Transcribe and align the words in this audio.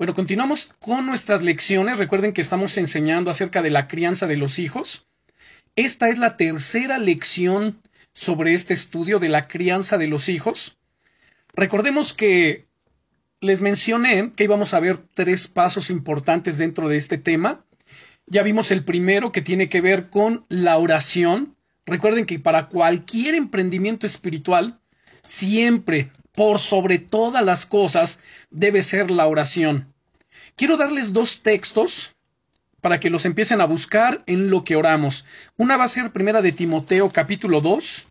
Bueno, 0.00 0.14
continuamos 0.14 0.72
con 0.78 1.04
nuestras 1.04 1.42
lecciones. 1.42 1.98
Recuerden 1.98 2.32
que 2.32 2.40
estamos 2.40 2.78
enseñando 2.78 3.30
acerca 3.30 3.60
de 3.60 3.68
la 3.68 3.86
crianza 3.86 4.26
de 4.26 4.38
los 4.38 4.58
hijos. 4.58 5.06
Esta 5.76 6.08
es 6.08 6.16
la 6.16 6.38
tercera 6.38 6.96
lección 6.96 7.82
sobre 8.14 8.54
este 8.54 8.72
estudio 8.72 9.18
de 9.18 9.28
la 9.28 9.46
crianza 9.46 9.98
de 9.98 10.06
los 10.06 10.30
hijos. 10.30 10.78
Recordemos 11.52 12.14
que 12.14 12.66
les 13.42 13.60
mencioné 13.60 14.32
que 14.34 14.44
íbamos 14.44 14.72
a 14.72 14.80
ver 14.80 14.96
tres 14.96 15.48
pasos 15.48 15.90
importantes 15.90 16.56
dentro 16.56 16.88
de 16.88 16.96
este 16.96 17.18
tema. 17.18 17.66
Ya 18.24 18.42
vimos 18.42 18.70
el 18.70 18.86
primero 18.86 19.32
que 19.32 19.42
tiene 19.42 19.68
que 19.68 19.82
ver 19.82 20.08
con 20.08 20.46
la 20.48 20.78
oración. 20.78 21.56
Recuerden 21.84 22.24
que 22.24 22.38
para 22.38 22.68
cualquier 22.68 23.34
emprendimiento 23.34 24.06
espiritual, 24.06 24.80
siempre, 25.24 26.10
por 26.34 26.58
sobre 26.58 26.98
todas 26.98 27.44
las 27.44 27.66
cosas, 27.66 28.20
debe 28.50 28.82
ser 28.82 29.10
la 29.10 29.26
oración. 29.26 29.92
Quiero 30.56 30.76
darles 30.76 31.12
dos 31.12 31.42
textos 31.42 32.14
para 32.80 33.00
que 33.00 33.10
los 33.10 33.24
empiecen 33.24 33.60
a 33.60 33.66
buscar 33.66 34.22
en 34.26 34.50
lo 34.50 34.64
que 34.64 34.76
oramos. 34.76 35.24
Una 35.56 35.76
va 35.76 35.84
a 35.84 35.88
ser 35.88 36.12
primera 36.12 36.42
de 36.42 36.52
Timoteo 36.52 37.10
capítulo 37.10 37.60
2 37.60 38.06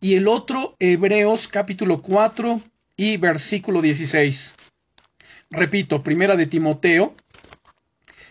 y 0.00 0.14
el 0.14 0.28
otro 0.28 0.76
Hebreos 0.78 1.48
capítulo 1.48 2.02
4 2.02 2.60
y 2.96 3.16
versículo 3.16 3.80
16. 3.80 4.54
Repito, 5.50 6.02
primera 6.02 6.36
de 6.36 6.46
Timoteo 6.46 7.14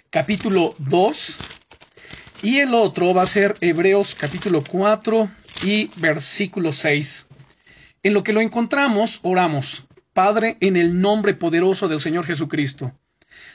capítulo 0.09 0.75
2 0.77 1.37
y 2.43 2.59
el 2.59 2.73
otro 2.73 3.13
va 3.13 3.23
a 3.23 3.27
ser 3.27 3.55
Hebreos 3.61 4.15
capítulo 4.15 4.63
4 4.63 5.29
y 5.63 5.89
versículo 5.97 6.71
6. 6.71 7.26
En 8.07 8.13
lo 8.13 8.23
que 8.23 8.31
lo 8.31 8.39
encontramos, 8.39 9.19
oramos. 9.21 9.85
Padre, 10.13 10.55
en 10.61 10.77
el 10.77 11.01
nombre 11.01 11.33
poderoso 11.33 11.89
del 11.89 11.99
Señor 11.99 12.25
Jesucristo. 12.25 12.93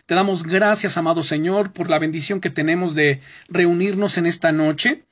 Te 0.04 0.14
damos 0.14 0.42
gracias, 0.42 0.98
amado 0.98 1.22
Señor, 1.22 1.72
por 1.72 1.88
la 1.88 1.98
bendición 1.98 2.38
que 2.38 2.50
tenemos 2.50 2.94
de 2.94 3.22
reunirnos 3.48 4.18
en 4.18 4.26
esta 4.26 4.52
noche, 4.52 5.06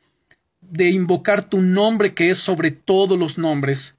de 0.61 0.91
invocar 0.91 1.48
tu 1.48 1.62
nombre 1.62 2.12
que 2.12 2.28
es 2.28 2.37
sobre 2.37 2.70
todos 2.70 3.19
los 3.19 3.39
nombres. 3.39 3.98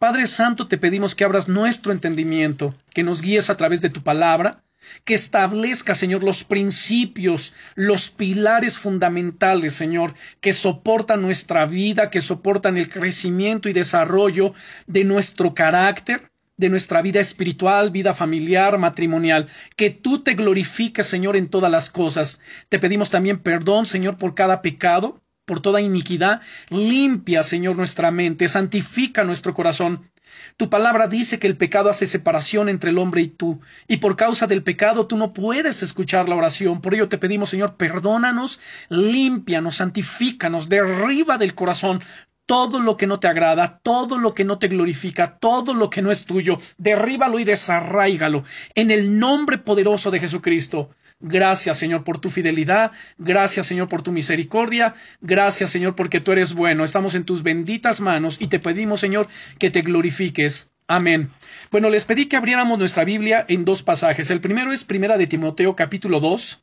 Padre 0.00 0.26
Santo, 0.26 0.66
te 0.66 0.76
pedimos 0.76 1.14
que 1.14 1.22
abras 1.22 1.46
nuestro 1.46 1.92
entendimiento, 1.92 2.74
que 2.92 3.04
nos 3.04 3.22
guíes 3.22 3.48
a 3.48 3.56
través 3.56 3.80
de 3.80 3.90
tu 3.90 4.02
palabra, 4.02 4.64
que 5.04 5.14
establezca, 5.14 5.94
Señor, 5.94 6.22
los 6.22 6.44
principios, 6.44 7.52
los 7.74 8.10
pilares 8.10 8.78
fundamentales, 8.78 9.74
Señor, 9.74 10.14
que 10.40 10.52
soportan 10.52 11.22
nuestra 11.22 11.66
vida, 11.66 12.10
que 12.10 12.22
soportan 12.22 12.76
el 12.76 12.88
crecimiento 12.88 13.68
y 13.68 13.72
desarrollo 13.72 14.54
de 14.86 15.04
nuestro 15.04 15.54
carácter, 15.54 16.30
de 16.56 16.68
nuestra 16.68 17.00
vida 17.00 17.20
espiritual, 17.20 17.90
vida 17.90 18.12
familiar, 18.12 18.76
matrimonial. 18.78 19.48
Que 19.76 19.90
tú 19.90 20.22
te 20.22 20.34
glorifiques, 20.34 21.06
Señor, 21.06 21.36
en 21.36 21.48
todas 21.48 21.70
las 21.70 21.88
cosas. 21.90 22.40
Te 22.68 22.78
pedimos 22.78 23.10
también 23.10 23.38
perdón, 23.38 23.86
Señor, 23.86 24.18
por 24.18 24.34
cada 24.34 24.60
pecado, 24.60 25.22
por 25.50 25.58
toda 25.58 25.80
iniquidad. 25.80 26.42
Limpia, 26.68 27.42
Señor, 27.42 27.76
nuestra 27.76 28.12
mente, 28.12 28.46
santifica 28.46 29.24
nuestro 29.24 29.52
corazón. 29.52 30.08
Tu 30.56 30.70
palabra 30.70 31.08
dice 31.08 31.40
que 31.40 31.48
el 31.48 31.56
pecado 31.56 31.90
hace 31.90 32.06
separación 32.06 32.68
entre 32.68 32.90
el 32.90 32.98
hombre 32.98 33.22
y 33.22 33.26
tú, 33.26 33.60
y 33.88 33.96
por 33.96 34.14
causa 34.14 34.46
del 34.46 34.62
pecado 34.62 35.08
tú 35.08 35.16
no 35.16 35.32
puedes 35.32 35.82
escuchar 35.82 36.28
la 36.28 36.36
oración. 36.36 36.80
Por 36.80 36.94
ello 36.94 37.08
te 37.08 37.18
pedimos, 37.18 37.50
Señor, 37.50 37.74
perdónanos, 37.74 38.60
límpianos, 38.90 39.74
santifícanos, 39.74 40.68
derriba 40.68 41.36
del 41.36 41.56
corazón 41.56 42.00
todo 42.46 42.78
lo 42.78 42.96
que 42.96 43.08
no 43.08 43.18
te 43.18 43.26
agrada, 43.26 43.80
todo 43.82 44.18
lo 44.18 44.34
que 44.34 44.44
no 44.44 44.58
te 44.58 44.68
glorifica, 44.68 45.38
todo 45.38 45.74
lo 45.74 45.90
que 45.90 46.02
no 46.02 46.12
es 46.12 46.26
tuyo, 46.26 46.58
derríbalo 46.78 47.40
y 47.40 47.44
desarráigalo 47.44 48.44
en 48.76 48.92
el 48.92 49.18
nombre 49.18 49.58
poderoso 49.58 50.12
de 50.12 50.20
Jesucristo. 50.20 50.90
Gracias, 51.20 51.76
Señor, 51.76 52.02
por 52.02 52.18
tu 52.18 52.30
fidelidad. 52.30 52.92
Gracias, 53.18 53.66
Señor, 53.66 53.88
por 53.88 54.02
tu 54.02 54.10
misericordia. 54.10 54.94
Gracias, 55.20 55.70
Señor, 55.70 55.94
porque 55.94 56.20
tú 56.20 56.32
eres 56.32 56.54
bueno. 56.54 56.82
Estamos 56.82 57.14
en 57.14 57.24
tus 57.24 57.42
benditas 57.42 58.00
manos 58.00 58.38
y 58.40 58.48
te 58.48 58.58
pedimos, 58.58 59.00
Señor, 59.00 59.28
que 59.58 59.70
te 59.70 59.82
glorifiques. 59.82 60.70
Amén. 60.88 61.30
Bueno, 61.70 61.90
les 61.90 62.04
pedí 62.04 62.26
que 62.26 62.36
abriéramos 62.36 62.78
nuestra 62.78 63.04
Biblia 63.04 63.44
en 63.48 63.66
dos 63.66 63.82
pasajes. 63.82 64.30
El 64.30 64.40
primero 64.40 64.72
es 64.72 64.84
Primera 64.84 65.18
de 65.18 65.26
Timoteo, 65.26 65.76
capítulo 65.76 66.20
2. 66.20 66.62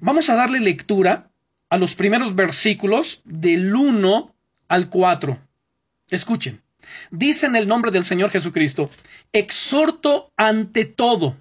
Vamos 0.00 0.28
a 0.28 0.34
darle 0.34 0.60
lectura 0.60 1.30
a 1.70 1.78
los 1.78 1.94
primeros 1.94 2.34
versículos 2.34 3.22
del 3.24 3.74
1 3.74 4.34
al 4.68 4.90
4. 4.90 5.38
Escuchen. 6.10 6.62
Dice 7.10 7.46
en 7.46 7.56
el 7.56 7.66
nombre 7.66 7.90
del 7.90 8.04
Señor 8.04 8.30
Jesucristo, 8.30 8.90
exhorto 9.32 10.32
ante 10.36 10.84
todo. 10.84 11.36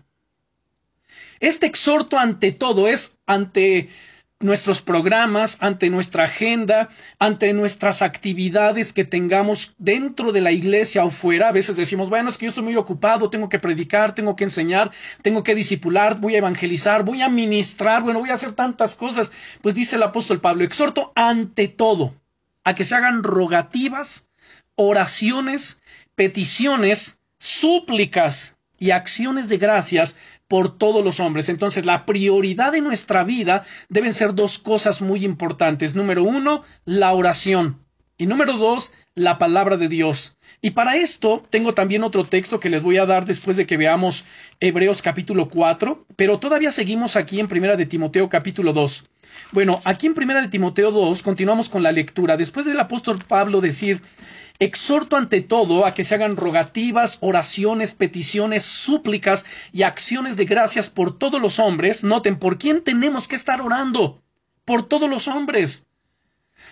Este 1.45 1.67
exhorto 1.67 2.17
ante 2.17 2.51
todo 2.51 2.87
es 2.87 3.19
ante 3.27 3.87
nuestros 4.39 4.81
programas, 4.81 5.59
ante 5.61 5.91
nuestra 5.91 6.23
agenda, 6.23 6.89
ante 7.19 7.53
nuestras 7.53 8.01
actividades 8.01 8.93
que 8.93 9.05
tengamos 9.05 9.75
dentro 9.77 10.31
de 10.31 10.41
la 10.41 10.51
iglesia 10.51 11.05
o 11.05 11.11
fuera. 11.11 11.49
A 11.49 11.51
veces 11.51 11.77
decimos, 11.77 12.09
bueno, 12.09 12.29
es 12.29 12.39
que 12.39 12.45
yo 12.47 12.49
estoy 12.49 12.63
muy 12.63 12.75
ocupado, 12.75 13.29
tengo 13.29 13.47
que 13.47 13.59
predicar, 13.59 14.15
tengo 14.15 14.35
que 14.35 14.45
enseñar, 14.45 14.89
tengo 15.21 15.43
que 15.43 15.53
discipular, 15.53 16.19
voy 16.19 16.33
a 16.33 16.39
evangelizar, 16.39 17.05
voy 17.05 17.21
a 17.21 17.29
ministrar, 17.29 18.01
bueno, 18.01 18.21
voy 18.21 18.31
a 18.31 18.33
hacer 18.33 18.53
tantas 18.53 18.95
cosas. 18.95 19.31
Pues 19.61 19.75
dice 19.75 19.97
el 19.97 20.03
apóstol 20.03 20.41
Pablo, 20.41 20.63
exhorto 20.63 21.13
ante 21.15 21.67
todo 21.67 22.15
a 22.63 22.73
que 22.73 22.83
se 22.83 22.95
hagan 22.95 23.21
rogativas, 23.21 24.29
oraciones, 24.73 25.79
peticiones, 26.15 27.19
súplicas 27.37 28.55
y 28.79 28.91
acciones 28.91 29.49
de 29.49 29.57
gracias 29.57 30.17
por 30.47 30.77
todos 30.77 31.03
los 31.03 31.19
hombres. 31.19 31.49
Entonces, 31.49 31.85
la 31.85 32.05
prioridad 32.05 32.71
de 32.71 32.81
nuestra 32.81 33.23
vida 33.23 33.63
deben 33.89 34.13
ser 34.13 34.35
dos 34.35 34.59
cosas 34.59 35.01
muy 35.01 35.25
importantes. 35.25 35.95
Número 35.95 36.23
uno, 36.23 36.63
la 36.85 37.13
oración. 37.13 37.85
Y 38.17 38.27
número 38.27 38.53
dos, 38.53 38.93
la 39.13 39.37
palabra 39.37 39.75
de 39.75 39.89
Dios. 39.89 40.37
Y 40.61 40.71
para 40.71 40.95
esto 40.95 41.43
tengo 41.49 41.73
también 41.73 42.01
otro 42.01 42.23
texto 42.23 42.61
que 42.61 42.69
les 42.69 42.81
voy 42.81 42.97
a 42.97 43.05
dar 43.05 43.25
después 43.25 43.57
de 43.57 43.65
que 43.65 43.75
veamos 43.75 44.23
Hebreos 44.61 45.01
capítulo 45.01 45.49
4, 45.49 46.05
pero 46.15 46.39
todavía 46.39 46.71
seguimos 46.71 47.17
aquí 47.17 47.41
en 47.41 47.49
Primera 47.49 47.75
de 47.75 47.85
Timoteo 47.85 48.29
capítulo 48.29 48.71
2. 48.71 49.03
Bueno, 49.51 49.81
aquí 49.83 50.07
en 50.07 50.13
Primera 50.13 50.41
de 50.41 50.47
Timoteo 50.47 50.91
2 50.91 51.23
continuamos 51.23 51.67
con 51.67 51.83
la 51.83 51.91
lectura. 51.91 52.37
Después 52.37 52.65
del 52.65 52.79
apóstol 52.79 53.19
Pablo 53.27 53.59
decir, 53.59 54.01
exhorto 54.59 55.17
ante 55.17 55.41
todo 55.41 55.85
a 55.85 55.93
que 55.93 56.03
se 56.03 56.15
hagan 56.15 56.37
rogativas, 56.37 57.17
oraciones, 57.21 57.93
peticiones, 57.93 58.63
súplicas 58.63 59.45
y 59.71 59.83
acciones 59.83 60.37
de 60.37 60.45
gracias 60.45 60.89
por 60.89 61.17
todos 61.17 61.41
los 61.41 61.59
hombres. 61.59 62.03
Noten, 62.03 62.37
¿por 62.37 62.57
quién 62.57 62.81
tenemos 62.81 63.27
que 63.27 63.35
estar 63.35 63.61
orando? 63.61 64.21
Por 64.63 64.87
todos 64.87 65.09
los 65.09 65.27
hombres 65.27 65.87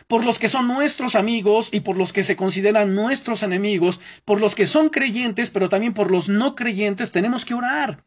por 0.07 0.23
los 0.23 0.39
que 0.39 0.47
son 0.47 0.67
nuestros 0.67 1.15
amigos 1.15 1.69
y 1.71 1.81
por 1.81 1.97
los 1.97 2.13
que 2.13 2.23
se 2.23 2.35
consideran 2.35 2.95
nuestros 2.95 3.43
enemigos, 3.43 3.99
por 4.25 4.39
los 4.39 4.55
que 4.55 4.65
son 4.65 4.89
creyentes, 4.89 5.49
pero 5.49 5.69
también 5.69 5.93
por 5.93 6.11
los 6.11 6.29
no 6.29 6.55
creyentes, 6.55 7.11
tenemos 7.11 7.45
que 7.45 7.53
orar. 7.53 8.05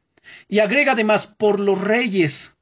Y 0.48 0.58
agrega 0.60 0.92
además 0.92 1.26
por 1.26 1.60
los 1.60 1.80
reyes, 1.80 2.55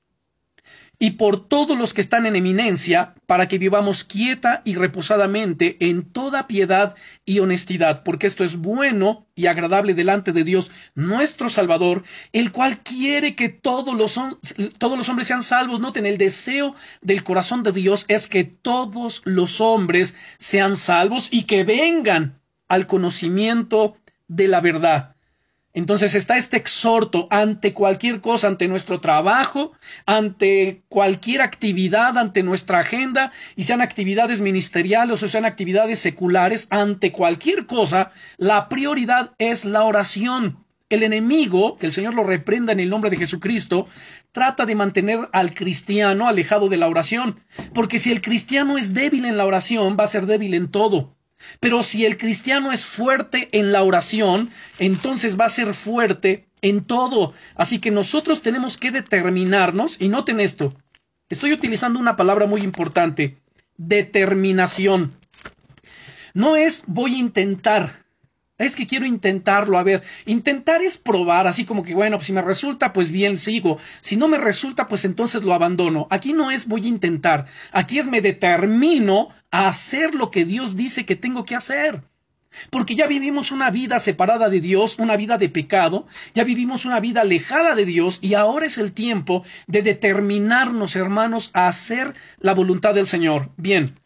y 0.99 1.13
por 1.13 1.49
todos 1.49 1.77
los 1.77 1.93
que 1.95 2.01
están 2.01 2.27
en 2.27 2.37
eminencia, 2.37 3.15
para 3.27 3.49
que 3.49 3.59
vivamos 3.59 4.05
quieta 4.05 4.63
y 4.65 4.75
reposadamente 4.75 5.77
en 5.81 6.05
toda 6.05 6.47
piedad 6.47 6.95
y 7.25 7.41
honestidad, 7.41 8.03
porque 8.03 8.27
esto 8.27 8.45
es 8.45 8.57
bueno 8.57 9.27
y 9.35 9.47
agradable 9.47 9.95
delante 9.95 10.33
de 10.33 10.45
Dios 10.45 10.71
nuestro 10.95 11.49
Salvador, 11.49 12.05
el 12.33 12.53
cual 12.53 12.79
quiere 12.79 13.35
que 13.35 13.49
todos 13.49 13.95
los, 13.97 14.21
todos 14.79 14.99
los 14.99 15.09
hombres 15.09 15.27
sean 15.27 15.43
salvos. 15.43 15.81
Noten, 15.81 16.07
el 16.07 16.19
deseo 16.19 16.75
del 17.03 17.25
corazón 17.25 17.63
de 17.63 17.73
Dios 17.73 18.05
es 18.09 18.29
que 18.29 18.45
todos 18.45 19.23
los 19.25 19.61
hombres 19.61 20.17
sean 20.39 20.77
salvos 20.77 21.29
y 21.31 21.45
que 21.45 21.65
vengan 21.65 22.41
al 22.69 22.87
conocimiento 22.87 23.97
de 24.29 24.49
la 24.49 24.61
verdad. 24.61 25.14
Entonces 25.75 26.15
está 26.15 26.37
este 26.37 26.57
exhorto 26.57 27.27
ante 27.31 27.75
cualquier 27.75 28.21
cosa, 28.21 28.47
ante 28.47 28.69
nuestro 28.69 29.01
trabajo, 29.01 29.73
ante 30.07 30.85
cualquier 30.89 31.43
actividad, 31.43 32.17
ante 32.17 32.45
nuestra 32.45 32.79
agenda, 32.79 33.33
y 33.57 33.65
sean 33.65 33.81
actividades 33.81 34.41
ministeriales 34.41 35.21
o 35.23 35.29
sean 35.29 35.45
actividades 35.45 35.99
seculares, 35.99 36.69
ante 36.71 37.11
cualquier 37.11 37.67
cosa, 37.67 38.13
la 38.37 38.69
prioridad 38.69 39.33
es 39.39 39.65
la 39.65 39.83
oración. 39.83 40.65
El 40.91 41.03
enemigo, 41.03 41.77
que 41.77 41.87
el 41.87 41.93
Señor 41.93 42.15
lo 42.15 42.23
reprenda 42.23 42.73
en 42.73 42.79
el 42.79 42.89
nombre 42.89 43.11
de 43.11 43.17
Jesucristo, 43.17 43.89
trata 44.31 44.67
de 44.67 44.77
mantener 44.77 45.29
al 45.33 45.55
cristiano 45.55 46.29
alejado 46.29 46.69
de 46.69 46.77
la 46.77 46.87
oración, 46.87 47.41
porque 47.73 47.99
si 47.99 48.13
el 48.13 48.23
cristiano 48.23 48.79
es 48.79 48.95
débil 48.95 49.25
en 49.25 49.37
la 49.37 49.45
oración, 49.45 49.97
va 49.99 50.05
a 50.05 50.09
ser 50.09 50.27
débil 50.27 50.55
en 50.55 50.71
todo. 50.71 51.17
Pero 51.61 51.83
si 51.83 52.05
el 52.05 52.17
cristiano 52.17 52.73
es 52.73 52.85
fuerte 52.85 53.49
en 53.53 53.73
la 53.73 53.83
oración, 53.83 54.51
entonces 54.79 55.39
va 55.39 55.47
a 55.47 55.51
ser 55.51 55.75
fuerte 55.75 56.49
en 56.63 56.85
todo. 56.85 57.33
Así 57.55 57.79
que 57.79 57.91
nosotros 57.91 58.41
tenemos 58.43 58.77
que 58.77 58.91
determinarnos, 58.91 60.01
y 60.01 60.09
noten 60.09 60.41
esto, 60.41 60.75
estoy 61.29 61.53
utilizando 61.53 61.99
una 61.99 62.17
palabra 62.17 62.47
muy 62.47 62.63
importante, 62.63 63.39
determinación. 63.77 65.17
No 66.33 66.57
es 66.57 66.85
voy 66.87 67.15
a 67.15 67.19
intentar, 67.19 68.04
Es 68.57 68.77
que 68.77 68.87
quiero 68.87 69.05
intentarlo. 69.05 69.79
A 69.79 69.83
ver, 69.83 70.03
intentar 70.27 70.81
es 70.81 70.97
probar, 70.97 71.47
así 71.49 71.65
como 71.65 71.83
que, 71.83 71.95
bueno, 71.95 72.19
pues 72.19 72.29
si 72.29 72.33
me 72.33 72.43
resulta, 72.43 72.93
pues 72.93 73.11
bien, 73.11 73.37
sigo. 73.37 73.79
Si 74.01 74.17
no 74.17 74.29
me 74.29 74.39
resulta, 74.39 74.87
pues 74.87 75.05
entonces 75.05 75.43
lo 75.43 75.55
abandono. 75.55 76.07
Aquí 76.11 76.33
no 76.33 76.53
es 76.53 76.67
voy 76.67 76.85
a 76.85 76.89
intentar. 76.89 77.47
Aquí 77.73 77.99
es 77.99 78.07
me 78.07 78.21
determino 78.21 79.29
a 79.51 79.67
hacer 79.67 80.15
lo 80.15 80.31
que 80.31 80.45
Dios 80.45 80.77
dice 80.77 81.05
que 81.05 81.17
tengo 81.17 81.45
que 81.45 81.57
hacer. 81.57 82.03
Porque 82.71 82.95
ya 82.95 83.09
vivimos 83.09 83.51
una 83.51 83.73
vida 83.73 83.99
separada 83.99 84.49
de 84.49 84.61
Dios, 84.61 85.01
una 85.01 85.17
vida 85.17 85.37
de 85.39 85.49
pecado, 85.49 86.07
ya 86.35 86.45
vivimos 86.45 86.85
una 86.85 87.01
vida 87.01 87.23
alejada 87.23 87.75
de 87.75 87.85
Dios 87.85 88.21
y 88.23 88.35
ahora 88.35 88.67
es 88.67 88.79
el 88.79 88.93
tiempo 88.93 89.45
de 89.67 89.83
determinarnos, 89.83 90.95
hermanos, 90.95 91.51
a 91.55 91.67
hacer 91.67 92.15
la 92.39 92.55
voluntad 92.55 92.95
del 92.95 93.09
Señor. 93.09 93.51
Bien. 93.57 93.97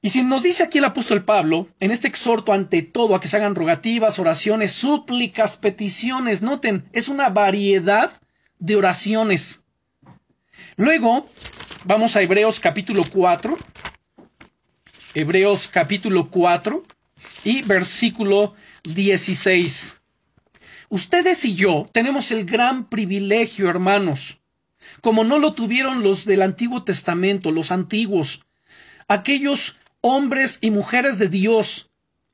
Y 0.00 0.10
si 0.10 0.22
nos 0.22 0.44
dice 0.44 0.62
aquí 0.62 0.78
el 0.78 0.84
apóstol 0.84 1.24
Pablo, 1.24 1.68
en 1.80 1.90
este 1.90 2.06
exhorto 2.06 2.52
ante 2.52 2.82
todo 2.82 3.14
a 3.16 3.20
que 3.20 3.26
se 3.26 3.36
hagan 3.36 3.56
rogativas, 3.56 4.20
oraciones, 4.20 4.70
súplicas, 4.70 5.56
peticiones, 5.56 6.40
noten, 6.40 6.88
es 6.92 7.08
una 7.08 7.30
variedad 7.30 8.12
de 8.60 8.76
oraciones. 8.76 9.64
Luego, 10.76 11.28
vamos 11.84 12.14
a 12.14 12.22
Hebreos 12.22 12.60
capítulo 12.60 13.02
4. 13.12 13.56
Hebreos 15.14 15.66
capítulo 15.66 16.30
4 16.30 16.84
y 17.42 17.62
versículo 17.62 18.54
16. 18.84 20.00
Ustedes 20.90 21.44
y 21.44 21.54
yo 21.56 21.86
tenemos 21.92 22.30
el 22.30 22.44
gran 22.44 22.88
privilegio, 22.88 23.68
hermanos, 23.68 24.38
como 25.00 25.24
no 25.24 25.40
lo 25.40 25.54
tuvieron 25.54 26.04
los 26.04 26.24
del 26.24 26.42
Antiguo 26.42 26.84
Testamento, 26.84 27.50
los 27.50 27.72
antiguos, 27.72 28.46
aquellos 29.08 29.76
hombres 30.08 30.58
y 30.60 30.70
mujeres 30.70 31.18
de 31.18 31.28
Dios 31.28 31.90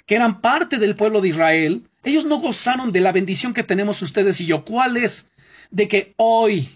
que 0.06 0.14
eran 0.14 0.40
parte 0.40 0.78
del 0.78 0.96
pueblo 0.96 1.20
de 1.20 1.28
Israel, 1.28 1.88
ellos 2.04 2.24
no 2.24 2.38
gozaron 2.38 2.92
de 2.92 3.00
la 3.00 3.12
bendición 3.12 3.54
que 3.54 3.62
tenemos 3.62 4.02
ustedes 4.02 4.40
y 4.40 4.46
yo. 4.46 4.64
¿Cuál 4.64 4.96
es? 4.96 5.30
De 5.70 5.88
que 5.88 6.12
hoy, 6.16 6.68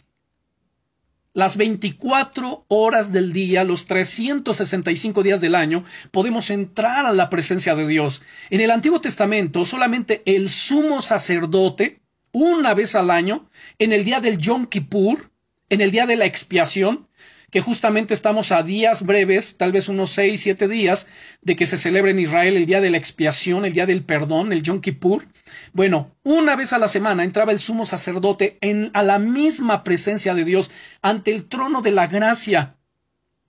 las 1.35 1.57
24 1.57 2.65
horas 2.69 3.13
del 3.13 3.33
día, 3.33 3.65
los 3.65 3.87
365 3.87 5.23
días 5.23 5.41
del 5.41 5.55
año, 5.55 5.85
podemos 6.11 6.51
entrar 6.51 7.07
a 7.07 7.13
la 7.13 7.29
presencia 7.29 7.75
de 7.75 7.87
Dios. 7.87 8.23
En 8.51 8.61
el 8.61 8.71
Antiguo 8.71 9.01
Testamento, 9.01 9.65
solamente 9.67 10.23
el 10.25 10.49
sumo 10.49 11.03
sacerdote, 11.03 12.01
una 12.33 12.75
vez 12.75 12.95
al 12.95 13.11
año, 13.11 13.49
en 13.79 13.93
el 13.93 14.05
día 14.05 14.21
del 14.21 14.39
Yom 14.39 14.67
Kippur, 14.67 15.31
en 15.69 15.83
el 15.83 15.91
día 15.91 16.07
de 16.07 16.17
la 16.17 16.25
expiación, 16.25 17.09
que 17.51 17.61
justamente 17.61 18.15
estamos 18.15 18.53
a 18.53 18.63
días 18.63 19.05
breves, 19.05 19.57
tal 19.57 19.73
vez 19.73 19.89
unos 19.89 20.11
seis, 20.11 20.43
siete 20.43 20.69
días, 20.69 21.07
de 21.41 21.57
que 21.57 21.67
se 21.67 21.79
celebre 21.79 22.11
en 22.11 22.19
Israel 22.19 22.57
el 22.57 22.67
día 22.67 22.81
de 22.81 22.91
la 22.91 22.99
expiación, 22.99 23.65
el 23.65 23.73
día 23.73 23.87
del 23.87 24.05
perdón, 24.05 24.53
el 24.53 24.63
Yom 24.63 24.81
Kippur. 24.81 25.27
Bueno, 25.73 26.15
una 26.25 26.57
vez 26.57 26.73
a 26.73 26.79
la 26.79 26.89
semana 26.89 27.25
entraba 27.25 27.53
el 27.53 27.61
sumo 27.61 27.87
sacerdote 27.87 28.59
a 28.93 29.03
la 29.03 29.19
misma 29.19 29.83
presencia 29.83 30.35
de 30.35 30.45
Dios, 30.45 30.71
ante 31.01 31.35
el 31.35 31.45
trono 31.47 31.81
de 31.81 31.93
la 31.93 32.07
gracia. 32.07 32.77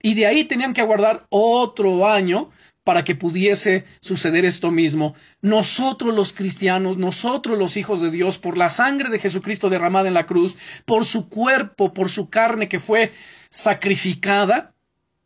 Y 0.02 0.14
de 0.14 0.28
ahí 0.28 0.46
tenían 0.46 0.74
que 0.74 0.80
aguardar 0.80 1.26
otro 1.30 2.08
año 2.08 2.52
para 2.86 3.04
que 3.04 3.16
pudiese 3.16 3.84
suceder 4.00 4.46
esto 4.46 4.72
mismo. 4.72 5.14
Nosotros 5.42 6.16
los 6.16 6.34
cristianos, 6.34 6.98
nosotros 6.98 7.58
los 7.58 7.78
hijos 7.78 8.02
de 8.02 8.10
Dios, 8.10 8.38
por 8.38 8.58
la 8.58 8.70
sangre 8.70 9.10
de 9.10 9.20
Jesucristo 9.20 9.70
derramada 9.70 10.08
en 10.08 10.14
la 10.14 10.26
cruz, 10.26 10.56
por 10.86 11.06
su 11.06 11.30
cuerpo, 11.30 11.94
por 11.94 12.10
su 12.10 12.30
carne 12.30 12.70
que 12.70 12.80
fue 12.80 13.12
sacrificada, 13.50 14.74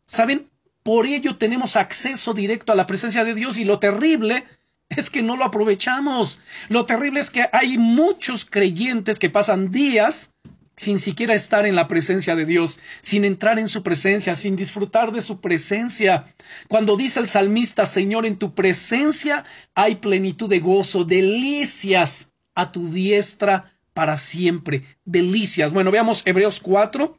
¿saben? 0.06 0.50
Por 0.82 1.06
ello 1.06 1.36
tenemos 1.36 1.76
acceso 1.76 2.34
directo 2.34 2.72
a 2.72 2.76
la 2.76 2.86
presencia 2.86 3.24
de 3.24 3.34
Dios 3.34 3.58
y 3.58 3.64
lo 3.64 3.78
terrible 3.78 4.44
es 4.90 5.10
que 5.10 5.22
no 5.22 5.36
lo 5.36 5.44
aprovechamos. 5.44 6.40
Lo 6.68 6.86
terrible 6.86 7.20
es 7.20 7.30
que 7.30 7.48
hay 7.52 7.78
muchos 7.78 8.44
creyentes 8.44 9.18
que 9.18 9.30
pasan 9.30 9.70
días 9.70 10.34
sin 10.76 10.98
siquiera 10.98 11.34
estar 11.34 11.66
en 11.66 11.76
la 11.76 11.86
presencia 11.86 12.34
de 12.34 12.44
Dios, 12.44 12.78
sin 13.00 13.24
entrar 13.24 13.58
en 13.58 13.68
su 13.68 13.82
presencia, 13.82 14.34
sin 14.34 14.56
disfrutar 14.56 15.12
de 15.12 15.20
su 15.20 15.40
presencia. 15.40 16.26
Cuando 16.68 16.96
dice 16.96 17.20
el 17.20 17.28
salmista, 17.28 17.86
Señor, 17.86 18.26
en 18.26 18.36
tu 18.36 18.54
presencia 18.54 19.44
hay 19.74 19.96
plenitud 19.96 20.48
de 20.48 20.58
gozo, 20.58 21.04
delicias 21.04 22.32
a 22.54 22.72
tu 22.72 22.90
diestra 22.90 23.72
para 23.92 24.18
siempre, 24.18 24.82
delicias. 25.04 25.72
Bueno, 25.72 25.92
veamos 25.92 26.22
Hebreos 26.26 26.58
4, 26.58 27.18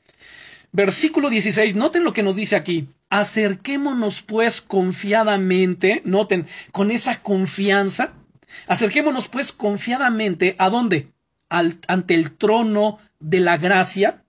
Versículo 0.76 1.30
16, 1.30 1.74
noten 1.76 2.04
lo 2.04 2.12
que 2.12 2.22
nos 2.22 2.36
dice 2.36 2.58
aquí. 2.58 2.90
Acerquémonos 3.10 4.22
pues 4.22 4.60
confiadamente, 4.60 6.02
noten, 6.04 6.48
con 6.74 6.92
esa 6.92 7.22
confianza, 7.22 8.14
acerquémonos 8.68 9.30
pues 9.30 9.54
confiadamente, 9.54 10.54
¿a 10.60 10.70
dónde? 10.70 11.14
Ante 11.48 12.16
el 12.16 12.36
trono 12.36 13.00
de 13.22 13.40
la 13.40 13.56
gracia, 13.56 14.26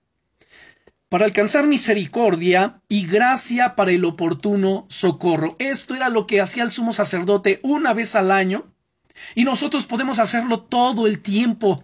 para 1.09 1.25
alcanzar 1.25 1.67
misericordia 1.67 2.81
y 2.87 3.05
gracia 3.05 3.75
para 3.75 3.91
el 3.91 4.05
oportuno 4.05 4.85
socorro. 4.87 5.57
Esto 5.59 5.95
era 5.95 6.07
lo 6.07 6.27
que 6.27 6.39
hacía 6.39 6.63
el 6.63 6.71
sumo 6.71 6.93
sacerdote 6.93 7.59
una 7.61 7.93
vez 7.93 8.15
al 8.15 8.31
año, 8.31 8.73
y 9.35 9.43
nosotros 9.43 9.85
podemos 9.85 10.17
hacerlo 10.17 10.61
todo 10.61 11.07
el 11.07 11.19
tiempo, 11.19 11.83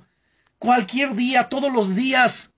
cualquier 0.58 1.16
día, 1.16 1.50
todos 1.50 1.74
los 1.74 1.96
días 1.96 2.53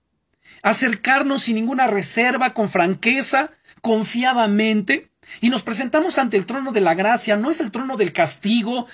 acercarnos 0.62 1.44
sin 1.44 1.56
ninguna 1.56 1.88
reserva, 1.88 2.54
con 2.54 2.70
franqueza, 2.70 3.52
confiadamente, 3.82 5.12
y 5.42 5.50
nos 5.50 5.64
presentamos 5.64 6.18
ante 6.18 6.38
el 6.38 6.46
trono 6.46 6.72
de 6.72 6.82
la 6.82 6.94
gracia, 6.94 7.36
no 7.36 7.50
es 7.50 7.60
el 7.60 7.72
trono 7.72 7.98
del 7.98 8.14
castigo, 8.14 8.88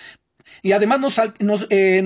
y 0.62 0.72
además 0.74 1.00
nos, 1.40 1.68
eh, 1.70 2.04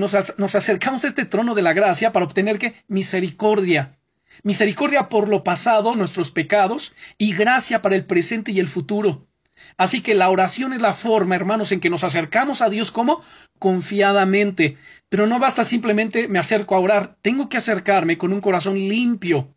acercamos 0.53 1.03
a 1.03 1.07
este 1.07 1.25
trono 1.25 1.55
de 1.55 1.61
la 1.61 1.73
gracia 1.73 2.11
para 2.11 2.25
obtener 2.25 2.59
que 2.59 2.75
misericordia. 2.87 3.97
Misericordia 4.43 5.09
por 5.09 5.29
lo 5.29 5.43
pasado, 5.43 5.95
nuestros 5.95 6.31
pecados, 6.31 6.93
y 7.17 7.33
gracia 7.33 7.81
para 7.81 7.95
el 7.95 8.05
presente 8.05 8.51
y 8.51 8.59
el 8.59 8.67
futuro. 8.67 9.27
Así 9.77 10.01
que 10.01 10.15
la 10.15 10.29
oración 10.29 10.73
es 10.73 10.81
la 10.81 10.93
forma, 10.93 11.35
hermanos, 11.35 11.71
en 11.71 11.79
que 11.79 11.89
nos 11.89 12.03
acercamos 12.03 12.61
a 12.61 12.69
Dios 12.69 12.91
como 12.91 13.21
confiadamente. 13.59 14.77
Pero 15.09 15.27
no 15.27 15.39
basta 15.39 15.63
simplemente 15.63 16.27
me 16.27 16.39
acerco 16.39 16.75
a 16.75 16.79
orar, 16.79 17.17
tengo 17.21 17.49
que 17.49 17.57
acercarme 17.57 18.17
con 18.17 18.33
un 18.33 18.41
corazón 18.41 18.75
limpio. 18.75 19.53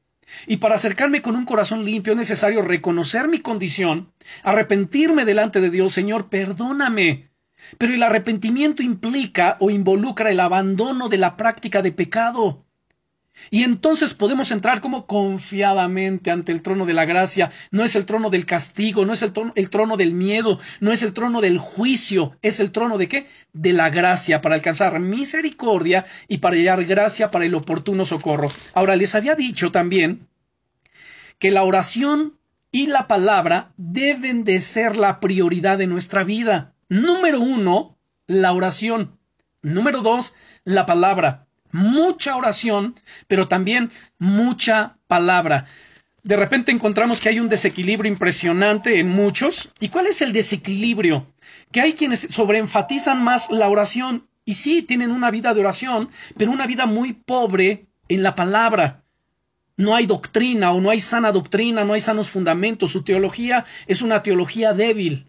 Y 0.47 0.59
para 0.59 0.75
acercarme 0.75 1.23
con 1.23 1.37
un 1.37 1.45
corazón 1.45 1.85
limpio 1.85 2.13
es 2.13 2.19
necesario 2.19 2.63
reconocer 2.63 3.29
mi 3.29 3.41
condición, 3.41 4.13
arrepentirme 4.43 5.25
delante 5.25 5.61
de 5.61 5.71
Dios, 5.71 5.93
Señor, 5.93 6.29
perdóname. 6.29 7.31
Pero 7.79 7.95
el 7.95 8.03
arrepentimiento 8.03 8.83
implica 8.83 9.57
o 9.59 9.71
involucra 9.71 10.31
el 10.31 10.41
abandono 10.41 11.09
de 11.09 11.19
la 11.19 11.37
práctica 11.37 11.83
de 11.83 11.93
pecado. 11.93 12.68
Y 13.51 13.65
entonces 13.65 14.15
podemos 14.15 14.51
entrar 14.51 14.81
como 14.81 15.07
confiadamente 15.07 16.31
ante 16.31 16.53
el 16.53 16.63
trono 16.63 16.87
de 16.87 16.95
la 16.95 17.05
gracia. 17.05 17.51
No 17.71 17.85
es 17.85 17.97
el 17.97 18.07
trono 18.07 18.31
del 18.31 18.47
castigo, 18.47 19.05
no 19.05 19.13
es 19.13 19.23
el 19.23 19.33
trono, 19.33 19.53
el 19.55 19.71
trono, 19.71 19.97
del 19.97 20.13
miedo, 20.13 20.59
no 20.81 20.93
es 20.93 21.03
el 21.03 21.13
trono 21.13 21.41
del 21.41 21.59
juicio, 21.59 22.37
es 22.43 22.61
el 22.61 22.73
trono 22.73 22.99
de 22.99 23.09
qué? 23.09 23.27
De 23.53 23.73
la 23.73 23.91
gracia, 23.91 24.41
para 24.41 24.55
alcanzar 24.55 24.99
misericordia 25.01 26.05
y 26.29 26.39
para 26.39 26.57
hallar 26.57 26.85
gracia 26.85 27.31
para 27.31 27.45
el 27.45 27.55
oportuno 27.55 28.05
socorro. 28.05 28.49
Ahora, 28.75 28.97
les 28.97 29.15
había 29.15 29.35
dicho 29.35 29.71
también 29.71 30.29
que 31.39 31.51
la 31.51 31.63
oración 31.63 32.39
y 32.71 32.87
la 32.87 33.07
palabra 33.07 33.73
deben 33.77 34.45
de 34.45 34.61
ser 34.61 34.97
la 34.97 35.21
prioridad 35.21 35.79
de 35.79 35.87
nuestra 35.87 36.25
vida. 36.25 36.75
Número 36.89 37.41
uno, 37.41 37.99
la 38.27 38.53
oración. 38.53 39.19
Número 39.63 40.03
dos, 40.03 40.35
la 40.65 40.87
palabra 40.87 41.48
mucha 41.73 42.37
oración, 42.37 42.95
pero 43.27 43.49
también 43.49 43.91
mucha 44.19 44.97
palabra. 45.07 45.67
De 46.23 46.37
repente 46.37 46.73
encontramos 46.73 47.21
que 47.21 47.29
hay 47.29 47.41
un 47.41 47.49
desequilibrio 47.49 48.11
impresionante 48.11 48.99
en 48.99 49.09
muchos. 49.09 49.71
¿Y 49.81 49.89
cuál 49.89 50.07
es 50.07 50.21
el 50.21 50.33
desequilibrio? 50.33 51.33
Que 51.73 51.81
hay 51.81 51.95
quienes 51.95 52.29
sobreenfatizan 52.31 53.23
más 53.23 53.51
la 53.51 53.69
oración 53.69 54.29
y 54.45 54.55
sí 54.55 54.83
tienen 54.83 55.11
una 55.11 55.31
vida 55.31 55.55
de 55.55 55.61
oración, 55.61 56.11
pero 56.37 56.51
una 56.51 56.67
vida 56.67 56.87
muy 56.87 57.13
pobre 57.13 57.87
en 58.09 58.23
la 58.23 58.35
palabra. 58.35 59.05
No 59.77 59.95
hay 59.95 60.07
doctrina 60.07 60.73
o 60.73 60.81
no 60.81 60.91
hay 60.91 61.01
sana 61.01 61.31
doctrina, 61.31 61.85
no 61.85 61.93
hay 61.93 62.01
sanos 62.01 62.29
fundamentos. 62.29 62.91
Su 62.91 63.03
teología 63.05 63.65
es 63.87 64.03
una 64.03 64.23
teología 64.23 64.73
débil. 64.73 65.29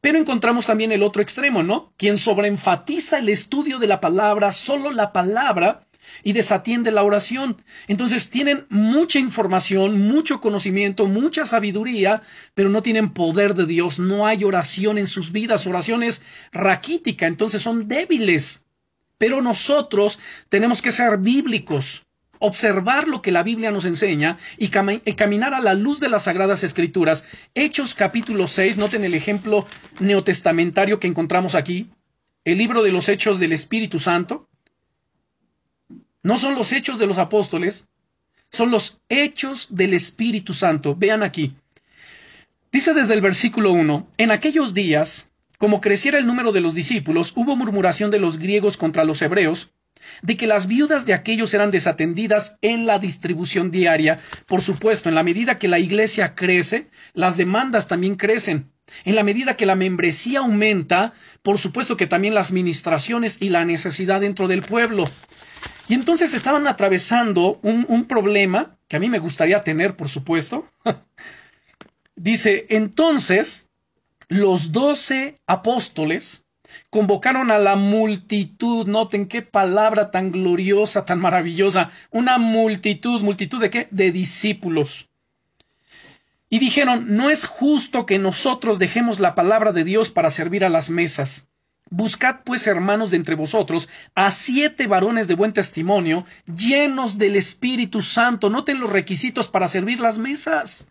Pero 0.00 0.18
encontramos 0.18 0.66
también 0.66 0.92
el 0.92 1.02
otro 1.02 1.22
extremo, 1.22 1.62
¿no? 1.62 1.92
Quien 1.96 2.18
sobreenfatiza 2.18 3.18
el 3.18 3.28
estudio 3.28 3.78
de 3.78 3.86
la 3.86 4.00
palabra, 4.00 4.52
solo 4.52 4.90
la 4.92 5.12
palabra, 5.12 5.86
y 6.22 6.32
desatiende 6.32 6.90
la 6.92 7.02
oración. 7.02 7.62
Entonces 7.88 8.30
tienen 8.30 8.66
mucha 8.68 9.18
información, 9.18 10.00
mucho 10.00 10.40
conocimiento, 10.40 11.06
mucha 11.06 11.46
sabiduría, 11.46 12.22
pero 12.54 12.68
no 12.68 12.82
tienen 12.82 13.10
poder 13.10 13.54
de 13.54 13.66
Dios, 13.66 13.98
no 13.98 14.26
hay 14.26 14.44
oración 14.44 14.98
en 14.98 15.06
sus 15.06 15.32
vidas, 15.32 15.66
oración 15.66 16.02
es 16.02 16.22
raquítica, 16.52 17.26
entonces 17.26 17.62
son 17.62 17.88
débiles. 17.88 18.64
Pero 19.18 19.40
nosotros 19.40 20.18
tenemos 20.48 20.82
que 20.82 20.92
ser 20.92 21.18
bíblicos 21.18 22.05
observar 22.38 23.08
lo 23.08 23.22
que 23.22 23.32
la 23.32 23.42
Biblia 23.42 23.70
nos 23.70 23.84
enseña 23.84 24.36
y, 24.58 24.68
caminar 24.68 25.54
a 25.54 25.60
la 25.60 25.74
luz 25.74 26.00
de 26.00 26.08
las 26.08 26.24
Sagradas 26.24 26.64
Escrituras. 26.64 27.24
Hechos 27.54 27.94
capítulo 27.94 28.46
6, 28.46 28.76
noten 28.76 29.04
el 29.04 29.14
ejemplo 29.14 29.66
neotestamentario 30.00 31.00
que 31.00 31.06
encontramos 31.06 31.54
aquí. 31.54 31.90
el 32.44 32.58
libro 32.58 32.84
de 32.84 32.92
los 32.92 33.08
hechos 33.08 33.40
del 33.40 33.52
Espíritu 33.52 33.98
Santo. 33.98 34.48
No 36.22 36.38
son 36.38 36.54
los 36.54 36.72
hechos 36.72 36.98
de 36.98 37.06
los 37.06 37.18
apóstoles, 37.18 37.88
son 38.50 38.70
los 38.70 39.00
hechos 39.08 39.68
del 39.70 39.94
Espíritu 39.94 40.54
Santo. 40.54 40.94
Vean 40.94 41.22
aquí. 41.22 41.56
Dice 42.70 42.94
desde 42.94 43.14
el 43.14 43.20
versículo 43.20 43.72
1, 43.72 44.08
en 44.18 44.30
aquellos 44.30 44.74
días, 44.74 45.30
como 45.58 45.80
creciera 45.80 46.18
el 46.18 46.26
número 46.26 46.52
de 46.52 46.60
los 46.60 46.74
discípulos, 46.74 47.32
hubo 47.34 47.56
murmuración 47.56 48.10
de 48.10 48.18
los 48.18 48.38
griegos 48.38 48.76
contra 48.76 49.04
los 49.04 49.22
hebreos, 49.22 49.70
de 50.22 50.36
que 50.36 50.46
las 50.46 50.66
viudas 50.66 51.06
de 51.06 51.14
aquellos 51.14 51.54
eran 51.54 51.70
desatendidas 51.70 52.58
en 52.62 52.86
la 52.86 52.98
distribución 52.98 53.70
diaria. 53.70 54.18
Por 54.46 54.62
supuesto, 54.62 55.08
en 55.08 55.14
la 55.14 55.22
medida 55.22 55.58
que 55.58 55.68
la 55.68 55.78
iglesia 55.78 56.34
crece, 56.34 56.88
las 57.14 57.36
demandas 57.36 57.88
también 57.88 58.16
crecen. 58.16 58.70
En 59.04 59.16
la 59.16 59.24
medida 59.24 59.56
que 59.56 59.66
la 59.66 59.74
membresía 59.74 60.40
aumenta, 60.40 61.12
por 61.42 61.58
supuesto 61.58 61.96
que 61.96 62.06
también 62.06 62.34
las 62.34 62.52
ministraciones 62.52 63.38
y 63.40 63.48
la 63.48 63.64
necesidad 63.64 64.20
dentro 64.20 64.46
del 64.48 64.62
pueblo. 64.62 65.04
Y 65.88 65.94
entonces 65.94 66.34
estaban 66.34 66.66
atravesando 66.66 67.58
un, 67.62 67.84
un 67.88 68.06
problema 68.06 68.78
que 68.88 68.96
a 68.96 69.00
mí 69.00 69.08
me 69.08 69.18
gustaría 69.18 69.62
tener, 69.62 69.96
por 69.96 70.08
supuesto. 70.08 70.68
Dice, 72.16 72.66
entonces 72.70 73.68
los 74.28 74.72
doce 74.72 75.38
apóstoles 75.46 76.45
convocaron 76.90 77.50
a 77.50 77.58
la 77.58 77.76
multitud, 77.76 78.86
noten 78.86 79.26
qué 79.26 79.42
palabra 79.42 80.10
tan 80.10 80.32
gloriosa, 80.32 81.04
tan 81.04 81.20
maravillosa, 81.20 81.90
una 82.10 82.38
multitud, 82.38 83.20
multitud 83.22 83.60
de 83.60 83.70
qué? 83.70 83.88
De 83.90 84.12
discípulos. 84.12 85.08
Y 86.48 86.58
dijeron, 86.58 87.16
no 87.16 87.30
es 87.30 87.44
justo 87.44 88.06
que 88.06 88.18
nosotros 88.18 88.78
dejemos 88.78 89.18
la 89.18 89.34
palabra 89.34 89.72
de 89.72 89.84
Dios 89.84 90.10
para 90.10 90.30
servir 90.30 90.64
a 90.64 90.68
las 90.68 90.90
mesas. 90.90 91.48
Buscad 91.90 92.40
pues, 92.44 92.66
hermanos 92.66 93.10
de 93.10 93.16
entre 93.16 93.36
vosotros, 93.36 93.88
a 94.14 94.30
siete 94.30 94.86
varones 94.86 95.28
de 95.28 95.34
buen 95.34 95.52
testimonio, 95.52 96.24
llenos 96.46 97.18
del 97.18 97.36
Espíritu 97.36 98.02
Santo. 98.02 98.50
Noten 98.50 98.80
los 98.80 98.90
requisitos 98.90 99.48
para 99.48 99.68
servir 99.68 100.00
las 100.00 100.18
mesas. 100.18 100.88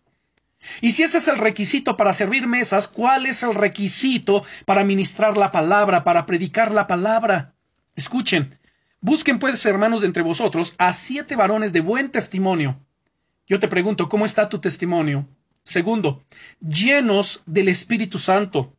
Y 0.82 0.92
si 0.92 1.04
ese 1.04 1.18
es 1.20 1.28
el 1.28 1.38
requisito 1.38 1.98
para 1.98 2.14
servir 2.14 2.48
mesas, 2.48 2.88
¿cuál 2.88 3.26
es 3.26 3.44
el 3.44 3.54
requisito 3.54 4.44
para 4.66 4.84
ministrar 4.84 5.38
la 5.38 5.52
palabra, 5.52 6.04
para 6.04 6.26
predicar 6.26 6.72
la 6.72 6.88
palabra? 6.88 7.54
Escuchen, 7.96 8.58
busquen 9.02 9.40
pues, 9.40 9.66
hermanos 9.66 10.02
de 10.02 10.08
entre 10.08 10.24
vosotros, 10.24 10.76
a 10.78 10.94
siete 10.94 11.36
varones 11.36 11.74
de 11.74 11.82
buen 11.82 12.12
testimonio. 12.12 12.80
Yo 13.48 13.60
te 13.60 13.68
pregunto, 13.68 14.10
¿cómo 14.10 14.26
está 14.26 14.50
tu 14.50 14.60
testimonio? 14.60 15.28
Segundo, 15.64 16.24
llenos 16.60 17.44
del 17.46 17.70
Espíritu 17.70 18.20
Santo. 18.20 18.74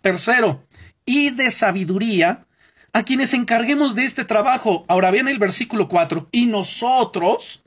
Tercero, 0.00 0.64
y 1.04 1.30
de 1.30 1.50
sabiduría, 1.50 2.46
a 2.92 3.02
quienes 3.02 3.34
encarguemos 3.34 3.94
de 3.94 4.04
este 4.04 4.24
trabajo. 4.24 4.84
Ahora 4.88 5.10
vean 5.10 5.28
el 5.28 5.38
versículo 5.38 5.88
4. 5.88 6.28
Y 6.32 6.46
nosotros 6.46 7.62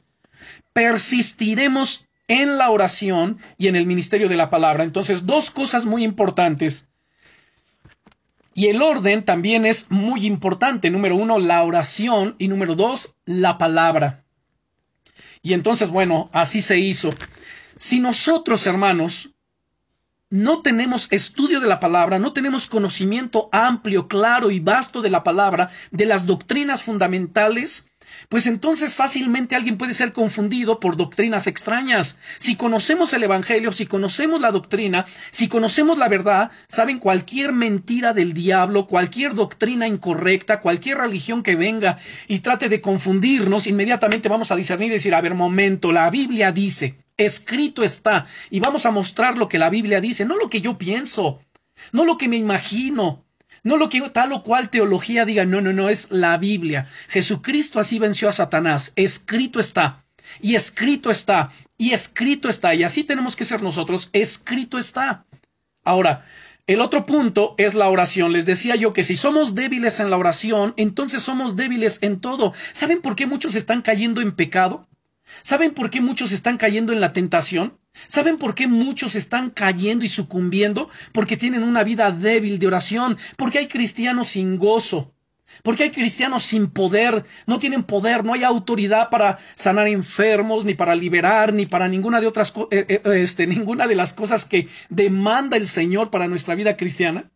persistiremos 0.74 2.08
en 2.32 2.58
la 2.58 2.70
oración 2.70 3.40
y 3.58 3.68
en 3.68 3.76
el 3.76 3.86
ministerio 3.86 4.30
de 4.30 4.38
la 4.38 4.50
palabra. 4.50 4.86
Entonces, 4.86 5.26
dos 5.26 5.52
cosas 5.52 5.84
muy 5.84 6.06
importantes. 6.06 6.88
Y 8.54 8.68
el 8.68 8.82
orden 8.82 9.24
también 9.26 9.66
es 9.66 9.92
muy 9.92 10.26
importante. 10.26 10.90
Número 10.90 11.18
uno, 11.18 11.40
la 11.40 11.62
oración 11.64 12.36
y 12.40 12.48
número 12.48 12.76
dos, 12.76 13.16
la 13.26 13.58
palabra. 13.58 14.24
Y 15.42 15.54
entonces, 15.54 15.90
bueno, 15.90 16.30
así 16.32 16.62
se 16.62 16.80
hizo. 16.80 17.10
Si 17.76 18.00
nosotros, 18.00 18.66
hermanos, 18.66 19.32
no 20.30 20.62
tenemos 20.62 21.12
estudio 21.12 21.60
de 21.60 21.68
la 21.68 21.82
palabra, 21.82 22.18
no 22.18 22.32
tenemos 22.32 22.68
conocimiento 22.68 23.50
amplio, 23.52 24.08
claro 24.08 24.52
y 24.52 24.62
vasto 24.62 25.02
de 25.02 25.10
la 25.10 25.24
palabra, 25.24 25.70
de 25.92 26.06
las 26.06 26.26
doctrinas 26.26 26.84
fundamentales, 26.84 27.91
pues 28.30 28.48
entonces 28.48 28.96
fácilmente 28.96 29.56
alguien 29.56 29.78
puede 29.78 29.94
ser 29.94 30.14
confundido 30.14 30.80
por 30.80 30.98
doctrinas 30.98 31.48
extrañas. 31.48 32.18
Si 32.38 32.56
conocemos 32.56 33.14
el 33.14 33.24
Evangelio, 33.24 33.72
si 33.72 33.86
conocemos 33.86 34.42
la 34.42 34.52
doctrina, 34.52 35.06
si 35.32 35.48
conocemos 35.48 35.98
la 35.98 36.08
verdad, 36.08 36.52
saben 36.68 37.00
cualquier 37.00 37.54
mentira 37.54 38.14
del 38.14 38.34
diablo, 38.34 38.88
cualquier 38.88 39.34
doctrina 39.34 39.88
incorrecta, 39.88 40.62
cualquier 40.62 41.00
religión 41.00 41.44
que 41.44 41.56
venga 41.56 41.98
y 42.28 42.40
trate 42.40 42.70
de 42.70 42.82
confundirnos, 42.82 43.68
inmediatamente 43.68 44.30
vamos 44.30 44.52
a 44.52 44.56
discernir 44.56 44.90
y 44.90 44.94
decir, 44.94 45.14
a 45.14 45.22
ver, 45.22 45.34
momento, 45.34 45.92
la 45.92 46.10
Biblia 46.10 46.52
dice, 46.52 46.98
escrito 47.18 47.84
está, 47.84 48.26
y 48.50 48.60
vamos 48.60 48.86
a 48.86 48.92
mostrar 48.92 49.38
lo 49.38 49.48
que 49.48 49.60
la 49.60 49.70
Biblia 49.70 50.02
dice, 50.02 50.26
no 50.26 50.38
lo 50.38 50.50
que 50.50 50.62
yo 50.62 50.78
pienso, 50.78 51.40
no 51.92 52.06
lo 52.06 52.18
que 52.18 52.28
me 52.28 52.38
imagino, 52.38 53.26
no 53.64 53.78
lo 53.78 53.90
que 53.90 54.02
tal 54.10 54.32
o 54.34 54.44
cual 54.44 54.70
teología 54.70 55.26
diga, 55.26 55.46
no, 55.46 55.62
no, 55.62 55.72
no, 55.74 55.90
es 55.90 56.10
la 56.10 56.38
Biblia. 56.38 56.88
Jesucristo 57.10 57.80
así 57.80 58.00
venció 58.00 58.28
a 58.28 58.34
Satanás. 58.34 58.94
Escrito 58.96 59.60
está. 59.60 60.04
Y 60.42 60.56
escrito 60.56 61.12
está. 61.12 61.52
Y 61.78 61.92
escrito 61.92 62.50
está. 62.50 62.74
Y 62.74 62.84
así 62.84 63.04
tenemos 63.04 63.36
que 63.36 63.46
ser 63.46 63.62
nosotros. 63.62 64.10
Escrito 64.14 64.80
está. 64.80 65.26
Ahora, 65.84 66.26
el 66.68 66.82
otro 66.82 67.06
punto 67.06 67.54
es 67.58 67.76
la 67.76 67.90
oración. 67.90 68.34
Les 68.34 68.46
decía 68.46 68.76
yo 68.76 68.94
que 68.94 69.04
si 69.04 69.16
somos 69.16 69.56
débiles 69.56 70.00
en 70.00 70.10
la 70.10 70.18
oración, 70.18 70.74
entonces 70.78 71.22
somos 71.22 71.56
débiles 71.56 72.00
en 72.02 72.20
todo. 72.20 72.54
¿Saben 72.74 73.02
por 73.02 73.16
qué 73.16 73.26
muchos 73.26 73.56
están 73.56 73.82
cayendo 73.82 74.22
en 74.22 74.32
pecado? 74.32 74.88
¿Saben 75.44 75.72
por 75.72 75.90
qué 75.90 76.02
muchos 76.02 76.32
están 76.32 76.58
cayendo 76.58 76.94
en 76.94 77.02
la 77.02 77.14
tentación? 77.14 77.78
¿Saben 78.08 78.38
por 78.38 78.56
qué 78.56 78.68
muchos 78.68 79.16
están 79.16 79.50
cayendo 79.50 80.06
y 80.06 80.10
sucumbiendo? 80.10 80.90
Porque 81.12 81.38
tienen 81.38 81.64
una 81.64 81.84
vida 81.84 82.12
débil 82.12 82.60
de 82.60 82.68
oración, 82.68 83.18
porque 83.38 83.60
hay 83.60 83.68
cristianos 83.68 84.30
sin 84.30 84.58
gozo, 84.58 85.14
porque 85.64 85.84
hay 85.84 85.92
cristianos 85.92 86.44
sin 86.44 86.68
poder, 86.68 87.26
no 87.46 87.60
tienen 87.60 87.84
poder, 87.84 88.24
no 88.24 88.34
hay 88.34 88.44
autoridad 88.44 89.10
para 89.10 89.40
sanar 89.56 89.88
enfermos, 89.88 90.64
ni 90.66 90.74
para 90.74 90.96
liberar, 90.96 91.54
ni 91.54 91.66
para 91.66 91.88
ninguna 91.88 92.22
de 92.22 92.28
otras 92.28 92.54
eh, 92.72 92.86
eh, 92.88 93.02
este, 93.16 93.48
ninguna 93.48 93.88
de 93.88 93.96
las 93.96 94.14
cosas 94.14 94.46
que 94.46 94.68
demanda 94.90 95.58
el 95.58 95.68
Señor 95.68 96.10
para 96.10 96.28
nuestra 96.28 96.56
vida 96.56 96.78
cristiana, 96.78 97.30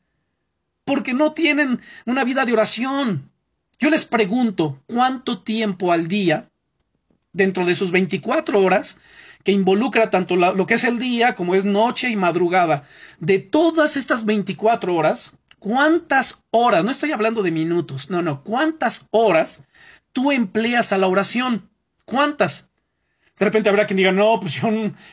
porque 0.86 1.14
no 1.14 1.34
tienen 1.34 1.82
una 2.06 2.24
vida 2.24 2.46
de 2.46 2.54
oración. 2.54 3.32
Yo 3.80 3.90
les 3.90 4.06
pregunto, 4.06 4.82
¿cuánto 4.88 5.42
tiempo 5.44 5.92
al 5.92 6.08
día, 6.08 6.50
dentro 7.36 7.66
de 7.66 7.76
sus 7.76 7.92
24 7.92 8.60
horas, 8.62 8.98
que 9.44 9.52
involucra 9.52 10.10
tanto 10.10 10.36
lo 10.36 10.66
que 10.66 10.74
es 10.74 10.84
el 10.86 10.98
día 10.98 11.36
como 11.36 11.54
es 11.54 11.66
noche 11.66 12.10
y 12.10 12.16
madrugada. 12.16 12.84
De 13.20 13.40
todas 13.40 13.98
estas 13.98 14.26
24 14.26 14.96
horas, 14.96 15.38
¿cuántas 15.60 16.44
horas? 16.50 16.84
No 16.84 16.92
estoy 16.92 17.12
hablando 17.12 17.44
de 17.44 17.52
minutos, 17.52 18.10
no, 18.10 18.22
no, 18.22 18.44
¿cuántas 18.44 19.06
horas 19.12 19.64
tú 20.14 20.32
empleas 20.32 20.94
a 20.94 20.98
la 20.98 21.08
oración? 21.08 21.70
¿Cuántas? 22.06 22.72
De 23.38 23.46
repente 23.46 23.70
habrá 23.70 23.86
quien 23.86 23.98
diga, 23.98 24.12
no, 24.12 24.40
pues 24.40 24.62
yo 24.62 24.70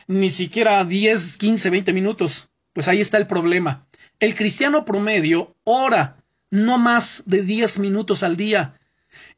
ni 0.07 0.29
siquiera 0.29 0.83
10, 0.83 1.37
15, 1.37 1.69
20 1.69 1.93
minutos. 1.93 2.47
Pues 2.71 2.87
ahí 2.87 3.01
está 3.01 3.17
el 3.17 3.27
problema. 3.27 3.85
El 4.19 4.33
cristiano 4.33 4.85
promedio 4.85 5.55
ora 5.63 6.17
no 6.49 6.77
más 6.77 7.23
de 7.25 7.43
10 7.43 7.79
minutos 7.79 8.23
al 8.23 8.37
día. 8.37 8.79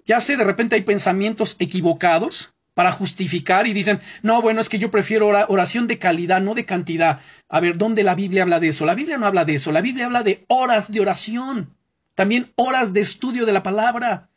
Ya 0.06 0.20
sé, 0.20 0.38
de 0.38 0.44
repente 0.44 0.76
hay 0.76 0.84
pensamientos 0.84 1.56
equivocados, 1.60 2.55
para 2.76 2.92
justificar 2.92 3.66
y 3.66 3.74
dicen, 3.74 4.00
no, 4.22 4.42
bueno, 4.42 4.62
es 4.62 4.70
que 4.70 4.78
yo 4.78 4.92
prefiero 4.92 5.30
oración 5.48 5.88
de 5.88 5.98
calidad, 5.98 6.42
no 6.42 6.54
de 6.54 6.66
cantidad. 6.66 7.20
A 7.50 7.60
ver, 7.62 7.78
¿dónde 7.78 8.04
la 8.04 8.14
Biblia 8.14 8.44
habla 8.44 8.60
de 8.60 8.68
eso? 8.68 8.86
La 8.86 8.94
Biblia 8.94 9.18
no 9.18 9.26
habla 9.26 9.46
de 9.46 9.56
eso, 9.56 9.72
la 9.72 9.82
Biblia 9.82 10.06
habla 10.06 10.22
de 10.22 10.46
horas 10.50 10.92
de 10.92 11.00
oración, 11.00 11.74
también 12.14 12.52
horas 12.56 12.94
de 12.94 13.00
estudio 13.00 13.46
de 13.46 13.54
la 13.54 13.64
palabra. 13.64 14.30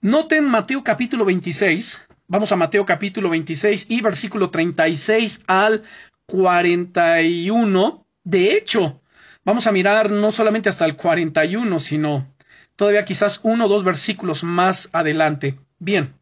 Noten 0.00 0.44
Mateo 0.44 0.82
capítulo 0.82 1.26
26, 1.26 2.06
vamos 2.26 2.50
a 2.50 2.56
Mateo 2.56 2.86
capítulo 2.86 3.28
26 3.28 3.86
y 3.90 4.00
versículo 4.00 4.48
36 4.50 5.42
al 5.46 5.82
41. 6.26 8.06
De 8.24 8.56
hecho, 8.56 9.02
vamos 9.44 9.66
a 9.66 9.72
mirar 9.72 10.10
no 10.10 10.32
solamente 10.32 10.70
hasta 10.70 10.86
el 10.86 10.96
41, 10.96 11.78
sino 11.78 12.26
todavía 12.74 13.04
quizás 13.04 13.40
uno 13.42 13.66
o 13.66 13.68
dos 13.68 13.84
versículos 13.84 14.44
más 14.44 14.88
adelante. 14.92 15.58
Bien. 15.78 16.14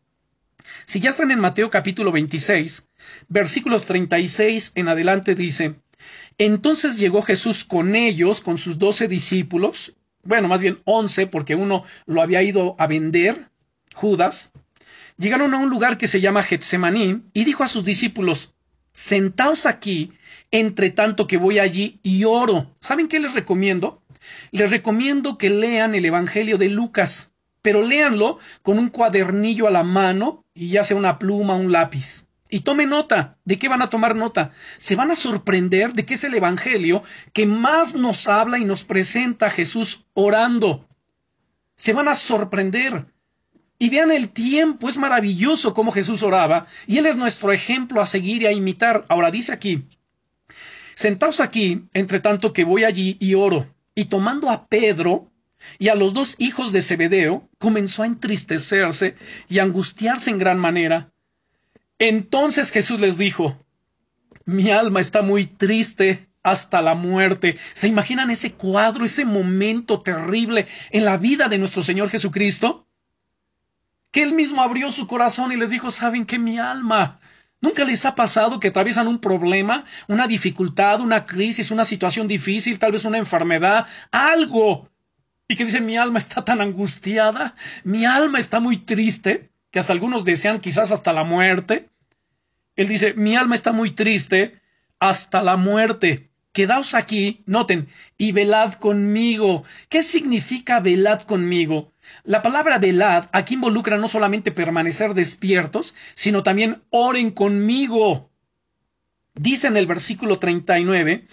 Si 0.86 1.00
ya 1.00 1.10
están 1.10 1.30
en 1.30 1.40
Mateo 1.40 1.70
capítulo 1.70 2.12
26, 2.12 2.88
versículos 3.28 3.86
36 3.86 4.72
en 4.74 4.88
adelante 4.88 5.34
dice, 5.34 5.76
entonces 6.38 6.96
llegó 6.98 7.22
Jesús 7.22 7.64
con 7.64 7.94
ellos, 7.94 8.40
con 8.40 8.58
sus 8.58 8.78
doce 8.78 9.08
discípulos, 9.08 9.94
bueno, 10.24 10.48
más 10.48 10.60
bien 10.60 10.78
once, 10.84 11.26
porque 11.26 11.54
uno 11.54 11.84
lo 12.06 12.22
había 12.22 12.42
ido 12.42 12.76
a 12.78 12.86
vender, 12.86 13.50
Judas, 13.94 14.52
llegaron 15.18 15.54
a 15.54 15.58
un 15.58 15.70
lugar 15.70 15.98
que 15.98 16.06
se 16.06 16.20
llama 16.20 16.42
Getsemaní 16.42 17.22
y 17.32 17.44
dijo 17.44 17.64
a 17.64 17.68
sus 17.68 17.84
discípulos, 17.84 18.54
sentaos 18.92 19.66
aquí, 19.66 20.12
entre 20.50 20.90
tanto 20.90 21.26
que 21.26 21.38
voy 21.38 21.58
allí 21.58 21.98
y 22.02 22.24
oro. 22.24 22.74
¿Saben 22.80 23.08
qué 23.08 23.18
les 23.18 23.34
recomiendo? 23.34 24.02
Les 24.50 24.70
recomiendo 24.70 25.38
que 25.38 25.50
lean 25.50 25.94
el 25.94 26.04
Evangelio 26.04 26.58
de 26.58 26.68
Lucas 26.68 27.31
pero 27.62 27.82
léanlo 27.82 28.38
con 28.62 28.78
un 28.78 28.90
cuadernillo 28.90 29.68
a 29.68 29.70
la 29.70 29.84
mano 29.84 30.44
y 30.52 30.68
ya 30.68 30.84
sea 30.84 30.96
una 30.96 31.18
pluma, 31.18 31.54
un 31.54 31.72
lápiz. 31.72 32.26
Y 32.50 32.60
tome 32.60 32.84
nota. 32.84 33.38
¿De 33.46 33.56
qué 33.56 33.68
van 33.70 33.80
a 33.80 33.88
tomar 33.88 34.14
nota? 34.14 34.50
Se 34.76 34.94
van 34.94 35.10
a 35.10 35.16
sorprender 35.16 35.94
de 35.94 36.04
que 36.04 36.14
es 36.14 36.24
el 36.24 36.34
Evangelio 36.34 37.02
que 37.32 37.46
más 37.46 37.94
nos 37.94 38.28
habla 38.28 38.58
y 38.58 38.64
nos 38.66 38.84
presenta 38.84 39.46
a 39.46 39.50
Jesús 39.50 40.04
orando. 40.12 40.86
Se 41.76 41.94
van 41.94 42.08
a 42.08 42.14
sorprender. 42.14 43.06
Y 43.78 43.88
vean 43.88 44.10
el 44.10 44.28
tiempo, 44.28 44.90
es 44.90 44.98
maravilloso 44.98 45.72
cómo 45.72 45.90
Jesús 45.90 46.22
oraba, 46.22 46.66
y 46.86 46.98
Él 46.98 47.06
es 47.06 47.16
nuestro 47.16 47.52
ejemplo 47.52 48.00
a 48.00 48.06
seguir 48.06 48.42
y 48.42 48.46
a 48.46 48.52
imitar. 48.52 49.04
Ahora 49.08 49.32
dice 49.32 49.52
aquí, 49.52 49.88
sentaos 50.94 51.40
aquí, 51.40 51.88
entre 51.92 52.20
tanto 52.20 52.52
que 52.52 52.62
voy 52.62 52.84
allí 52.84 53.16
y 53.18 53.34
oro, 53.34 53.74
y 53.96 54.04
tomando 54.04 54.50
a 54.50 54.68
Pedro 54.68 55.31
y 55.78 55.88
a 55.88 55.94
los 55.94 56.14
dos 56.14 56.34
hijos 56.38 56.72
de 56.72 56.82
Zebedeo, 56.82 57.48
comenzó 57.58 58.02
a 58.02 58.06
entristecerse 58.06 59.14
y 59.48 59.58
a 59.58 59.62
angustiarse 59.62 60.30
en 60.30 60.38
gran 60.38 60.58
manera. 60.58 61.12
Entonces 61.98 62.70
Jesús 62.70 63.00
les 63.00 63.16
dijo, 63.16 63.64
mi 64.44 64.70
alma 64.70 65.00
está 65.00 65.22
muy 65.22 65.46
triste 65.46 66.28
hasta 66.42 66.82
la 66.82 66.94
muerte. 66.94 67.56
¿Se 67.74 67.88
imaginan 67.88 68.30
ese 68.30 68.52
cuadro, 68.52 69.04
ese 69.04 69.24
momento 69.24 70.00
terrible 70.00 70.66
en 70.90 71.04
la 71.04 71.16
vida 71.16 71.48
de 71.48 71.58
nuestro 71.58 71.82
Señor 71.82 72.10
Jesucristo? 72.10 72.88
Que 74.10 74.22
Él 74.22 74.32
mismo 74.32 74.62
abrió 74.62 74.90
su 74.90 75.06
corazón 75.06 75.52
y 75.52 75.56
les 75.56 75.70
dijo, 75.70 75.90
¿saben 75.90 76.26
que 76.26 76.38
mi 76.38 76.58
alma? 76.58 77.18
¿Nunca 77.60 77.84
les 77.84 78.04
ha 78.04 78.16
pasado 78.16 78.58
que 78.58 78.68
atraviesan 78.68 79.06
un 79.06 79.20
problema, 79.20 79.84
una 80.08 80.26
dificultad, 80.26 81.00
una 81.00 81.24
crisis, 81.24 81.70
una 81.70 81.84
situación 81.84 82.26
difícil, 82.26 82.80
tal 82.80 82.90
vez 82.90 83.04
una 83.04 83.18
enfermedad, 83.18 83.86
algo? 84.10 84.90
Y 85.52 85.54
que 85.54 85.66
dicen, 85.66 85.84
mi 85.84 85.98
alma 85.98 86.18
está 86.18 86.42
tan 86.46 86.62
angustiada, 86.62 87.54
mi 87.84 88.06
alma 88.06 88.38
está 88.38 88.58
muy 88.58 88.78
triste, 88.78 89.50
que 89.70 89.80
hasta 89.80 89.92
algunos 89.92 90.24
desean 90.24 90.60
quizás 90.60 90.90
hasta 90.92 91.12
la 91.12 91.24
muerte. 91.24 91.90
Él 92.74 92.88
dice, 92.88 93.12
mi 93.12 93.36
alma 93.36 93.54
está 93.54 93.70
muy 93.70 93.90
triste 93.90 94.62
hasta 94.98 95.42
la 95.42 95.58
muerte. 95.58 96.30
Quedaos 96.52 96.94
aquí, 96.94 97.42
noten, 97.44 97.88
y 98.16 98.32
velad 98.32 98.72
conmigo. 98.72 99.62
¿Qué 99.90 100.02
significa 100.02 100.80
velad 100.80 101.20
conmigo? 101.20 101.92
La 102.24 102.40
palabra 102.40 102.78
velad 102.78 103.28
aquí 103.32 103.52
involucra 103.52 103.98
no 103.98 104.08
solamente 104.08 104.52
permanecer 104.52 105.12
despiertos, 105.12 105.94
sino 106.14 106.42
también 106.42 106.82
oren 106.88 107.30
conmigo. 107.30 108.30
Dice 109.34 109.66
en 109.66 109.76
el 109.76 109.86
versículo 109.86 110.38
39, 110.38 111.26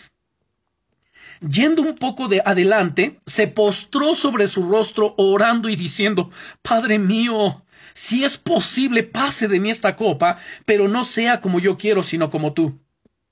yendo 1.41 1.81
un 1.81 1.95
poco 1.95 2.27
de 2.27 2.41
adelante, 2.45 3.19
se 3.25 3.47
postró 3.47 4.15
sobre 4.15 4.47
su 4.47 4.69
rostro 4.69 5.15
orando 5.17 5.69
y 5.69 5.75
diciendo, 5.75 6.31
Padre 6.61 6.99
mío, 6.99 7.63
si 7.93 8.23
es 8.23 8.37
posible, 8.37 9.03
pase 9.03 9.47
de 9.47 9.59
mí 9.59 9.69
esta 9.69 9.95
copa, 9.95 10.37
pero 10.65 10.87
no 10.87 11.03
sea 11.03 11.41
como 11.41 11.59
yo 11.59 11.77
quiero, 11.77 12.03
sino 12.03 12.29
como 12.29 12.53
tú. 12.53 12.79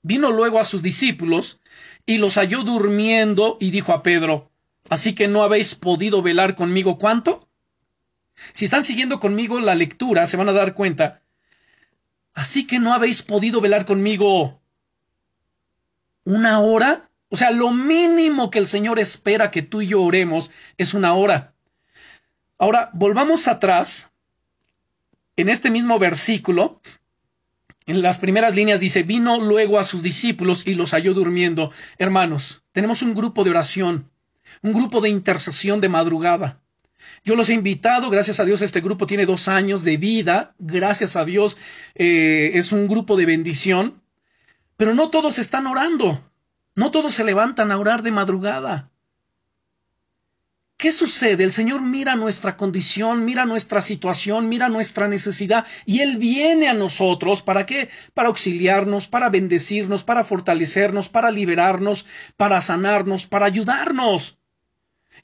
Vino 0.02 0.30
luego 0.30 0.60
a 0.60 0.64
sus 0.64 0.82
discípulos 0.82 1.60
y 2.06 2.18
los 2.18 2.36
halló 2.36 2.62
durmiendo 2.62 3.56
y 3.60 3.70
dijo 3.70 3.92
a 3.92 4.02
Pedro, 4.02 4.50
¿Así 4.88 5.14
que 5.14 5.28
no 5.28 5.42
habéis 5.42 5.74
podido 5.74 6.22
velar 6.22 6.54
conmigo 6.54 6.98
cuánto? 6.98 7.48
Si 8.52 8.64
están 8.64 8.84
siguiendo 8.84 9.20
conmigo 9.20 9.60
la 9.60 9.74
lectura, 9.74 10.26
se 10.26 10.36
van 10.36 10.48
a 10.48 10.52
dar 10.52 10.74
cuenta. 10.74 11.22
Así 12.34 12.66
que 12.66 12.78
no 12.78 12.94
habéis 12.94 13.22
podido 13.22 13.60
velar 13.60 13.84
conmigo 13.84 14.60
una 16.24 16.60
hora. 16.60 17.07
O 17.30 17.36
sea, 17.36 17.50
lo 17.50 17.70
mínimo 17.70 18.50
que 18.50 18.58
el 18.58 18.68
Señor 18.68 18.98
espera 18.98 19.50
que 19.50 19.62
tú 19.62 19.82
y 19.82 19.88
yo 19.88 20.02
oremos 20.02 20.50
es 20.78 20.94
una 20.94 21.14
hora. 21.14 21.54
Ahora, 22.58 22.90
volvamos 22.92 23.48
atrás. 23.48 24.10
En 25.36 25.48
este 25.48 25.70
mismo 25.70 25.98
versículo, 25.98 26.80
en 27.86 28.02
las 28.02 28.18
primeras 28.18 28.54
líneas 28.54 28.80
dice, 28.80 29.02
vino 29.02 29.40
luego 29.40 29.78
a 29.78 29.84
sus 29.84 30.02
discípulos 30.02 30.66
y 30.66 30.74
los 30.74 30.90
halló 30.90 31.14
durmiendo. 31.14 31.70
Hermanos, 31.96 32.62
tenemos 32.72 33.02
un 33.02 33.14
grupo 33.14 33.44
de 33.44 33.50
oración, 33.50 34.10
un 34.62 34.72
grupo 34.72 35.00
de 35.00 35.08
intercesión 35.10 35.80
de 35.80 35.88
madrugada. 35.88 36.60
Yo 37.24 37.36
los 37.36 37.48
he 37.48 37.54
invitado, 37.54 38.10
gracias 38.10 38.40
a 38.40 38.44
Dios 38.44 38.62
este 38.62 38.80
grupo 38.80 39.06
tiene 39.06 39.26
dos 39.26 39.48
años 39.48 39.84
de 39.84 39.96
vida, 39.96 40.54
gracias 40.58 41.16
a 41.16 41.24
Dios 41.24 41.56
eh, 41.94 42.50
es 42.54 42.72
un 42.72 42.88
grupo 42.88 43.16
de 43.16 43.26
bendición, 43.26 44.02
pero 44.76 44.94
no 44.94 45.08
todos 45.08 45.38
están 45.38 45.66
orando, 45.66 46.20
no 46.74 46.90
todos 46.90 47.14
se 47.14 47.24
levantan 47.24 47.72
a 47.72 47.78
orar 47.78 48.02
de 48.02 48.12
madrugada. 48.12 48.90
¿Qué 50.78 50.92
sucede? 50.92 51.42
El 51.42 51.50
Señor 51.50 51.82
mira 51.82 52.14
nuestra 52.14 52.56
condición, 52.56 53.24
mira 53.24 53.44
nuestra 53.44 53.82
situación, 53.82 54.48
mira 54.48 54.68
nuestra 54.68 55.08
necesidad 55.08 55.66
y 55.84 56.02
Él 56.02 56.18
viene 56.18 56.68
a 56.68 56.72
nosotros. 56.74 57.42
¿Para 57.42 57.66
qué? 57.66 57.88
Para 58.14 58.28
auxiliarnos, 58.28 59.08
para 59.08 59.28
bendecirnos, 59.28 60.04
para 60.04 60.22
fortalecernos, 60.22 61.08
para 61.08 61.32
liberarnos, 61.32 62.06
para 62.36 62.60
sanarnos, 62.60 63.26
para 63.26 63.46
ayudarnos. 63.46 64.38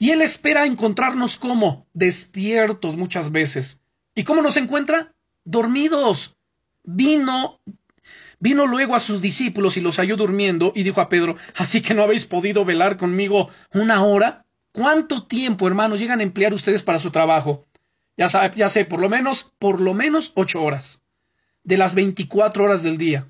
Y 0.01 0.11
Él 0.11 0.23
espera 0.23 0.67
encontrarnos 0.67 1.37
como 1.37 1.87
despiertos 1.93 2.97
muchas 2.97 3.31
veces. 3.31 3.81
¿Y 4.17 4.25
cómo 4.25 4.43
nos 4.43 4.57
encuentra? 4.57 5.15
Dormidos. 5.45 6.37
Vino 6.83 7.61
Vino 8.45 8.67
luego 8.67 8.95
a 8.95 9.01
sus 9.01 9.23
discípulos 9.23 9.79
y 9.79 9.81
los 9.81 9.97
halló 9.97 10.19
durmiendo 10.19 10.75
y 10.75 10.83
dijo 10.83 11.01
a 11.01 11.09
Pedro, 11.09 11.35
¿así 11.55 11.81
que 11.81 11.95
no 11.95 12.03
habéis 12.03 12.27
podido 12.27 12.67
velar 12.67 12.99
conmigo 12.99 13.49
una 13.73 14.05
hora? 14.05 14.45
¿Cuánto 14.71 15.27
tiempo, 15.27 15.67
hermanos, 15.67 15.99
llegan 15.99 16.21
a 16.21 16.25
emplear 16.25 16.53
ustedes 16.53 16.83
para 16.83 16.99
su 16.99 17.11
trabajo? 17.11 17.67
Ya, 18.19 18.29
ya 18.55 18.69
sé, 18.69 18.85
por 18.85 19.01
lo 19.01 19.09
menos, 19.09 19.55
por 19.59 19.81
lo 19.81 19.95
menos 19.95 20.33
ocho 20.35 20.63
horas 20.63 21.01
de 21.63 21.79
las 21.79 21.95
veinticuatro 21.95 22.65
horas 22.65 22.83
del 22.83 22.99
día. 22.99 23.27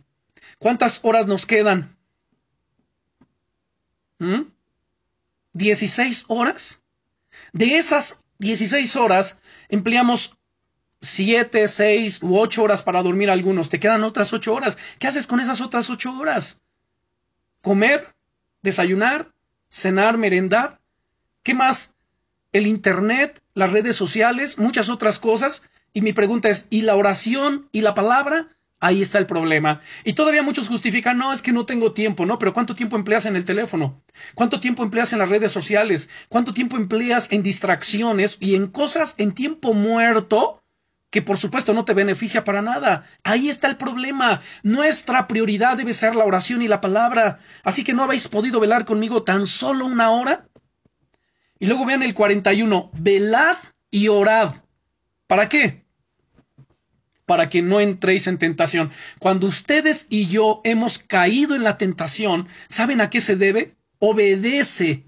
¿Cuántas 0.59 0.99
horas 1.05 1.29
nos 1.29 1.47
quedan? 1.47 1.97
¿Mm? 4.19 4.49
¿Dieciséis 5.53 6.25
horas? 6.27 6.83
De 7.53 7.79
esas 7.79 8.25
dieciséis 8.39 8.97
horas 8.97 9.39
empleamos 9.69 10.37
siete, 11.01 11.69
seis 11.69 12.23
u 12.23 12.39
ocho 12.39 12.63
horas 12.63 12.83
para 12.83 13.03
dormir 13.03 13.31
algunos. 13.31 13.69
Te 13.69 13.81
quedan 13.81 14.05
otras 14.05 14.33
ocho 14.33 14.55
horas. 14.55 14.79
¿Qué 14.99 15.07
haces 15.07 15.27
con 15.27 15.41
esas 15.41 15.61
otras 15.61 15.91
ocho 15.91 16.17
horas? 16.19 16.63
¿Comer? 17.61 18.15
¿Desayunar? 18.63 19.33
¿Cenar? 19.69 20.19
¿Merendar? 20.19 20.81
¿Qué 21.43 21.55
más? 21.55 21.95
El 22.53 22.67
Internet, 22.67 23.43
las 23.55 23.73
redes 23.73 23.97
sociales, 23.97 24.59
muchas 24.59 24.89
otras 24.89 25.19
cosas. 25.19 25.63
Y 25.93 26.01
mi 26.03 26.13
pregunta 26.13 26.49
es, 26.49 26.67
¿y 26.71 26.83
la 26.83 26.97
oración 26.97 27.69
y 27.73 27.81
la 27.81 27.95
palabra? 27.95 28.49
Ahí 28.81 29.01
está 29.01 29.19
el 29.19 29.27
problema. 29.27 29.81
Y 30.05 30.13
todavía 30.13 30.43
muchos 30.43 30.69
justifican, 30.69 31.17
no, 31.17 31.33
es 31.33 31.41
que 31.41 31.53
no 31.53 31.65
tengo 31.65 31.93
tiempo, 31.93 32.27
¿no? 32.27 32.39
Pero 32.39 32.53
¿cuánto 32.53 32.75
tiempo 32.75 32.97
empleas 32.97 33.25
en 33.25 33.35
el 33.35 33.45
teléfono? 33.45 34.03
¿Cuánto 34.35 34.61
tiempo 34.61 34.83
empleas 34.83 35.13
en 35.13 35.21
las 35.21 35.31
redes 35.31 35.53
sociales? 35.53 36.11
¿Cuánto 36.29 36.53
tiempo 36.53 36.77
empleas 36.77 37.33
en 37.33 37.43
distracciones 37.43 38.37
y 38.41 38.57
en 38.57 38.67
cosas 38.67 39.15
en 39.19 39.33
tiempo 39.33 39.73
muerto? 39.73 40.64
Que 41.15 41.23
por 41.23 41.39
supuesto 41.39 41.73
no 41.75 41.85
te 41.85 41.95
beneficia 41.95 42.43
para 42.43 42.61
nada. 42.61 43.05
Ahí 43.23 43.49
está 43.49 43.69
el 43.69 43.77
problema. 43.77 44.41
Nuestra 44.65 45.29
prioridad 45.29 45.77
debe 45.77 45.95
ser 45.95 46.17
la 46.17 46.25
oración 46.25 46.61
y 46.61 46.67
la 46.67 46.81
palabra. 46.81 47.39
Así 47.63 47.85
que 47.85 47.93
no 47.93 48.03
habéis 48.03 48.27
podido 48.27 48.59
velar 48.59 48.85
conmigo 48.85 49.23
tan 49.23 49.47
solo 49.47 49.87
una 49.87 50.11
hora. 50.11 50.49
Y 51.61 51.67
luego 51.67 51.87
vean 51.87 52.03
el 52.03 52.15
41, 52.15 52.91
velad 52.95 53.57
y 53.93 54.09
orad. 54.09 54.57
¿Para 55.29 55.49
qué? 55.49 55.85
Para 57.27 57.49
que 57.49 57.63
no 57.63 57.79
entréis 57.79 58.27
en 58.27 58.39
tentación. 58.39 58.91
Cuando 59.21 59.47
ustedes 59.47 60.09
y 60.11 60.27
yo 60.27 60.63
hemos 60.65 60.99
caído 60.99 61.55
en 61.55 61.63
la 61.63 61.79
tentación, 61.79 62.49
¿saben 62.69 63.01
a 63.01 63.09
qué 63.09 63.21
se 63.21 63.37
debe? 63.37 63.77
Obedece 64.01 65.07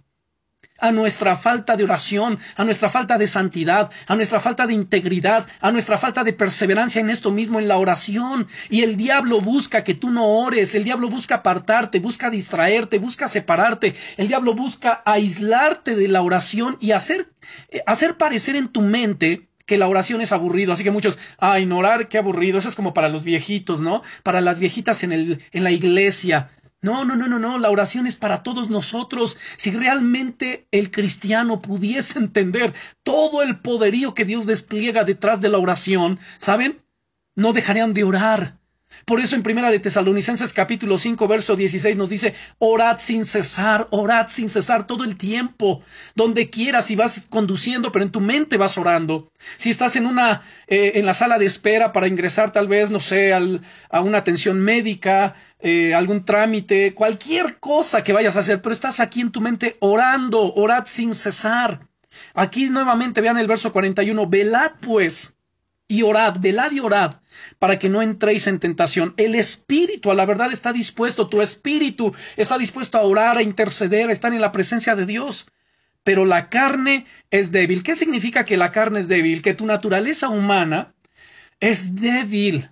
a 0.79 0.93
nuestra 0.93 1.37
falta 1.37 1.77
de 1.77 1.85
oración, 1.85 2.39
a 2.57 2.65
nuestra 2.65 2.89
falta 2.89 3.19
de 3.19 3.27
santidad, 3.27 3.91
a 4.07 4.17
nuestra 4.17 4.41
falta 4.41 4.67
de 4.67 4.75
integridad, 4.75 5.47
a 5.61 5.71
nuestra 5.73 5.99
falta 5.99 6.25
de 6.25 6.33
perseverancia 6.33 7.01
en 7.01 7.11
esto 7.11 7.31
mismo, 7.31 7.59
en 7.59 7.69
la 7.69 7.79
oración. 7.79 8.47
Y 8.71 8.83
el 8.83 8.97
diablo 8.97 9.41
busca 9.41 9.85
que 9.85 9.95
tú 9.95 10.11
no 10.11 10.27
ores, 10.27 10.75
el 10.75 10.85
diablo 10.85 11.09
busca 11.09 11.37
apartarte, 11.37 12.01
busca 12.01 12.31
distraerte, 12.31 12.99
busca 12.99 13.29
separarte, 13.29 13.95
el 14.17 14.29
diablo 14.29 14.55
busca 14.55 15.03
aislarte 15.05 15.97
de 15.97 16.09
la 16.09 16.23
oración 16.23 16.77
y 16.81 16.93
hacer, 16.93 17.31
eh, 17.71 17.83
hacer 17.87 18.17
parecer 18.17 18.57
en 18.57 18.69
tu 18.69 18.83
mente 18.83 19.49
que 19.67 19.77
la 19.77 19.89
oración 19.89 20.21
es 20.21 20.31
aburrido, 20.33 20.73
así 20.73 20.85
que 20.85 20.93
muchos, 20.93 21.19
ay, 21.39 21.67
no 21.67 21.79
orar, 21.79 22.09
qué 22.09 22.19
aburrido, 22.19 22.59
eso 22.59 22.69
es 22.69 22.77
como 22.77 22.95
para 22.95 23.09
los 23.09 23.25
viejitos, 23.25 23.81
¿no? 23.81 24.03
Para 24.23 24.41
las 24.41 24.61
viejitas 24.61 25.03
en 25.03 25.13
el, 25.13 25.41
en 25.51 25.65
la 25.65 25.73
iglesia. 25.73 26.51
No, 26.83 27.05
no, 27.05 27.17
no, 27.17 27.27
no, 27.27 27.39
no, 27.39 27.59
la 27.59 27.71
oración 27.71 28.07
es 28.07 28.17
para 28.17 28.43
todos 28.43 28.71
nosotros. 28.71 29.37
Si 29.57 29.71
realmente 29.71 30.69
el 30.71 30.91
cristiano 30.91 31.61
pudiese 31.61 32.19
entender 32.19 32.75
todo 33.03 33.43
el 33.43 33.59
poderío 33.59 34.15
que 34.15 34.25
Dios 34.25 34.47
despliega 34.47 35.05
detrás 35.05 35.41
de 35.41 35.49
la 35.49 35.59
oración, 35.59 36.19
¿saben? 36.39 36.85
No 37.35 37.53
dejarían 37.53 37.95
de 37.95 38.05
orar. 38.05 38.56
Por 39.05 39.21
eso 39.21 39.37
en 39.37 39.43
Primera 39.43 39.71
de 39.71 39.79
Tesalonicenses 39.79 40.53
capítulo 40.53 40.99
5 40.99 41.29
verso 41.29 41.55
16 41.55 41.97
nos 41.97 42.09
dice, 42.09 42.35
orad 42.59 42.99
sin 42.99 43.25
cesar, 43.25 43.89
orad 43.91 44.29
sin 44.29 44.49
cesar 44.49 44.87
todo 44.87 45.05
el 45.05 45.17
tiempo, 45.17 45.83
donde 46.15 46.51
quieras, 46.51 46.87
si 46.87 46.97
vas 46.97 47.27
conduciendo, 47.29 47.93
pero 47.93 48.05
en 48.05 48.11
tu 48.11 48.21
mente 48.21 48.57
vas 48.57 48.79
orando. 48.79 49.31
Si 49.59 49.71
estás 49.71 49.97
en 49.97 50.07
una, 50.07 50.43
eh, 50.67 50.93
en 50.95 51.07
la 51.07 51.15
sala 51.15 51.39
de 51.39 51.47
espera 51.47 51.93
para 51.93 52.09
ingresar 52.09 52.53
tal 52.53 52.69
vez, 52.69 52.91
no 52.91 53.01
sé, 53.01 53.33
a 53.35 54.01
una 54.01 54.19
atención 54.19 54.61
médica, 54.61 55.35
eh, 55.61 55.95
algún 55.95 56.25
trámite, 56.25 56.95
cualquier 56.95 57.59
cosa 57.59 58.03
que 58.03 58.13
vayas 58.13 58.37
a 58.37 58.41
hacer, 58.41 58.63
pero 58.63 58.73
estás 58.73 59.01
aquí 59.01 59.21
en 59.21 59.31
tu 59.31 59.41
mente 59.41 59.77
orando, 59.81 60.55
orad 60.55 60.85
sin 60.87 61.15
cesar. 61.15 61.87
Aquí 62.35 62.71
nuevamente 62.71 63.21
vean 63.21 63.39
el 63.39 63.47
verso 63.47 63.73
41, 63.73 64.27
velad 64.27 64.73
pues 64.81 65.36
y 65.89 66.03
orad, 66.03 66.37
velad 66.41 66.73
y 66.73 66.81
orad, 66.81 67.17
para 67.59 67.79
que 67.79 67.89
no 67.89 68.03
entréis 68.03 68.47
en 68.47 68.59
tentación. 68.59 69.15
El 69.17 69.35
espíritu, 69.35 70.11
a 70.11 70.15
la 70.15 70.27
verdad, 70.27 70.53
está 70.53 70.73
dispuesto, 70.73 71.29
tu 71.29 71.43
espíritu 71.43 72.15
está 72.37 72.59
dispuesto 72.59 72.99
a 72.99 73.03
orar, 73.03 73.37
a 73.37 73.43
interceder, 73.43 74.09
a 74.09 74.13
estar 74.13 74.33
en 74.33 74.41
la 74.41 74.53
presencia 74.53 74.97
de 74.97 75.07
Dios. 75.07 75.47
Pero 76.03 76.25
la 76.25 76.49
carne 76.49 77.07
es 77.31 77.53
débil. 77.53 77.83
¿Qué 77.83 77.97
significa 77.97 78.45
que 78.45 78.57
la 78.57 78.71
carne 78.71 79.01
es 79.01 79.09
débil? 79.09 79.43
Que 79.43 79.55
tu 79.55 79.67
naturaleza 79.67 80.29
humana 80.29 80.95
es 81.59 81.97
débil 81.97 82.71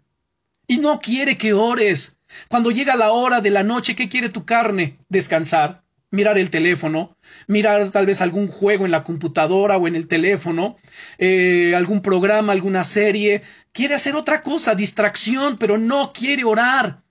y 0.66 0.78
no 0.78 1.00
quiere 1.00 1.36
que 1.36 1.52
ores. 1.52 2.16
Cuando 2.48 2.70
llega 2.70 2.96
la 2.96 3.10
hora 3.10 3.40
de 3.40 3.50
la 3.50 3.64
noche, 3.64 3.94
¿qué 3.96 4.08
quiere 4.08 4.28
tu 4.28 4.44
carne? 4.44 4.98
Descansar 5.08 5.83
mirar 6.14 6.38
el 6.38 6.50
teléfono, 6.50 7.16
mirar 7.46 7.90
tal 7.90 8.06
vez 8.06 8.20
algún 8.20 8.48
juego 8.48 8.84
en 8.84 8.90
la 8.90 9.04
computadora 9.04 9.76
o 9.76 9.86
en 9.88 9.96
el 9.96 10.08
teléfono, 10.08 10.76
eh, 11.18 11.74
algún 11.76 12.00
programa, 12.00 12.52
alguna 12.52 12.84
serie, 12.84 13.42
quiere 13.72 13.94
hacer 13.94 14.16
otra 14.16 14.42
cosa, 14.42 14.74
distracción, 14.74 15.58
pero 15.58 15.76
no 15.78 16.12
quiere 16.12 16.44
orar. 16.44 17.02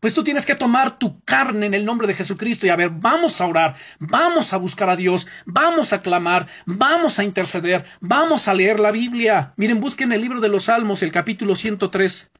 Pues 0.00 0.14
tú 0.14 0.24
tienes 0.24 0.46
que 0.46 0.54
tomar 0.54 0.98
tu 0.98 1.22
carne 1.24 1.66
en 1.66 1.74
el 1.74 1.84
nombre 1.84 2.06
de 2.06 2.14
Jesucristo 2.14 2.66
y 2.66 2.70
a 2.70 2.76
ver, 2.76 2.88
vamos 2.88 3.38
a 3.38 3.46
orar, 3.46 3.76
vamos 3.98 4.54
a 4.54 4.56
buscar 4.56 4.88
a 4.88 4.96
Dios, 4.96 5.26
vamos 5.44 5.92
a 5.92 6.00
clamar, 6.00 6.46
vamos 6.64 7.18
a 7.18 7.24
interceder, 7.24 7.84
vamos 8.00 8.48
a 8.48 8.54
leer 8.54 8.80
la 8.80 8.92
Biblia. 8.92 9.52
Miren, 9.58 9.78
busquen 9.78 10.12
el 10.12 10.22
libro 10.22 10.40
de 10.40 10.48
los 10.48 10.64
Salmos, 10.64 11.02
el 11.02 11.12
capítulo 11.12 11.54
103. 11.54 12.30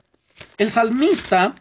El 0.57 0.71
salmista 0.71 1.55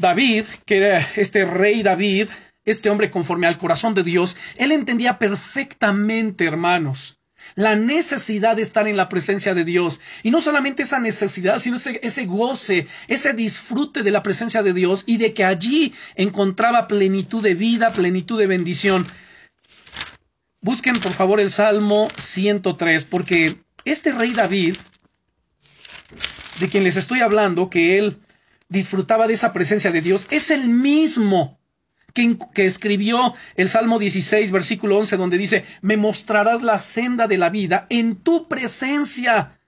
David, 0.00 0.44
que 0.64 0.78
era 0.78 1.06
este 1.16 1.44
rey 1.44 1.82
David, 1.82 2.28
este 2.64 2.90
hombre 2.90 3.10
conforme 3.10 3.46
al 3.46 3.58
corazón 3.58 3.94
de 3.94 4.02
Dios, 4.02 4.36
él 4.56 4.72
entendía 4.72 5.18
perfectamente, 5.18 6.44
hermanos, 6.46 7.18
la 7.54 7.74
necesidad 7.76 8.56
de 8.56 8.62
estar 8.62 8.86
en 8.88 8.96
la 8.96 9.08
presencia 9.08 9.54
de 9.54 9.64
Dios. 9.64 10.00
Y 10.22 10.30
no 10.30 10.40
solamente 10.40 10.82
esa 10.82 11.00
necesidad, 11.00 11.58
sino 11.58 11.76
ese, 11.76 12.00
ese, 12.02 12.26
goce, 12.26 12.86
ese 13.08 13.32
disfrute 13.34 14.02
de 14.02 14.10
la 14.10 14.22
presencia 14.22 14.62
de 14.62 14.72
Dios 14.72 15.04
y 15.06 15.16
de 15.16 15.32
que 15.34 15.44
allí 15.44 15.94
encontraba 16.16 16.86
plenitud 16.86 17.42
de 17.42 17.54
vida, 17.54 17.92
plenitud 17.92 18.38
de 18.38 18.46
bendición. 18.46 19.06
Busquen 20.62 20.98
por 21.00 21.12
favor 21.12 21.40
el 21.40 21.50
Salmo 21.50 22.08
103, 22.18 23.04
porque 23.04 23.56
este 23.84 24.12
rey 24.12 24.32
David, 24.32 24.76
de 26.58 26.68
quien 26.68 26.84
les 26.84 26.96
estoy 26.96 27.20
hablando, 27.20 27.70
que 27.70 27.98
él 27.98 28.18
disfrutaba 28.70 29.26
de 29.26 29.34
esa 29.34 29.52
presencia 29.52 29.90
de 29.90 30.00
Dios, 30.00 30.26
es 30.30 30.50
el 30.50 30.70
mismo 30.70 31.60
que, 32.14 32.38
que, 32.54 32.64
escribió 32.64 33.34
el 33.56 33.68
Salmo 33.68 33.98
16, 33.98 34.50
versículo 34.50 34.96
11, 34.98 35.18
donde 35.18 35.36
dice, 35.36 35.64
me 35.82 35.98
mostrarás 35.98 36.62
la 36.62 36.78
senda 36.78 37.28
de 37.28 37.36
la 37.36 37.50
vida 37.50 37.86
en 37.90 38.16
tu 38.16 38.48
presencia 38.48 39.59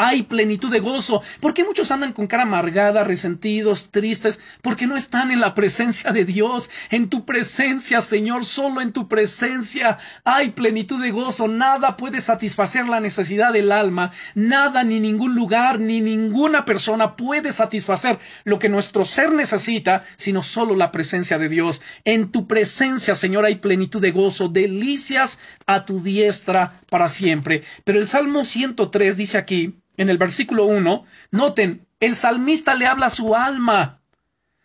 hay 0.00 0.22
plenitud 0.22 0.70
de 0.70 0.80
gozo. 0.80 1.20
¿Por 1.40 1.52
qué 1.52 1.62
muchos 1.62 1.90
andan 1.90 2.14
con 2.14 2.26
cara 2.26 2.44
amargada, 2.44 3.04
resentidos, 3.04 3.90
tristes? 3.90 4.40
Porque 4.62 4.86
no 4.86 4.96
están 4.96 5.30
en 5.30 5.40
la 5.40 5.54
presencia 5.54 6.10
de 6.10 6.24
Dios. 6.24 6.70
En 6.88 7.10
tu 7.10 7.26
presencia, 7.26 8.00
Señor, 8.00 8.46
solo 8.46 8.80
en 8.80 8.94
tu 8.94 9.08
presencia 9.08 9.98
hay 10.24 10.52
plenitud 10.52 11.02
de 11.02 11.10
gozo. 11.10 11.48
Nada 11.48 11.98
puede 11.98 12.22
satisfacer 12.22 12.88
la 12.88 13.00
necesidad 13.00 13.52
del 13.52 13.72
alma. 13.72 14.10
Nada, 14.34 14.84
ni 14.84 15.00
ningún 15.00 15.34
lugar, 15.34 15.78
ni 15.78 16.00
ninguna 16.00 16.64
persona 16.64 17.14
puede 17.14 17.52
satisfacer 17.52 18.18
lo 18.44 18.58
que 18.58 18.70
nuestro 18.70 19.04
ser 19.04 19.34
necesita, 19.34 20.02
sino 20.16 20.42
solo 20.42 20.76
la 20.76 20.92
presencia 20.92 21.36
de 21.36 21.50
Dios. 21.50 21.82
En 22.06 22.32
tu 22.32 22.46
presencia, 22.46 23.14
Señor, 23.14 23.44
hay 23.44 23.56
plenitud 23.56 24.00
de 24.00 24.12
gozo, 24.12 24.48
delicias 24.48 25.38
a 25.66 25.84
tu 25.84 26.02
diestra 26.02 26.80
para 26.88 27.10
siempre. 27.10 27.64
Pero 27.84 27.98
el 27.98 28.08
Salmo 28.08 28.46
103 28.46 29.18
dice 29.18 29.36
aquí, 29.36 29.76
en 30.00 30.08
el 30.08 30.16
versículo 30.16 30.64
1, 30.64 31.04
noten, 31.30 31.86
el 32.00 32.16
salmista 32.16 32.74
le 32.74 32.86
habla 32.86 33.06
a 33.06 33.10
su 33.10 33.36
alma. 33.36 34.00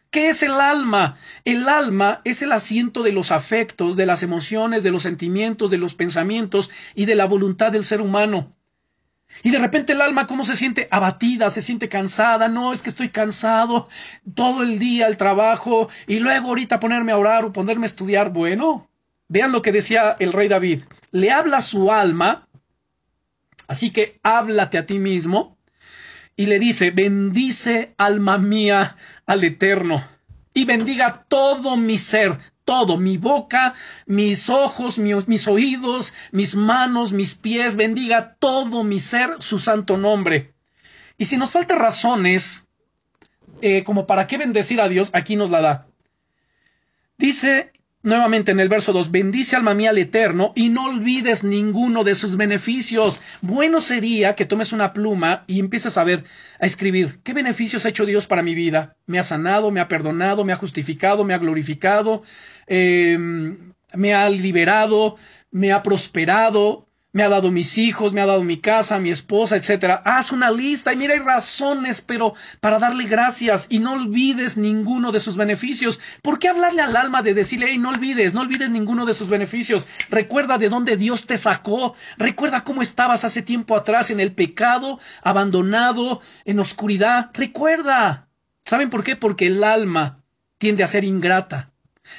¿Qué 0.10 0.30
es 0.30 0.41
el 0.43 0.54
alma? 0.54 1.17
El 1.43 1.67
alma 1.67 2.21
es 2.24 2.41
el 2.41 2.54
asiento 2.54 3.04
de 3.04 3.12
los 3.12 3.34
afectos, 3.34 3.98
de 3.98 4.06
las 4.06 4.24
emociones, 4.24 4.82
de 4.82 4.91
los 4.91 5.04
sentimientos, 5.04 5.69
de 5.69 5.78
los 5.78 5.93
pensamientos 5.93 6.71
y 6.95 7.06
de 7.06 7.15
la 7.15 7.26
voluntad 7.26 7.74
del 7.74 7.84
ser 7.84 8.00
humano. 8.00 8.50
Y 9.43 9.50
de 9.52 9.60
repente 9.60 9.91
el 9.91 10.00
alma, 10.00 10.26
¿cómo 10.26 10.45
se 10.45 10.56
siente? 10.56 10.88
Abatida, 10.89 11.50
se 11.50 11.62
siente 11.62 11.89
cansada. 11.89 12.48
No, 12.48 12.71
es 12.71 12.82
que 12.82 12.89
estoy 12.89 13.10
cansado 13.10 13.89
todo 14.36 14.63
el 14.63 14.80
día, 14.80 15.08
el 15.08 15.17
trabajo, 15.17 15.89
y 16.08 16.19
luego 16.19 16.48
ahorita 16.48 16.80
ponerme 16.80 17.12
a 17.12 17.17
orar 17.17 17.43
o 17.43 17.52
ponerme 17.52 17.84
a 17.84 17.88
estudiar. 17.88 18.32
Bueno, 18.32 18.89
vean 19.28 19.52
lo 19.52 19.62
que 19.62 19.74
decía 19.74 20.15
el 20.17 20.32
rey 20.32 20.48
David. 20.48 20.84
Le 21.12 21.32
habla 21.32 21.58
a 21.58 21.62
su 21.62 21.91
alma 21.91 22.44
Así 23.67 23.91
que 23.91 24.19
háblate 24.23 24.78
a 24.78 24.86
ti 24.86 24.99
mismo 24.99 25.58
y 26.36 26.47
le 26.47 26.60
dice, 26.60 26.91
bendice 26.91 27.93
alma 27.97 28.38
mía 28.38 28.97
al 29.25 29.43
Eterno 29.43 30.04
y 30.54 30.65
bendiga 30.65 31.25
todo 31.28 31.78
mi 31.78 31.97
ser, 31.97 32.38
todo, 32.63 32.97
mi 32.97 33.17
boca, 33.17 33.73
mis 34.06 34.49
ojos, 34.49 34.97
mis, 34.97 35.47
oídos, 35.47 36.13
mis 36.32 36.56
manos, 36.56 37.12
mis 37.12 37.36
pies, 37.36 37.75
bendiga 37.75 38.36
todo 38.39 38.84
mi 38.84 38.99
ser 38.99 39.36
su 39.39 39.60
santo 39.60 39.97
nombre. 39.97 40.54
Y 41.17 41.25
si 41.25 41.38
nos 41.38 41.51
falta 41.51 41.75
razones 41.75 42.67
eh, 43.62 43.84
como 43.84 44.08
para 44.08 44.28
qué 44.28 44.38
bendecir 44.38 44.82
a 44.82 44.89
Dios, 44.89 45.10
aquí 45.13 45.36
nos 45.36 45.51
la 45.51 45.62
da. 45.62 45.88
Dice 47.17 47.71
Nuevamente 48.06 48.52
en 48.52 48.60
el 48.60 48.70
verso 48.70 48.94
2, 48.94 49.10
bendice 49.10 49.56
alma 49.56 49.74
mía 49.74 49.89
al 49.89 49.98
Eterno 49.98 50.54
y 50.56 50.70
no 50.70 50.86
olvides 50.86 51.44
ninguno 51.44 52.04
de 52.04 52.13
sus 52.13 52.38
beneficios. 52.38 53.20
Bueno 53.41 53.82
sería 53.82 54.36
que 54.36 54.46
tomes 54.46 54.74
una 54.74 54.94
pluma 54.94 55.44
y 55.48 55.60
empieces 55.60 55.98
a 55.98 56.04
ver, 56.04 56.24
a 56.60 56.68
escribir, 56.68 57.18
¿qué 57.24 57.34
beneficios 57.34 57.84
ha 57.84 57.89
hecho 57.89 58.06
Dios 58.06 58.28
para 58.28 58.44
mi 58.44 58.54
vida? 58.54 58.96
Me 59.08 59.18
ha 59.18 59.24
sanado, 59.24 59.72
me 59.72 59.80
ha 59.80 59.88
perdonado, 59.88 60.46
me 60.46 60.54
ha 60.54 60.56
justificado, 60.56 61.24
me 61.24 61.34
ha 61.34 61.39
glorificado, 61.39 62.22
eh, 62.68 63.18
me 63.96 64.13
ha 64.13 64.30
liberado, 64.30 65.15
me 65.50 65.72
ha 65.72 65.82
prosperado, 65.82 66.85
me 67.15 67.23
ha 67.23 67.30
dado 67.30 67.49
mis 67.49 67.78
hijos, 67.78 68.12
me 68.12 68.19
ha 68.19 68.25
dado 68.25 68.43
mi 68.43 68.58
casa, 68.58 68.99
mi 68.99 69.10
esposa, 69.10 69.56
etcétera. 69.56 70.01
Haz 70.04 70.34
una 70.34 70.51
lista 70.51 70.91
y 70.91 70.97
mira, 70.97 71.13
hay 71.13 71.21
razones, 71.21 72.01
pero 72.01 72.34
para 72.60 72.78
darle 72.78 73.06
gracias 73.06 73.67
y 73.69 73.80
no 73.80 73.93
olvides 73.93 74.58
ninguno 74.58 75.13
de 75.13 75.21
sus 75.21 75.38
beneficios. 75.38 76.01
¿Por 76.21 76.39
qué 76.39 76.49
hablarle 76.49 76.82
al 76.82 76.97
alma 76.97 77.21
de 77.21 77.34
decirle, 77.34 77.67
hey, 77.69 77.78
no 77.78 77.91
olvides, 77.91 78.34
no 78.34 78.41
olvides 78.41 78.69
ninguno 78.69 79.06
de 79.06 79.13
sus 79.13 79.30
beneficios? 79.30 79.88
Recuerda 80.10 80.58
de 80.58 80.67
dónde 80.67 80.97
Dios 80.97 81.25
te 81.25 81.38
sacó. 81.38 81.95
Recuerda 82.17 82.65
cómo 82.65 82.82
estabas 82.82 83.23
hace 83.23 83.41
tiempo 83.41 83.78
atrás 83.78 84.12
en 84.12 84.19
el 84.19 84.34
pecado, 84.34 84.99
abandonado, 85.23 86.19
en 86.43 86.60
oscuridad. 86.60 87.30
Recuerda. 87.34 88.28
¿Saben 88.65 88.89
por 88.89 89.06
qué? 89.06 89.15
Porque 89.15 89.47
el 89.47 89.63
alma 89.63 90.21
tiende 90.58 90.84
a 90.84 90.88
ser 90.88 91.06
ingrata. 91.06 91.71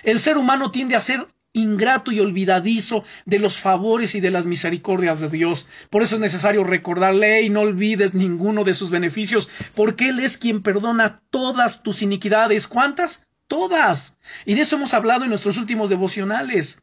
El 0.05 0.21
ser 0.21 0.39
humano 0.39 0.71
tiende 0.71 0.97
a 0.97 1.01
ser 1.01 1.29
ingrato 1.57 2.13
y 2.13 2.21
olvidadizo 2.21 3.03
de 3.25 3.39
los 3.39 3.59
favores 3.59 4.15
y 4.15 4.21
de 4.21 4.31
las 4.31 4.47
misericordias 4.47 5.21
de 5.21 5.29
Dios. 5.29 5.67
Por 5.91 6.03
eso 6.03 6.17
es 6.17 6.21
necesario 6.21 6.65
recordarle 6.65 7.43
y 7.43 7.51
no 7.51 7.61
olvides 7.61 8.15
ninguno 8.15 8.63
de 8.63 8.75
sus 8.75 8.91
beneficios, 8.91 9.49
porque 9.75 10.11
Él 10.11 10.21
es 10.21 10.37
quien 10.37 10.63
perdona 10.63 11.23
todas 11.31 11.83
tus 11.83 12.03
iniquidades. 12.03 12.69
¿Cuántas? 12.69 13.27
Todas. 13.49 14.19
Y 14.45 14.55
de 14.55 14.63
eso 14.63 14.77
hemos 14.77 14.93
hablado 14.95 15.25
en 15.25 15.31
nuestros 15.31 15.57
últimos 15.57 15.89
devocionales. 15.89 16.83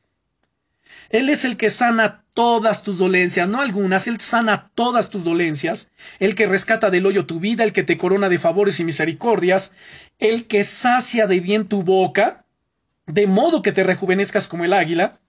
Él 1.10 1.30
es 1.30 1.46
el 1.46 1.58
que 1.58 1.70
sana 1.70 2.24
todas 2.34 2.82
tus 2.82 2.98
dolencias, 2.98 3.48
no 3.48 3.62
algunas, 3.62 4.08
Él 4.08 4.20
sana 4.20 4.72
todas 4.74 5.12
tus 5.12 5.24
dolencias, 5.24 5.92
el 6.18 6.34
que 6.34 6.48
rescata 6.48 6.90
del 6.90 7.06
hoyo 7.06 7.28
tu 7.28 7.40
vida, 7.40 7.64
el 7.64 7.74
que 7.74 7.84
te 7.84 7.98
corona 7.98 8.30
de 8.30 8.40
favores 8.40 8.80
y 8.80 8.84
misericordias, 8.84 9.74
el 10.18 10.48
que 10.48 10.64
sacia 10.64 11.28
de 11.28 11.40
bien 11.40 11.68
tu 11.68 11.84
boca, 11.84 12.43
de 13.08 13.28
modo 13.28 13.62
que 13.62 13.72
te 13.72 13.84
rejuvenezcas 13.84 14.48
como 14.48 14.66
el 14.66 14.74
águila. 14.74 15.20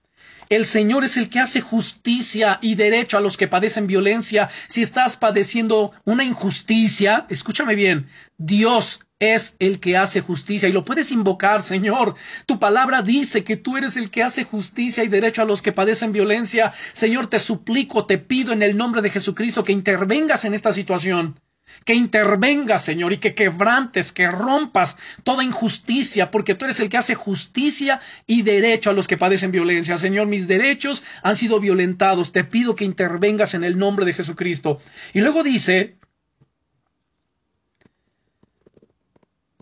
El 0.49 0.65
Señor 0.67 1.03
es 1.03 1.17
el 1.17 1.29
que 1.29 1.39
hace 1.39 1.61
justicia 1.61 2.59
y 2.61 2.75
derecho 2.75 3.17
a 3.17 3.21
los 3.21 3.35
que 3.35 3.47
padecen 3.47 3.87
violencia. 3.87 4.49
Si 4.67 4.83
estás 4.83 5.17
padeciendo 5.17 5.91
una 6.03 6.23
injusticia, 6.23 7.25
escúchame 7.29 7.73
bien, 7.73 8.07
Dios 8.37 8.99
es 9.17 9.55
el 9.59 9.79
que 9.79 9.97
hace 9.97 10.21
justicia 10.21 10.69
y 10.69 10.71
lo 10.71 10.85
puedes 10.85 11.11
invocar, 11.11 11.63
Señor. 11.63 12.15
Tu 12.45 12.59
palabra 12.59 13.01
dice 13.01 13.43
que 13.43 13.57
tú 13.57 13.77
eres 13.77 13.97
el 13.97 14.11
que 14.11 14.23
hace 14.23 14.43
justicia 14.43 15.03
y 15.03 15.07
derecho 15.07 15.41
a 15.41 15.45
los 15.45 15.61
que 15.63 15.71
padecen 15.71 16.11
violencia. 16.11 16.71
Señor, 16.93 17.27
te 17.27 17.39
suplico, 17.39 18.05
te 18.05 18.19
pido 18.19 18.53
en 18.53 18.61
el 18.61 18.77
nombre 18.77 19.01
de 19.01 19.09
Jesucristo 19.09 19.63
que 19.63 19.71
intervengas 19.71 20.45
en 20.45 20.53
esta 20.53 20.71
situación 20.71 21.39
que 21.83 21.93
intervengas, 21.93 22.83
Señor, 22.83 23.13
y 23.13 23.17
que 23.17 23.35
quebrantes, 23.35 24.11
que 24.11 24.29
rompas 24.29 24.97
toda 25.23 25.43
injusticia, 25.43 26.31
porque 26.31 26.55
tú 26.55 26.65
eres 26.65 26.79
el 26.79 26.89
que 26.89 26.97
hace 26.97 27.15
justicia 27.15 27.99
y 28.27 28.41
derecho 28.41 28.89
a 28.89 28.93
los 28.93 29.07
que 29.07 29.17
padecen 29.17 29.51
violencia. 29.51 29.97
Señor, 29.97 30.27
mis 30.27 30.47
derechos 30.47 31.03
han 31.23 31.35
sido 31.35 31.59
violentados. 31.59 32.31
Te 32.31 32.43
pido 32.43 32.75
que 32.75 32.85
intervengas 32.85 33.53
en 33.53 33.63
el 33.63 33.77
nombre 33.77 34.05
de 34.05 34.13
Jesucristo. 34.13 34.79
Y 35.13 35.21
luego 35.21 35.43
dice, 35.43 35.95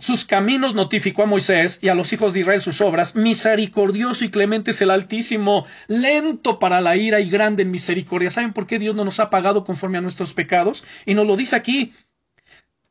sus 0.03 0.25
caminos 0.25 0.75
notificó 0.75 1.23
a 1.23 1.27
Moisés 1.27 1.79
y 1.81 1.87
a 1.87 1.95
los 1.95 2.11
hijos 2.11 2.33
de 2.33 2.41
Israel 2.41 2.61
sus 2.61 2.81
obras. 2.81 3.15
Misericordioso 3.15 4.25
y 4.25 4.29
clemente 4.29 4.71
es 4.71 4.81
el 4.81 4.91
Altísimo, 4.91 5.65
lento 5.87 6.59
para 6.59 6.81
la 6.81 6.97
ira 6.97 7.21
y 7.21 7.29
grande 7.29 7.63
en 7.63 7.71
misericordia. 7.71 8.29
¿Saben 8.29 8.51
por 8.51 8.67
qué 8.67 8.79
Dios 8.79 8.95
no 8.95 9.05
nos 9.05 9.21
ha 9.21 9.29
pagado 9.29 9.63
conforme 9.63 9.97
a 9.97 10.01
nuestros 10.01 10.33
pecados? 10.33 10.83
Y 11.05 11.13
nos 11.13 11.25
lo 11.25 11.37
dice 11.37 11.55
aquí. 11.55 11.93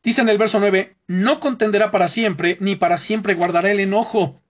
Dice 0.03 0.22
en 0.22 0.31
el 0.31 0.38
verso 0.38 0.59
9, 0.59 0.96
no 1.07 1.38
contenderá 1.38 1.90
para 1.90 2.09
siempre, 2.09 2.57
ni 2.61 2.77
para 2.77 2.96
siempre 2.96 3.35
guardará 3.35 3.70
el 3.70 3.81
enojo. 3.81 4.41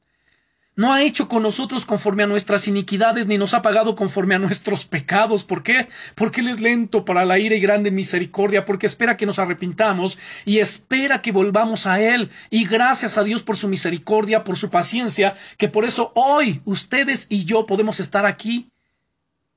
No 0.74 0.94
ha 0.94 1.02
hecho 1.02 1.28
con 1.28 1.42
nosotros 1.42 1.84
conforme 1.84 2.22
a 2.22 2.26
nuestras 2.26 2.66
iniquidades, 2.66 3.26
ni 3.26 3.36
nos 3.36 3.52
ha 3.52 3.60
pagado 3.60 3.94
conforme 3.94 4.34
a 4.34 4.38
nuestros 4.38 4.86
pecados. 4.86 5.44
¿Por 5.44 5.62
qué? 5.62 5.88
Porque 6.14 6.40
Él 6.40 6.48
es 6.48 6.60
lento 6.60 7.04
para 7.04 7.26
la 7.26 7.38
ira 7.38 7.54
y 7.54 7.60
grande 7.60 7.90
misericordia, 7.90 8.64
porque 8.64 8.86
espera 8.86 9.18
que 9.18 9.26
nos 9.26 9.38
arrepintamos 9.38 10.18
y 10.46 10.60
espera 10.60 11.20
que 11.20 11.30
volvamos 11.30 11.86
a 11.86 12.00
Él. 12.00 12.30
Y 12.48 12.64
gracias 12.64 13.18
a 13.18 13.24
Dios 13.24 13.42
por 13.42 13.58
su 13.58 13.68
misericordia, 13.68 14.44
por 14.44 14.56
su 14.56 14.70
paciencia, 14.70 15.34
que 15.58 15.68
por 15.68 15.84
eso 15.84 16.10
hoy 16.14 16.62
ustedes 16.64 17.26
y 17.28 17.44
yo 17.44 17.66
podemos 17.66 18.00
estar 18.00 18.24
aquí. 18.24 18.70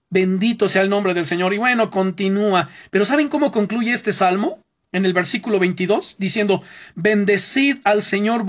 Bendito 0.10 0.68
sea 0.68 0.82
el 0.82 0.90
nombre 0.90 1.14
del 1.14 1.26
Señor. 1.26 1.54
Y 1.54 1.58
bueno, 1.60 1.92
continúa. 1.92 2.68
Pero 2.90 3.06
¿saben 3.06 3.30
cómo 3.30 3.54
concluye 3.54 3.94
este 3.94 4.12
salmo? 4.12 4.65
En 4.96 5.06
el 5.06 5.14
versículo 5.14 5.60
22, 5.60 6.16
diciendo, 6.20 6.64
Bendecid 6.96 7.80
al 7.84 8.02
Señor 8.02 8.46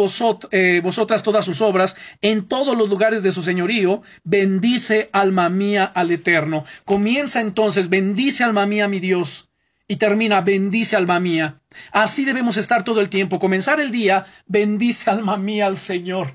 eh, 0.53 0.81
vosotras 0.83 1.23
todas 1.25 1.45
sus 1.45 1.61
obras, 1.61 1.97
en 2.23 2.47
todos 2.47 2.79
los 2.79 2.89
lugares 2.89 3.25
de 3.25 3.33
su 3.33 3.43
señorío, 3.43 4.03
bendice 4.23 5.11
alma 5.13 5.49
mía 5.49 5.85
al 5.85 6.13
Eterno. 6.13 6.65
Comienza 6.85 7.41
entonces, 7.41 7.89
bendice 7.89 8.45
alma 8.45 8.65
mía 8.65 8.87
mi 8.87 9.01
Dios, 9.01 9.49
y 9.89 9.97
termina, 9.97 10.41
bendice 10.41 10.95
alma 10.95 11.19
mía. 11.19 11.61
Así 11.91 12.25
debemos 12.25 12.57
estar 12.57 12.85
todo 12.85 13.01
el 13.01 13.09
tiempo, 13.09 13.41
comenzar 13.41 13.81
el 13.81 13.91
día, 13.91 14.25
bendice 14.47 15.11
alma 15.11 15.37
mía 15.37 15.67
al 15.67 15.79
Señor, 15.79 16.33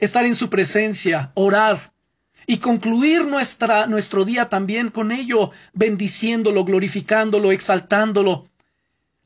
estar 0.00 0.24
en 0.24 0.34
su 0.34 0.50
presencia, 0.50 1.30
orar, 1.34 1.92
y 2.48 2.58
concluir 2.58 3.24
nuestra, 3.24 3.86
nuestro 3.86 4.24
día 4.24 4.48
también 4.48 4.90
con 4.90 5.12
ello, 5.12 5.50
bendiciéndolo, 5.72 6.64
glorificándolo, 6.64 7.52
exaltándolo 7.52 8.48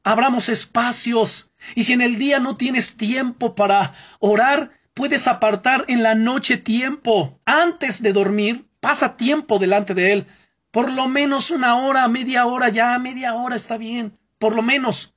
abramos 0.02 0.48
espacios. 0.48 1.50
Y 1.74 1.84
si 1.84 1.92
en 1.92 2.00
el 2.00 2.18
día 2.18 2.38
no 2.38 2.56
tienes 2.56 2.96
tiempo 2.96 3.54
para 3.54 3.92
orar, 4.18 4.70
puedes 4.94 5.28
apartar 5.28 5.84
en 5.88 6.02
la 6.02 6.14
noche 6.14 6.56
tiempo. 6.56 7.40
Antes 7.44 8.02
de 8.02 8.12
dormir, 8.12 8.66
pasa 8.80 9.16
tiempo 9.16 9.58
delante 9.58 9.94
de 9.94 10.12
Él. 10.12 10.26
Por 10.70 10.90
lo 10.90 11.08
menos 11.08 11.50
una 11.50 11.76
hora, 11.76 12.06
media 12.08 12.46
hora, 12.46 12.68
ya 12.68 12.98
media 12.98 13.34
hora 13.34 13.56
está 13.56 13.76
bien. 13.76 14.18
Por 14.38 14.54
lo 14.54 14.62
menos. 14.62 15.14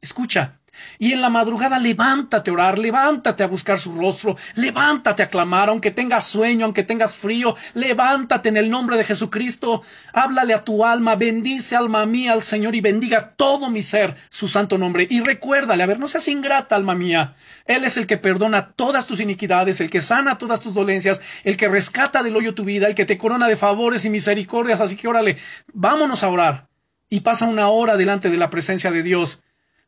Escucha, 0.00 0.59
y 0.98 1.12
en 1.12 1.20
la 1.20 1.30
madrugada 1.30 1.78
levántate 1.78 2.50
a 2.50 2.54
orar, 2.54 2.78
levántate 2.78 3.42
a 3.42 3.46
buscar 3.46 3.80
su 3.80 3.94
rostro, 3.94 4.36
levántate 4.54 5.22
a 5.22 5.28
clamar, 5.28 5.68
aunque 5.68 5.90
tengas 5.90 6.26
sueño, 6.26 6.64
aunque 6.64 6.82
tengas 6.82 7.14
frío, 7.14 7.56
levántate 7.74 8.48
en 8.48 8.56
el 8.56 8.70
nombre 8.70 8.96
de 8.96 9.04
Jesucristo, 9.04 9.82
háblale 10.12 10.54
a 10.54 10.64
tu 10.64 10.84
alma, 10.84 11.16
bendice 11.16 11.76
alma 11.76 12.06
mía 12.06 12.32
al 12.32 12.42
Señor 12.42 12.74
y 12.74 12.80
bendiga 12.80 13.34
todo 13.36 13.70
mi 13.70 13.82
ser 13.82 14.14
su 14.30 14.48
santo 14.48 14.78
nombre. 14.78 15.06
Y 15.08 15.20
recuérdale, 15.20 15.82
a 15.82 15.86
ver, 15.86 15.98
no 15.98 16.08
seas 16.08 16.28
ingrata, 16.28 16.76
alma 16.76 16.94
mía. 16.94 17.34
Él 17.66 17.84
es 17.84 17.96
el 17.96 18.06
que 18.06 18.18
perdona 18.18 18.72
todas 18.72 19.06
tus 19.06 19.20
iniquidades, 19.20 19.80
el 19.80 19.90
que 19.90 20.00
sana 20.00 20.38
todas 20.38 20.60
tus 20.60 20.74
dolencias, 20.74 21.20
el 21.44 21.56
que 21.56 21.68
rescata 21.68 22.22
del 22.22 22.36
hoyo 22.36 22.54
tu 22.54 22.64
vida, 22.64 22.86
el 22.86 22.94
que 22.94 23.06
te 23.06 23.18
corona 23.18 23.48
de 23.48 23.56
favores 23.56 24.04
y 24.04 24.10
misericordias. 24.10 24.80
Así 24.80 24.96
que 24.96 25.08
órale, 25.08 25.36
vámonos 25.72 26.22
a 26.22 26.28
orar. 26.28 26.68
Y 27.08 27.20
pasa 27.20 27.46
una 27.46 27.68
hora 27.68 27.96
delante 27.96 28.30
de 28.30 28.36
la 28.36 28.50
presencia 28.50 28.90
de 28.90 29.02
Dios 29.02 29.40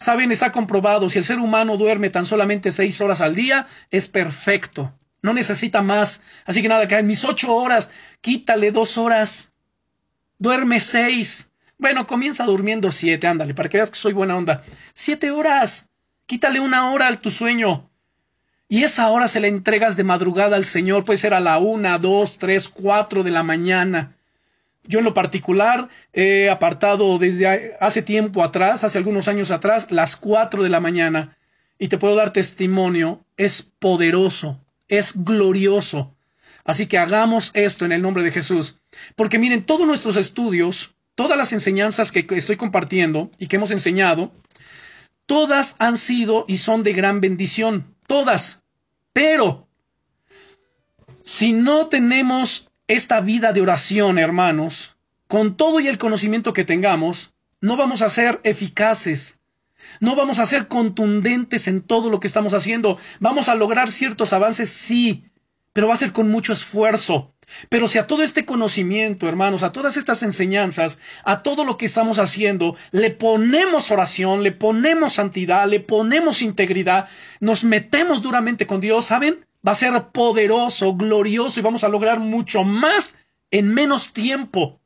Saben, 0.02 0.32
está 0.32 0.50
comprobado, 0.50 1.08
si 1.08 1.18
el 1.18 1.24
ser 1.24 1.38
humano 1.38 1.76
duerme 1.76 2.10
tan 2.10 2.26
solamente 2.26 2.72
seis 2.72 3.00
horas 3.00 3.20
al 3.20 3.36
día, 3.36 3.68
es 3.92 4.08
perfecto. 4.08 4.92
No 5.22 5.32
necesita 5.32 5.80
más. 5.80 6.22
Así 6.44 6.60
que 6.60 6.66
nada, 6.66 6.88
que 6.88 6.98
en 6.98 7.06
mis 7.06 7.24
ocho 7.24 7.54
horas, 7.54 7.92
quítale 8.20 8.72
dos 8.72 8.98
horas. 8.98 9.52
Duerme 10.38 10.80
seis. 10.80 11.52
Bueno, 11.78 12.08
comienza 12.08 12.44
durmiendo 12.44 12.90
siete, 12.90 13.28
ándale, 13.28 13.54
para 13.54 13.68
que 13.68 13.76
veas 13.76 13.90
que 13.90 13.96
soy 13.96 14.12
buena 14.12 14.36
onda. 14.36 14.64
Siete 14.92 15.30
horas. 15.30 15.88
Quítale 16.26 16.58
una 16.58 16.90
hora 16.90 17.06
al 17.06 17.20
tu 17.20 17.30
sueño. 17.30 17.88
Y 18.68 18.82
esa 18.82 19.08
hora 19.08 19.28
se 19.28 19.38
la 19.38 19.46
entregas 19.46 19.96
de 19.96 20.02
madrugada 20.02 20.56
al 20.56 20.64
Señor, 20.64 21.04
puede 21.04 21.18
ser 21.18 21.32
a 21.32 21.38
la 21.38 21.58
una, 21.58 21.98
dos, 21.98 22.38
tres, 22.38 22.68
cuatro 22.68 23.22
de 23.22 23.30
la 23.30 23.44
mañana. 23.44 24.16
Yo 24.84 24.98
en 24.98 25.04
lo 25.04 25.14
particular 25.14 25.88
he 26.12 26.50
apartado 26.50 27.18
desde 27.18 27.76
hace 27.80 28.02
tiempo 28.02 28.42
atrás, 28.42 28.82
hace 28.82 28.98
algunos 28.98 29.28
años 29.28 29.50
atrás, 29.50 29.90
las 29.90 30.16
cuatro 30.16 30.62
de 30.62 30.68
la 30.68 30.80
mañana. 30.80 31.36
Y 31.78 31.88
te 31.88 31.98
puedo 31.98 32.16
dar 32.16 32.32
testimonio, 32.32 33.24
es 33.36 33.62
poderoso, 33.62 34.60
es 34.88 35.24
glorioso. 35.24 36.14
Así 36.64 36.86
que 36.86 36.98
hagamos 36.98 37.50
esto 37.54 37.84
en 37.84 37.92
el 37.92 38.02
nombre 38.02 38.22
de 38.22 38.30
Jesús. 38.30 38.78
Porque 39.16 39.38
miren, 39.38 39.64
todos 39.64 39.86
nuestros 39.86 40.16
estudios, 40.16 40.94
todas 41.14 41.38
las 41.38 41.52
enseñanzas 41.52 42.12
que 42.12 42.26
estoy 42.30 42.56
compartiendo 42.56 43.30
y 43.38 43.46
que 43.46 43.56
hemos 43.56 43.70
enseñado, 43.70 44.32
todas 45.26 45.76
han 45.78 45.96
sido 45.96 46.44
y 46.48 46.58
son 46.58 46.82
de 46.82 46.92
gran 46.92 47.20
bendición. 47.20 47.94
Todas. 48.06 48.62
Pero, 49.12 49.68
si 51.22 51.52
no 51.52 51.88
tenemos 51.88 52.71
esta 52.92 53.20
vida 53.20 53.52
de 53.52 53.60
oración, 53.60 54.18
hermanos, 54.18 54.96
con 55.26 55.56
todo 55.56 55.80
y 55.80 55.88
el 55.88 55.98
conocimiento 55.98 56.52
que 56.52 56.64
tengamos, 56.64 57.32
no 57.60 57.76
vamos 57.76 58.02
a 58.02 58.08
ser 58.08 58.40
eficaces, 58.44 59.40
no 60.00 60.14
vamos 60.14 60.38
a 60.38 60.46
ser 60.46 60.68
contundentes 60.68 61.68
en 61.68 61.80
todo 61.80 62.10
lo 62.10 62.20
que 62.20 62.26
estamos 62.26 62.54
haciendo. 62.54 62.98
Vamos 63.20 63.48
a 63.48 63.54
lograr 63.54 63.90
ciertos 63.90 64.32
avances, 64.32 64.70
sí, 64.70 65.24
pero 65.72 65.88
va 65.88 65.94
a 65.94 65.96
ser 65.96 66.12
con 66.12 66.30
mucho 66.30 66.52
esfuerzo. 66.52 67.34
Pero 67.68 67.88
si 67.88 67.98
a 67.98 68.06
todo 68.06 68.22
este 68.22 68.44
conocimiento, 68.44 69.28
hermanos, 69.28 69.62
a 69.62 69.72
todas 69.72 69.96
estas 69.96 70.22
enseñanzas, 70.22 70.98
a 71.24 71.42
todo 71.42 71.64
lo 71.64 71.76
que 71.76 71.86
estamos 71.86 72.18
haciendo, 72.18 72.76
le 72.92 73.10
ponemos 73.10 73.90
oración, 73.90 74.42
le 74.42 74.52
ponemos 74.52 75.14
santidad, 75.14 75.66
le 75.66 75.80
ponemos 75.80 76.42
integridad, 76.42 77.08
nos 77.40 77.64
metemos 77.64 78.22
duramente 78.22 78.66
con 78.66 78.80
Dios, 78.80 79.06
¿saben? 79.06 79.44
Va 79.66 79.72
a 79.72 79.76
ser 79.76 80.08
poderoso, 80.08 80.94
glorioso 80.94 81.60
y 81.60 81.62
vamos 81.62 81.84
a 81.84 81.88
lograr 81.88 82.18
mucho 82.20 82.64
más 82.64 83.16
en 83.50 83.72
menos 83.72 84.12
tiempo 84.12 84.80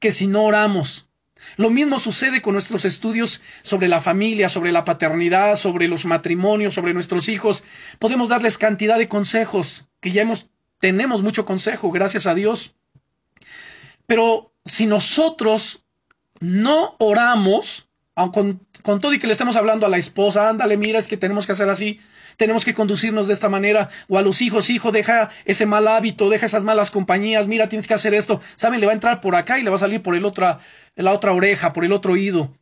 que 0.00 0.12
si 0.12 0.26
no 0.26 0.44
oramos. 0.44 1.08
Lo 1.56 1.70
mismo 1.70 1.98
sucede 1.98 2.42
con 2.42 2.54
nuestros 2.54 2.84
estudios 2.84 3.40
sobre 3.62 3.88
la 3.88 4.00
familia, 4.00 4.48
sobre 4.48 4.72
la 4.72 4.84
paternidad, 4.84 5.56
sobre 5.56 5.88
los 5.88 6.04
matrimonios, 6.04 6.74
sobre 6.74 6.94
nuestros 6.94 7.28
hijos. 7.28 7.64
Podemos 7.98 8.28
darles 8.28 8.58
cantidad 8.58 8.98
de 8.98 9.08
consejos, 9.08 9.84
que 10.00 10.10
ya 10.10 10.22
hemos, 10.22 10.48
tenemos 10.80 11.22
mucho 11.22 11.46
consejo, 11.46 11.90
gracias 11.90 12.26
a 12.26 12.34
Dios. 12.34 12.74
Pero 14.06 14.52
si 14.64 14.86
nosotros 14.86 15.84
no 16.40 16.96
oramos, 16.98 17.87
con, 18.32 18.60
con 18.82 19.00
todo 19.00 19.12
y 19.12 19.18
que 19.18 19.26
le 19.26 19.32
estemos 19.32 19.56
hablando 19.56 19.86
a 19.86 19.88
la 19.88 19.96
esposa, 19.96 20.48
ándale, 20.48 20.76
mira, 20.76 20.98
es 20.98 21.08
que 21.08 21.16
tenemos 21.16 21.46
que 21.46 21.52
hacer 21.52 21.68
así, 21.68 22.00
tenemos 22.36 22.64
que 22.64 22.74
conducirnos 22.74 23.28
de 23.28 23.34
esta 23.34 23.48
manera, 23.48 23.88
o 24.08 24.18
a 24.18 24.22
los 24.22 24.42
hijos, 24.42 24.70
hijo, 24.70 24.92
deja 24.92 25.30
ese 25.44 25.66
mal 25.66 25.86
hábito, 25.88 26.28
deja 26.28 26.46
esas 26.46 26.64
malas 26.64 26.90
compañías, 26.90 27.46
mira, 27.46 27.68
tienes 27.68 27.86
que 27.86 27.94
hacer 27.94 28.14
esto, 28.14 28.40
saben, 28.56 28.80
le 28.80 28.86
va 28.86 28.92
a 28.92 28.94
entrar 28.94 29.20
por 29.20 29.36
acá 29.36 29.58
y 29.58 29.62
le 29.62 29.70
va 29.70 29.76
a 29.76 29.80
salir 29.80 30.02
por 30.02 30.14
el 30.14 30.24
otra, 30.24 30.58
la 30.96 31.12
otra 31.12 31.32
oreja, 31.32 31.72
por 31.72 31.84
el 31.84 31.92
otro 31.92 32.14
oído. 32.14 32.57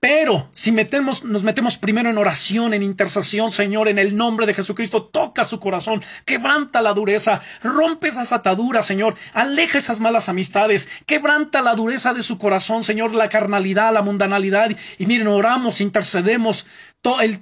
Pero 0.00 0.48
si 0.54 0.72
metemos, 0.72 1.24
nos 1.24 1.42
metemos 1.42 1.76
primero 1.76 2.08
en 2.08 2.16
oración, 2.16 2.72
en 2.72 2.82
intercesión, 2.82 3.50
Señor, 3.50 3.86
en 3.86 3.98
el 3.98 4.16
nombre 4.16 4.46
de 4.46 4.54
Jesucristo, 4.54 5.04
toca 5.04 5.44
su 5.44 5.60
corazón, 5.60 6.02
quebranta 6.24 6.80
la 6.80 6.94
dureza, 6.94 7.42
rompe 7.62 8.08
esas 8.08 8.32
ataduras, 8.32 8.86
Señor, 8.86 9.14
aleja 9.34 9.76
esas 9.76 10.00
malas 10.00 10.30
amistades, 10.30 10.88
quebranta 11.04 11.60
la 11.60 11.74
dureza 11.74 12.14
de 12.14 12.22
su 12.22 12.38
corazón, 12.38 12.82
Señor, 12.82 13.14
la 13.14 13.28
carnalidad, 13.28 13.92
la 13.92 14.00
mundanalidad. 14.00 14.70
Y 14.96 15.04
miren, 15.04 15.28
oramos, 15.28 15.82
intercedemos 15.82 16.66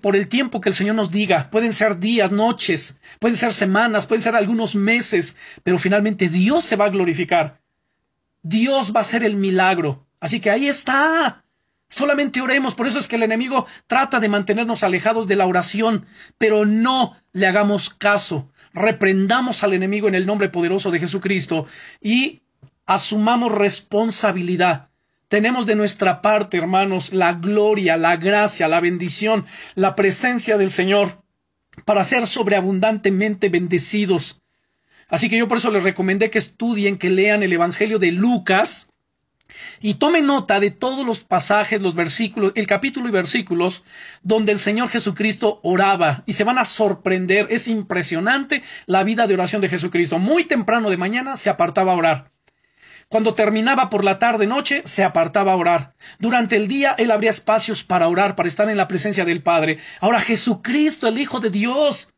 por 0.01 0.17
el 0.17 0.27
tiempo 0.27 0.61
que 0.61 0.71
el 0.71 0.75
Señor 0.75 0.97
nos 0.97 1.13
diga. 1.13 1.51
Pueden 1.51 1.73
ser 1.73 2.01
días, 2.01 2.33
noches, 2.33 2.99
pueden 3.21 3.37
ser 3.37 3.55
semanas, 3.55 4.07
pueden 4.07 4.23
ser 4.23 4.35
algunos 4.35 4.75
meses, 4.75 5.37
pero 5.63 5.79
finalmente 5.79 6.29
Dios 6.29 6.65
se 6.65 6.75
va 6.75 6.87
a 6.87 6.91
glorificar. 6.91 7.61
Dios 8.43 8.93
va 8.93 8.99
a 8.99 9.03
hacer 9.03 9.23
el 9.23 9.37
milagro. 9.37 10.09
Así 10.19 10.41
que 10.41 10.51
ahí 10.51 10.67
está. 10.67 11.45
Solamente 11.89 12.43
oremos, 12.43 12.75
por 12.75 12.87
eso 12.87 12.99
es 12.99 13.09
que 13.09 13.17
el 13.17 13.23
enemigo 13.23 13.67
trata 13.87 14.21
de 14.21 14.29
mantenernos 14.29 14.83
alejados 14.83 15.27
de 15.27 15.37
la 15.37 15.47
oración, 15.47 16.07
pero 16.37 16.67
no 16.67 17.17
le 17.33 17.47
hagamos 17.47 17.89
caso. 17.89 18.51
Reprendamos 18.75 19.63
al 19.63 19.73
enemigo 19.73 20.07
en 20.07 20.15
el 20.15 20.27
nombre 20.27 20.51
poderoso 20.51 20.91
de 20.91 20.99
Jesucristo 20.99 21.67
y 22.01 22.43
asumamos 22.85 23.53
responsabilidad. 23.53 24.89
Tenemos 25.29 25.67
de 25.67 25.77
nuestra 25.77 26.21
parte, 26.21 26.59
hermanos, 26.59 27.13
la 27.13 27.35
gloria, 27.35 27.97
la 27.97 28.17
gracia, 28.17 28.69
la 28.69 28.81
bendición, 28.81 29.47
la 29.75 29.95
presencia 29.95 30.59
del 30.59 30.71
Señor 30.71 31.23
para 31.85 32.05
ser 32.05 32.27
sobreabundantemente 32.27 33.49
bendecidos. 33.49 34.43
Así 35.09 35.31
que 35.31 35.39
yo 35.39 35.49
por 35.49 35.59
eso 35.59 35.71
les 35.71 35.83
recomendé 35.83 36.31
que 36.31 36.39
estudien, 36.39 36.99
que 36.99 37.11
lean 37.11 37.43
el 37.43 37.53
Evangelio 37.53 37.99
de 37.99 38.13
Lucas, 38.13 38.91
Y 39.81 39.95
tome 39.95 40.21
nota 40.21 40.61
de 40.61 40.71
todos 40.71 41.07
los 41.07 41.25
pasajes, 41.25 41.81
los 41.81 41.95
versículos, 41.95 42.53
el 42.55 42.67
capítulo 42.67 43.09
y 43.09 43.13
versículos 43.13 43.85
donde 44.23 44.53
el 44.53 44.59
Señor 44.59 44.89
Jesucristo 44.89 45.61
oraba 45.63 46.23
y 46.27 46.35
se 46.35 46.45
van 46.45 46.59
a 46.59 46.65
sorprender. 46.65 47.47
Es 47.51 47.69
impresionante 47.69 48.63
la 48.87 49.05
vida 49.05 49.27
de 49.27 49.35
oración 49.35 49.63
de 49.63 49.69
Jesucristo. 49.69 50.19
Muy 50.19 50.45
temprano 50.45 50.91
de 50.91 50.97
mañana 50.97 51.37
se 51.37 51.51
apartaba 51.51 51.93
a 51.93 51.97
orar. 51.97 52.31
Cuando 53.09 53.33
terminaba 53.35 53.89
por 53.89 54.05
la 54.05 54.19
tarde 54.19 54.47
noche, 54.47 54.83
se 54.85 55.03
apartaba 55.03 55.53
a 55.53 55.57
orar. 55.57 55.95
Durante 56.19 56.57
el 56.57 56.69
día 56.69 56.95
él 56.99 57.11
abría 57.11 57.31
espacios 57.31 57.83
para 57.83 58.07
orar, 58.07 58.37
para 58.37 58.49
estar 58.49 58.69
en 58.69 58.77
la 58.77 58.87
presencia 58.87 59.25
del 59.25 59.43
Padre. 59.43 59.79
Ahora 60.01 60.21
Jesucristo, 60.21 61.09
el 61.09 61.17
Hijo 61.17 61.41
de 61.41 61.49
Dios, 61.49 62.09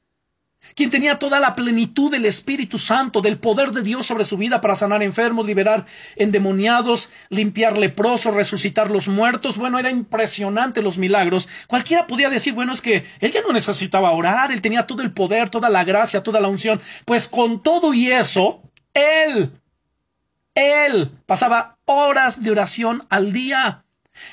quien 0.74 0.90
tenía 0.90 1.18
toda 1.18 1.40
la 1.40 1.54
plenitud 1.54 2.10
del 2.10 2.26
Espíritu 2.26 2.78
Santo, 2.78 3.20
del 3.20 3.38
poder 3.38 3.72
de 3.72 3.82
Dios 3.82 4.06
sobre 4.06 4.24
su 4.24 4.36
vida 4.36 4.60
para 4.60 4.74
sanar 4.74 5.02
enfermos, 5.02 5.46
liberar 5.46 5.86
endemoniados, 6.16 7.10
limpiar 7.28 7.78
leprosos, 7.78 8.34
resucitar 8.34 8.90
los 8.90 9.08
muertos. 9.08 9.56
Bueno, 9.56 9.78
era 9.78 9.90
impresionante 9.90 10.82
los 10.82 10.98
milagros. 10.98 11.48
Cualquiera 11.66 12.06
podía 12.06 12.30
decir, 12.30 12.54
bueno, 12.54 12.72
es 12.72 12.82
que 12.82 13.04
él 13.20 13.32
ya 13.32 13.42
no 13.42 13.52
necesitaba 13.52 14.12
orar, 14.12 14.52
él 14.52 14.60
tenía 14.60 14.86
todo 14.86 15.02
el 15.02 15.12
poder, 15.12 15.48
toda 15.48 15.68
la 15.68 15.84
gracia, 15.84 16.22
toda 16.22 16.40
la 16.40 16.48
unción. 16.48 16.80
Pues 17.04 17.28
con 17.28 17.62
todo 17.62 17.94
y 17.94 18.10
eso, 18.10 18.62
él, 18.94 19.52
él 20.54 21.10
pasaba 21.26 21.78
horas 21.84 22.42
de 22.42 22.50
oración 22.50 23.06
al 23.10 23.32
día. 23.32 23.84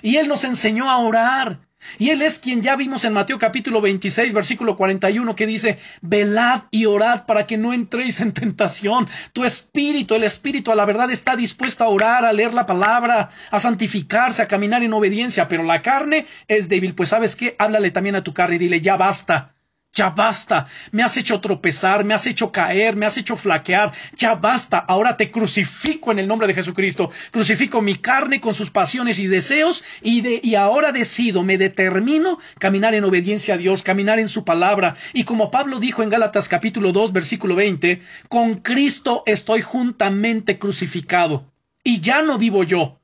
Y 0.02 0.18
él 0.18 0.28
nos 0.28 0.44
enseñó 0.44 0.90
a 0.90 0.98
orar. 0.98 1.67
Y 2.00 2.10
Él 2.10 2.22
es 2.22 2.40
quien 2.40 2.62
ya 2.62 2.76
vimos 2.76 3.06
en 3.06 3.13
Mateo 3.13 3.38
capítulo 3.40 3.82
26, 3.82 4.34
versículo 4.34 4.76
41, 4.76 5.36
que 5.36 5.46
dice, 5.46 5.78
velad 6.02 6.63
y 6.72 6.86
orad 6.86 7.26
para 7.26 7.46
que 7.46 7.58
no 7.58 7.74
entréis 7.74 8.20
en 8.20 8.34
tentación. 8.34 9.08
Tu 9.34 9.44
espíritu, 9.44 10.16
el 10.16 10.24
espíritu 10.24 10.72
a 10.72 10.76
la 10.76 10.86
verdad 10.86 11.12
está 11.12 11.36
dispuesto 11.36 11.84
a 11.84 11.90
orar, 11.90 12.26
a 12.26 12.34
leer 12.34 12.54
la 12.54 12.66
palabra, 12.66 13.30
a 13.52 13.60
santificarse, 13.60 14.42
a 14.42 14.48
caminar 14.48 14.84
en 14.84 14.94
obediencia, 14.94 15.48
pero 15.48 15.63
la 15.63 15.82
carne 15.82 16.26
es 16.48 16.70
débil. 16.70 16.96
Pues 16.96 17.10
sabes 17.10 17.36
qué, 17.36 17.56
háblale 17.60 17.92
también 17.92 18.16
a 18.16 18.24
tu 18.24 18.34
carne 18.34 18.56
y 18.56 18.60
dile, 18.60 18.82
ya 18.82 18.98
basta. 18.98 19.57
Ya 19.98 20.12
basta, 20.12 20.68
me 20.92 21.02
has 21.02 21.18
hecho 21.18 21.42
tropezar, 21.42 22.04
me 22.04 22.14
has 22.14 22.28
hecho 22.28 22.52
caer, 22.52 22.96
me 22.96 23.08
has 23.08 23.18
hecho 23.18 23.36
flaquear, 23.36 23.92
ya 24.16 24.36
basta, 24.36 24.78
ahora 24.78 25.18
te 25.18 25.32
crucifico 25.32 26.12
en 26.12 26.20
el 26.20 26.28
nombre 26.28 26.46
de 26.46 26.54
Jesucristo, 26.54 27.10
crucifico 27.32 27.82
mi 27.82 27.96
carne 27.96 28.40
con 28.40 28.54
sus 28.54 28.70
pasiones 28.70 29.18
y 29.18 29.26
deseos 29.26 29.84
y, 30.04 30.22
de, 30.22 30.40
y 30.44 30.54
ahora 30.54 30.92
decido, 30.92 31.42
me 31.42 31.58
determino 31.58 32.38
caminar 32.60 32.94
en 32.94 33.06
obediencia 33.06 33.56
a 33.56 33.58
Dios, 33.58 33.82
caminar 33.82 34.20
en 34.20 34.28
su 34.28 34.46
palabra. 34.46 34.96
Y 35.14 35.24
como 35.24 35.50
Pablo 35.50 35.80
dijo 35.80 36.04
en 36.04 36.12
Gálatas 36.12 36.48
capítulo 36.48 36.92
2 36.92 37.12
versículo 37.12 37.56
20, 37.56 38.00
con 38.30 38.54
Cristo 38.54 39.24
estoy 39.26 39.64
juntamente 39.64 40.60
crucificado 40.60 41.52
y 41.84 42.02
ya 42.02 42.22
no 42.22 42.38
vivo 42.38 42.64
yo, 42.64 43.00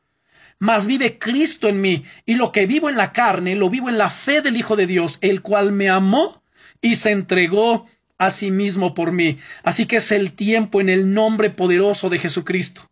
mas 0.59 0.85
vive 0.85 1.17
Cristo 1.17 1.67
en 1.69 1.81
mí, 1.81 2.03
y 2.27 2.35
lo 2.35 2.51
que 2.51 2.67
vivo 2.67 2.87
en 2.87 2.97
la 2.97 3.13
carne, 3.13 3.55
lo 3.55 3.71
vivo 3.71 3.89
en 3.89 3.97
la 3.97 4.11
fe 4.11 4.43
del 4.43 4.57
Hijo 4.57 4.75
de 4.75 4.85
Dios, 4.85 5.17
el 5.21 5.41
cual 5.41 5.71
me 5.71 5.89
amó 5.89 6.42
y 6.83 6.95
se 6.95 7.09
entregó 7.09 7.87
a 8.19 8.29
sí 8.29 8.51
mismo 8.51 8.93
por 8.93 9.11
mí. 9.11 9.39
Así 9.63 9.87
que 9.87 9.95
es 9.95 10.11
el 10.11 10.33
tiempo 10.33 10.81
en 10.81 10.89
el 10.89 11.11
nombre 11.13 11.49
poderoso 11.49 12.09
de 12.09 12.19
Jesucristo. 12.19 12.87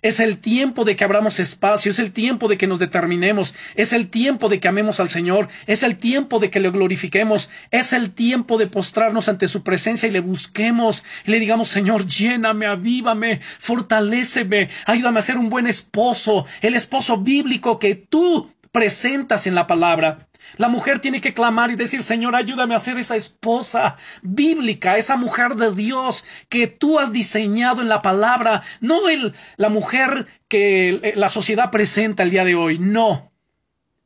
Es 0.00 0.20
el 0.20 0.38
tiempo 0.38 0.84
de 0.84 0.94
que 0.94 1.02
abramos 1.02 1.40
espacio, 1.40 1.90
es 1.90 1.98
el 1.98 2.12
tiempo 2.12 2.46
de 2.46 2.56
que 2.56 2.68
nos 2.68 2.78
determinemos, 2.78 3.56
es 3.74 3.92
el 3.92 4.08
tiempo 4.08 4.48
de 4.48 4.60
que 4.60 4.68
amemos 4.68 5.00
al 5.00 5.08
Señor, 5.08 5.48
es 5.66 5.82
el 5.82 5.96
tiempo 5.96 6.38
de 6.38 6.50
que 6.50 6.60
le 6.60 6.70
glorifiquemos, 6.70 7.50
es 7.72 7.92
el 7.92 8.12
tiempo 8.12 8.58
de 8.58 8.68
postrarnos 8.68 9.28
ante 9.28 9.48
su 9.48 9.64
presencia 9.64 10.08
y 10.08 10.12
le 10.12 10.20
busquemos 10.20 11.02
y 11.26 11.32
le 11.32 11.40
digamos, 11.40 11.68
Señor, 11.68 12.06
lléname, 12.06 12.66
avívame, 12.66 13.40
fortaléceme, 13.58 14.68
ayúdame 14.86 15.18
a 15.18 15.22
ser 15.22 15.36
un 15.36 15.50
buen 15.50 15.66
esposo, 15.66 16.46
el 16.60 16.76
esposo 16.76 17.16
bíblico 17.16 17.80
que 17.80 17.96
tú 17.96 18.52
presentas 18.72 19.46
en 19.46 19.54
la 19.54 19.66
palabra. 19.66 20.28
La 20.56 20.68
mujer 20.68 21.00
tiene 21.00 21.20
que 21.20 21.34
clamar 21.34 21.70
y 21.70 21.76
decir, 21.76 22.02
Señor, 22.02 22.34
ayúdame 22.34 22.74
a 22.74 22.78
ser 22.78 22.96
esa 22.98 23.16
esposa 23.16 23.96
bíblica, 24.22 24.96
esa 24.96 25.16
mujer 25.16 25.56
de 25.56 25.72
Dios 25.72 26.24
que 26.48 26.66
tú 26.66 26.98
has 26.98 27.12
diseñado 27.12 27.82
en 27.82 27.88
la 27.88 28.02
palabra, 28.02 28.62
no 28.80 29.08
el, 29.08 29.34
la 29.56 29.68
mujer 29.68 30.26
que 30.48 31.12
la 31.16 31.28
sociedad 31.28 31.70
presenta 31.70 32.22
el 32.22 32.30
día 32.30 32.44
de 32.44 32.54
hoy, 32.54 32.78
no, 32.78 33.32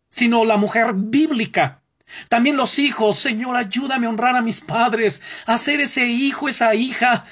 sino 0.09 0.44
la 0.44 0.57
mujer 0.57 0.94
bíblica. 0.94 1.83
También 2.29 2.57
los 2.57 2.79
hijos, 2.79 3.18
Señor, 3.18 3.57
ayúdame 3.57 4.07
a 4.07 4.11
honrar 4.11 4.37
a 4.37 4.42
mis 4.42 4.61
padres, 4.61 5.22
a 5.46 5.57
ser 5.57 5.81
ese 5.81 6.07
hijo, 6.07 6.48
esa 6.48 6.75
hija 6.75 7.25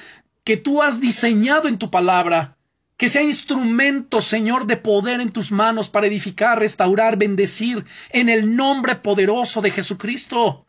que 0.45 0.57
tú 0.57 0.83
has 0.83 1.01
diseñado 1.01 1.69
en 1.69 1.79
tu 1.79 1.91
palabra 1.91 2.57
que 3.01 3.09
sea 3.09 3.23
instrumento, 3.23 4.21
Señor, 4.21 4.67
de 4.67 4.77
poder 4.77 5.23
en 5.23 5.31
tus 5.31 5.53
manos 5.53 5.89
para 5.89 6.07
edificar, 6.07 6.59
restaurar, 6.59 7.17
bendecir 7.17 7.83
en 8.11 8.29
el 8.29 8.55
nombre 8.55 8.95
poderoso 8.95 9.63
de 9.63 9.71
Jesucristo. 9.71 10.67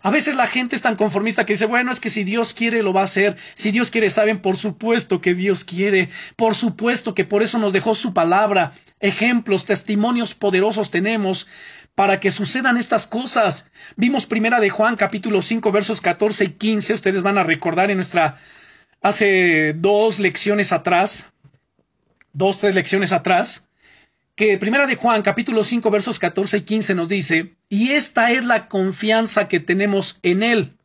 A 0.00 0.10
veces 0.10 0.36
la 0.36 0.46
gente 0.46 0.76
es 0.76 0.82
tan 0.82 0.94
conformista 0.94 1.44
que 1.44 1.54
dice, 1.54 1.66
bueno, 1.66 1.90
es 1.90 1.98
que 1.98 2.08
si 2.08 2.22
Dios 2.22 2.54
quiere 2.54 2.84
lo 2.84 2.92
va 2.92 3.00
a 3.00 3.10
hacer, 3.10 3.36
si 3.56 3.72
Dios 3.72 3.90
quiere, 3.90 4.10
saben, 4.10 4.40
por 4.40 4.56
supuesto 4.56 5.20
que 5.20 5.34
Dios 5.34 5.64
quiere, 5.64 6.08
por 6.36 6.54
supuesto 6.54 7.14
que 7.14 7.24
por 7.24 7.42
eso 7.42 7.58
nos 7.58 7.72
dejó 7.72 7.96
su 7.96 8.14
palabra, 8.14 8.72
ejemplos, 9.00 9.64
testimonios 9.64 10.36
poderosos 10.36 10.92
tenemos 10.92 11.48
para 11.96 12.20
que 12.20 12.30
sucedan 12.30 12.76
estas 12.76 13.08
cosas. 13.08 13.66
Vimos 13.96 14.26
primera 14.26 14.60
de 14.60 14.70
Juan 14.70 14.94
capítulo 14.94 15.42
5 15.42 15.72
versos 15.72 16.00
14 16.00 16.44
y 16.44 16.48
15, 16.50 16.94
ustedes 16.94 17.22
van 17.22 17.38
a 17.38 17.42
recordar 17.42 17.90
en 17.90 17.96
nuestra 17.96 18.36
hace 19.02 19.74
dos 19.74 20.18
lecciones 20.18 20.72
atrás, 20.72 21.32
dos, 22.32 22.60
tres 22.60 22.74
lecciones 22.74 23.12
atrás, 23.12 23.68
que 24.34 24.56
Primera 24.56 24.86
de 24.86 24.96
Juan, 24.96 25.22
capítulo 25.22 25.62
5, 25.62 25.90
versos 25.90 26.18
14 26.18 26.58
y 26.58 26.60
15 26.62 26.94
nos 26.94 27.08
dice, 27.08 27.54
y 27.68 27.90
esta 27.90 28.30
es 28.30 28.44
la 28.44 28.68
confianza 28.68 29.48
que 29.48 29.60
tenemos 29.60 30.18
en 30.22 30.42
Él, 30.42 30.76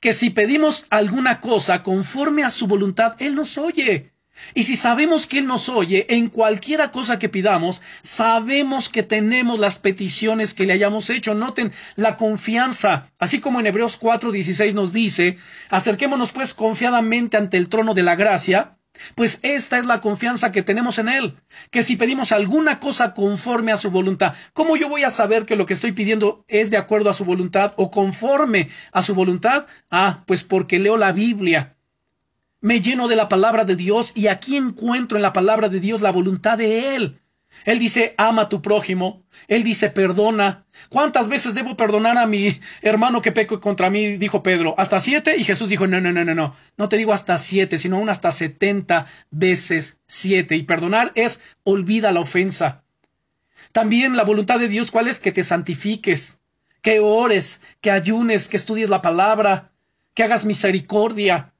que 0.00 0.12
si 0.12 0.30
pedimos 0.30 0.86
alguna 0.88 1.40
cosa 1.40 1.82
conforme 1.82 2.44
a 2.44 2.50
su 2.50 2.66
voluntad, 2.66 3.16
Él 3.18 3.34
nos 3.34 3.58
oye. 3.58 4.12
Y 4.54 4.64
si 4.64 4.76
sabemos 4.76 5.26
que 5.26 5.38
Él 5.38 5.46
nos 5.46 5.68
oye 5.68 6.06
en 6.08 6.28
cualquiera 6.28 6.90
cosa 6.90 7.18
que 7.18 7.28
pidamos, 7.28 7.82
sabemos 8.02 8.88
que 8.88 9.02
tenemos 9.02 9.58
las 9.58 9.78
peticiones 9.78 10.54
que 10.54 10.66
le 10.66 10.72
hayamos 10.72 11.10
hecho. 11.10 11.34
Noten 11.34 11.72
la 11.96 12.16
confianza, 12.16 13.12
así 13.18 13.40
como 13.40 13.60
en 13.60 13.66
Hebreos 13.66 13.98
4:16 14.00 14.74
nos 14.74 14.92
dice, 14.92 15.36
acerquémonos 15.70 16.32
pues 16.32 16.54
confiadamente 16.54 17.36
ante 17.36 17.56
el 17.56 17.68
trono 17.68 17.94
de 17.94 18.02
la 18.02 18.16
gracia, 18.16 18.78
pues 19.14 19.38
esta 19.42 19.78
es 19.78 19.86
la 19.86 20.00
confianza 20.00 20.52
que 20.52 20.62
tenemos 20.62 20.98
en 20.98 21.08
Él, 21.08 21.36
que 21.70 21.82
si 21.82 21.96
pedimos 21.96 22.32
alguna 22.32 22.80
cosa 22.80 23.14
conforme 23.14 23.72
a 23.72 23.76
su 23.76 23.90
voluntad, 23.90 24.34
¿cómo 24.52 24.76
yo 24.76 24.88
voy 24.88 25.04
a 25.04 25.10
saber 25.10 25.46
que 25.46 25.56
lo 25.56 25.66
que 25.66 25.74
estoy 25.74 25.92
pidiendo 25.92 26.44
es 26.48 26.70
de 26.70 26.76
acuerdo 26.76 27.10
a 27.10 27.14
su 27.14 27.24
voluntad 27.24 27.74
o 27.76 27.90
conforme 27.90 28.68
a 28.92 29.02
su 29.02 29.14
voluntad? 29.14 29.66
Ah, 29.90 30.24
pues 30.26 30.42
porque 30.42 30.78
leo 30.78 30.96
la 30.96 31.12
Biblia 31.12 31.77
me 32.60 32.80
lleno 32.80 33.08
de 33.08 33.16
la 33.16 33.28
palabra 33.28 33.64
de 33.64 33.76
Dios 33.76 34.12
y 34.14 34.26
aquí 34.26 34.56
encuentro 34.56 35.16
en 35.16 35.22
la 35.22 35.32
palabra 35.32 35.68
de 35.68 35.80
Dios 35.80 36.00
la 36.00 36.12
voluntad 36.12 36.58
de 36.58 36.96
Él. 36.96 37.20
Él 37.64 37.78
dice, 37.78 38.14
ama 38.18 38.42
a 38.42 38.48
tu 38.48 38.60
prójimo. 38.60 39.24
Él 39.46 39.64
dice, 39.64 39.90
perdona. 39.90 40.66
¿Cuántas 40.90 41.28
veces 41.28 41.54
debo 41.54 41.76
perdonar 41.76 42.18
a 42.18 42.26
mi 42.26 42.60
hermano 42.82 43.22
que 43.22 43.32
peco 43.32 43.60
contra 43.60 43.90
mí? 43.90 44.16
Dijo 44.16 44.42
Pedro. 44.42 44.74
¿Hasta 44.76 45.00
siete? 45.00 45.36
Y 45.36 45.44
Jesús 45.44 45.68
dijo, 45.68 45.86
no, 45.86 46.00
no, 46.00 46.12
no, 46.12 46.24
no, 46.24 46.34
no. 46.34 46.54
No 46.76 46.88
te 46.88 46.96
digo 46.96 47.12
hasta 47.12 47.38
siete, 47.38 47.78
sino 47.78 47.96
aún 47.96 48.10
hasta 48.10 48.32
setenta 48.32 49.06
veces 49.30 50.00
siete. 50.06 50.56
Y 50.56 50.64
perdonar 50.64 51.12
es 51.14 51.40
olvida 51.64 52.12
la 52.12 52.20
ofensa. 52.20 52.84
También 53.72 54.16
la 54.16 54.24
voluntad 54.24 54.58
de 54.58 54.68
Dios, 54.68 54.90
¿cuál 54.90 55.08
es? 55.08 55.20
Que 55.20 55.32
te 55.32 55.42
santifiques, 55.42 56.40
que 56.82 57.00
ores, 57.00 57.60
que 57.80 57.90
ayunes, 57.90 58.48
que 58.48 58.56
estudies 58.56 58.90
la 58.90 59.02
palabra, 59.02 59.72
que 60.14 60.22
hagas 60.22 60.44
misericordia, 60.44 61.54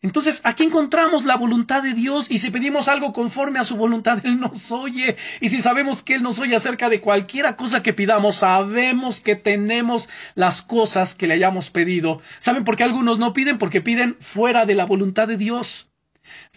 entonces, 0.00 0.42
aquí 0.44 0.62
encontramos 0.62 1.24
la 1.24 1.36
voluntad 1.36 1.82
de 1.82 1.92
Dios 1.92 2.30
y 2.30 2.38
si 2.38 2.50
pedimos 2.50 2.86
algo 2.86 3.12
conforme 3.12 3.58
a 3.58 3.64
su 3.64 3.76
voluntad, 3.76 4.24
Él 4.24 4.38
nos 4.38 4.70
oye. 4.70 5.16
Y 5.40 5.48
si 5.48 5.60
sabemos 5.60 6.04
que 6.04 6.14
Él 6.14 6.22
nos 6.22 6.38
oye 6.38 6.54
acerca 6.54 6.88
de 6.88 7.00
cualquiera 7.00 7.56
cosa 7.56 7.82
que 7.82 7.92
pidamos, 7.92 8.36
sabemos 8.36 9.20
que 9.20 9.34
tenemos 9.34 10.08
las 10.36 10.62
cosas 10.62 11.16
que 11.16 11.26
le 11.26 11.34
hayamos 11.34 11.70
pedido. 11.70 12.20
¿Saben 12.38 12.62
por 12.62 12.76
qué 12.76 12.84
algunos 12.84 13.18
no 13.18 13.32
piden? 13.32 13.58
Porque 13.58 13.80
piden 13.80 14.16
fuera 14.20 14.66
de 14.66 14.76
la 14.76 14.86
voluntad 14.86 15.26
de 15.26 15.36
Dios 15.36 15.87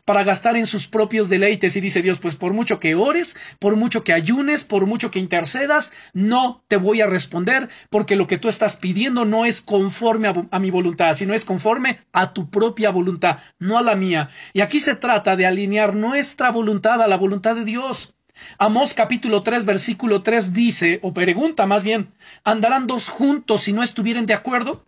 para 0.05 0.23
gastar 0.23 0.57
en 0.57 0.67
sus 0.67 0.87
propios 0.87 1.29
deleites. 1.29 1.75
Y 1.75 1.81
dice 1.81 2.01
Dios, 2.01 2.19
pues 2.19 2.35
por 2.35 2.53
mucho 2.53 2.79
que 2.79 2.95
ores, 2.95 3.35
por 3.59 3.75
mucho 3.75 4.03
que 4.03 4.13
ayunes, 4.13 4.63
por 4.63 4.85
mucho 4.85 5.11
que 5.11 5.19
intercedas, 5.19 5.91
no 6.13 6.63
te 6.67 6.77
voy 6.77 7.01
a 7.01 7.07
responder 7.07 7.69
porque 7.89 8.15
lo 8.15 8.27
que 8.27 8.37
tú 8.37 8.47
estás 8.47 8.77
pidiendo 8.77 9.25
no 9.25 9.45
es 9.45 9.61
conforme 9.61 10.27
a, 10.49 10.59
mi 10.59 10.71
voluntad, 10.71 11.13
sino 11.13 11.33
es 11.33 11.45
conforme 11.45 11.99
a 12.11 12.33
tu 12.33 12.49
propia 12.49 12.91
voluntad, 12.91 13.39
no 13.59 13.77
a 13.77 13.81
la 13.81 13.95
mía. 13.95 14.29
Y 14.53 14.61
aquí 14.61 14.79
se 14.79 14.95
trata 14.95 15.35
de 15.35 15.45
alinear 15.45 15.95
nuestra 15.95 16.51
voluntad 16.51 17.01
a 17.01 17.07
la 17.07 17.17
voluntad 17.17 17.55
de 17.55 17.65
Dios. 17.65 18.13
Amós 18.57 18.93
capítulo 18.93 19.43
3 19.43 19.65
versículo 19.65 20.23
3 20.23 20.53
dice, 20.53 20.99
o 21.03 21.13
pregunta 21.13 21.67
más 21.67 21.83
bien, 21.83 22.11
¿andarán 22.43 22.87
dos 22.87 23.09
juntos 23.09 23.61
si 23.61 23.73
no 23.73 23.83
estuvieran 23.83 24.25
de 24.25 24.33
acuerdo? 24.33 24.85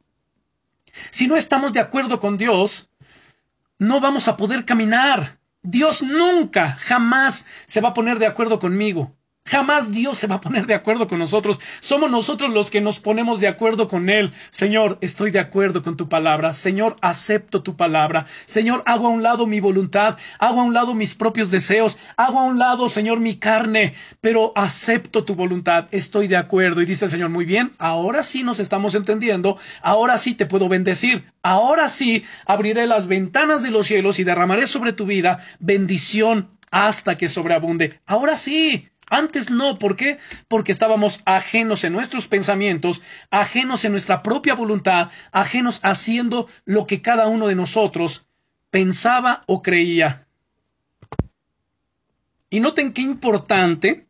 Si 1.12 1.28
no 1.28 1.36
estamos 1.36 1.74
de 1.74 1.80
acuerdo 1.80 2.20
con 2.20 2.38
Dios, 2.38 2.88
no 3.84 4.00
vamos 4.00 4.28
a 4.28 4.38
poder 4.38 4.66
caminar. 4.66 5.40
Dios 5.62 6.02
nunca, 6.02 6.78
jamás 6.80 7.46
se 7.66 7.82
va 7.82 7.90
a 7.90 7.94
poner 7.94 8.18
de 8.20 8.26
acuerdo 8.26 8.60
conmigo. 8.60 9.16
Jamás 9.46 9.92
Dios 9.92 10.18
se 10.18 10.28
va 10.28 10.36
a 10.36 10.42
poner 10.42 10.66
de 10.68 10.74
acuerdo 10.74 11.06
con 11.06 11.20
nosotros. 11.20 11.60
Somos 11.82 12.10
nosotros 12.10 12.52
los 12.52 12.70
que 12.70 12.80
nos 12.80 13.02
ponemos 13.02 13.42
de 13.42 13.50
acuerdo 13.50 13.90
con 13.90 14.10
Él. 14.10 14.32
Señor, 14.50 14.98
estoy 15.02 15.32
de 15.32 15.40
acuerdo 15.40 15.84
con 15.84 15.98
tu 15.98 16.08
palabra. 16.08 16.54
Señor, 16.54 16.96
acepto 17.02 17.62
tu 17.62 17.76
palabra. 17.76 18.26
Señor, 18.46 18.84
hago 18.86 19.08
a 19.08 19.10
un 19.10 19.22
lado 19.22 19.46
mi 19.46 19.60
voluntad. 19.60 20.18
Hago 20.40 20.62
a 20.62 20.64
un 20.64 20.74
lado 20.74 20.94
mis 20.94 21.14
propios 21.14 21.52
deseos. 21.52 21.98
Hago 22.16 22.40
a 22.40 22.46
un 22.46 22.58
lado, 22.58 22.88
Señor, 22.88 23.20
mi 23.20 23.36
carne. 23.36 23.94
Pero 24.22 24.54
acepto 24.56 25.26
tu 25.26 25.36
voluntad. 25.36 25.88
Estoy 25.92 26.28
de 26.28 26.38
acuerdo. 26.38 26.82
Y 26.82 26.86
dice 26.86 27.06
el 27.06 27.12
Señor, 27.12 27.30
muy 27.30 27.44
bien, 27.44 27.74
ahora 27.80 28.24
sí 28.24 28.44
nos 28.44 28.62
estamos 28.62 28.96
entendiendo. 28.96 29.58
Ahora 29.82 30.18
sí 30.18 30.36
te 30.36 30.46
puedo 30.46 30.70
bendecir. 30.70 31.26
Ahora 31.42 31.90
sí 31.90 32.24
abriré 32.46 32.88
las 32.88 33.08
ventanas 33.08 33.62
de 33.62 33.72
los 33.72 33.88
cielos 33.88 34.20
y 34.20 34.24
derramaré 34.24 34.68
sobre 34.68 34.94
tu 34.94 35.06
vida 35.06 35.40
bendición 35.60 36.50
hasta 36.72 37.18
que 37.18 37.28
sobreabunde. 37.28 38.00
Ahora 38.06 38.38
sí. 38.38 38.90
Antes 39.14 39.52
no, 39.52 39.78
¿por 39.78 39.96
qué? 39.96 40.18
Porque 40.48 40.72
estábamos 40.72 41.22
ajenos 41.26 41.84
en 41.84 41.94
nuestros 41.94 42.28
pensamientos, 42.28 43.04
ajenos 43.30 43.86
en 43.86 43.92
nuestra 43.92 44.24
propia 44.24 44.56
voluntad, 44.56 45.12
ajenos 45.32 45.82
haciendo 45.84 46.48
lo 46.66 46.88
que 46.88 47.04
cada 47.04 47.28
uno 47.28 47.46
de 47.46 47.54
nosotros 47.54 48.26
pensaba 48.72 49.44
o 49.46 49.62
creía. 49.62 50.26
Y 52.50 52.60
noten 52.60 52.92
qué 52.92 53.04
importante 53.04 54.08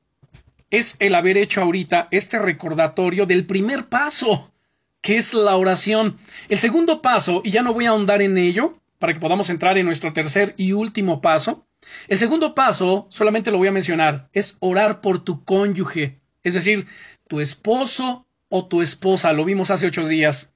es 0.70 0.96
el 1.00 1.16
haber 1.16 1.38
hecho 1.38 1.62
ahorita 1.62 2.08
este 2.12 2.40
recordatorio 2.40 3.26
del 3.26 3.46
primer 3.46 3.90
paso, 3.90 4.54
que 5.02 5.18
es 5.18 5.34
la 5.34 5.58
oración. 5.58 6.18
El 6.48 6.60
segundo 6.60 7.02
paso, 7.02 7.42
y 7.44 7.52
ya 7.52 7.62
no 7.62 7.74
voy 7.74 7.88
a 7.88 7.90
ahondar 7.90 8.22
en 8.22 8.38
ello, 8.38 8.80
para 9.00 9.14
que 9.14 9.20
podamos 9.20 9.50
entrar 9.50 9.78
en 9.78 9.86
nuestro 9.86 10.14
tercer 10.14 10.54
y 10.56 10.72
último 10.72 11.20
paso, 11.20 11.68
el 12.08 12.20
segundo 12.20 12.56
paso, 12.56 13.08
solamente 13.10 13.52
lo 13.52 13.58
voy 13.58 13.68
a 13.68 13.74
mencionar, 13.74 14.30
es 14.34 14.58
orar 14.60 15.02
por 15.02 15.24
tu 15.24 15.44
cónyuge, 15.44 16.20
es 16.44 16.54
decir, 16.54 16.86
tu 17.28 17.40
esposo 17.40 18.28
o 18.50 18.68
tu 18.68 18.82
esposa, 18.82 19.34
lo 19.34 19.46
vimos 19.46 19.72
hace 19.72 19.88
ocho 19.88 20.08
días. 20.08 20.54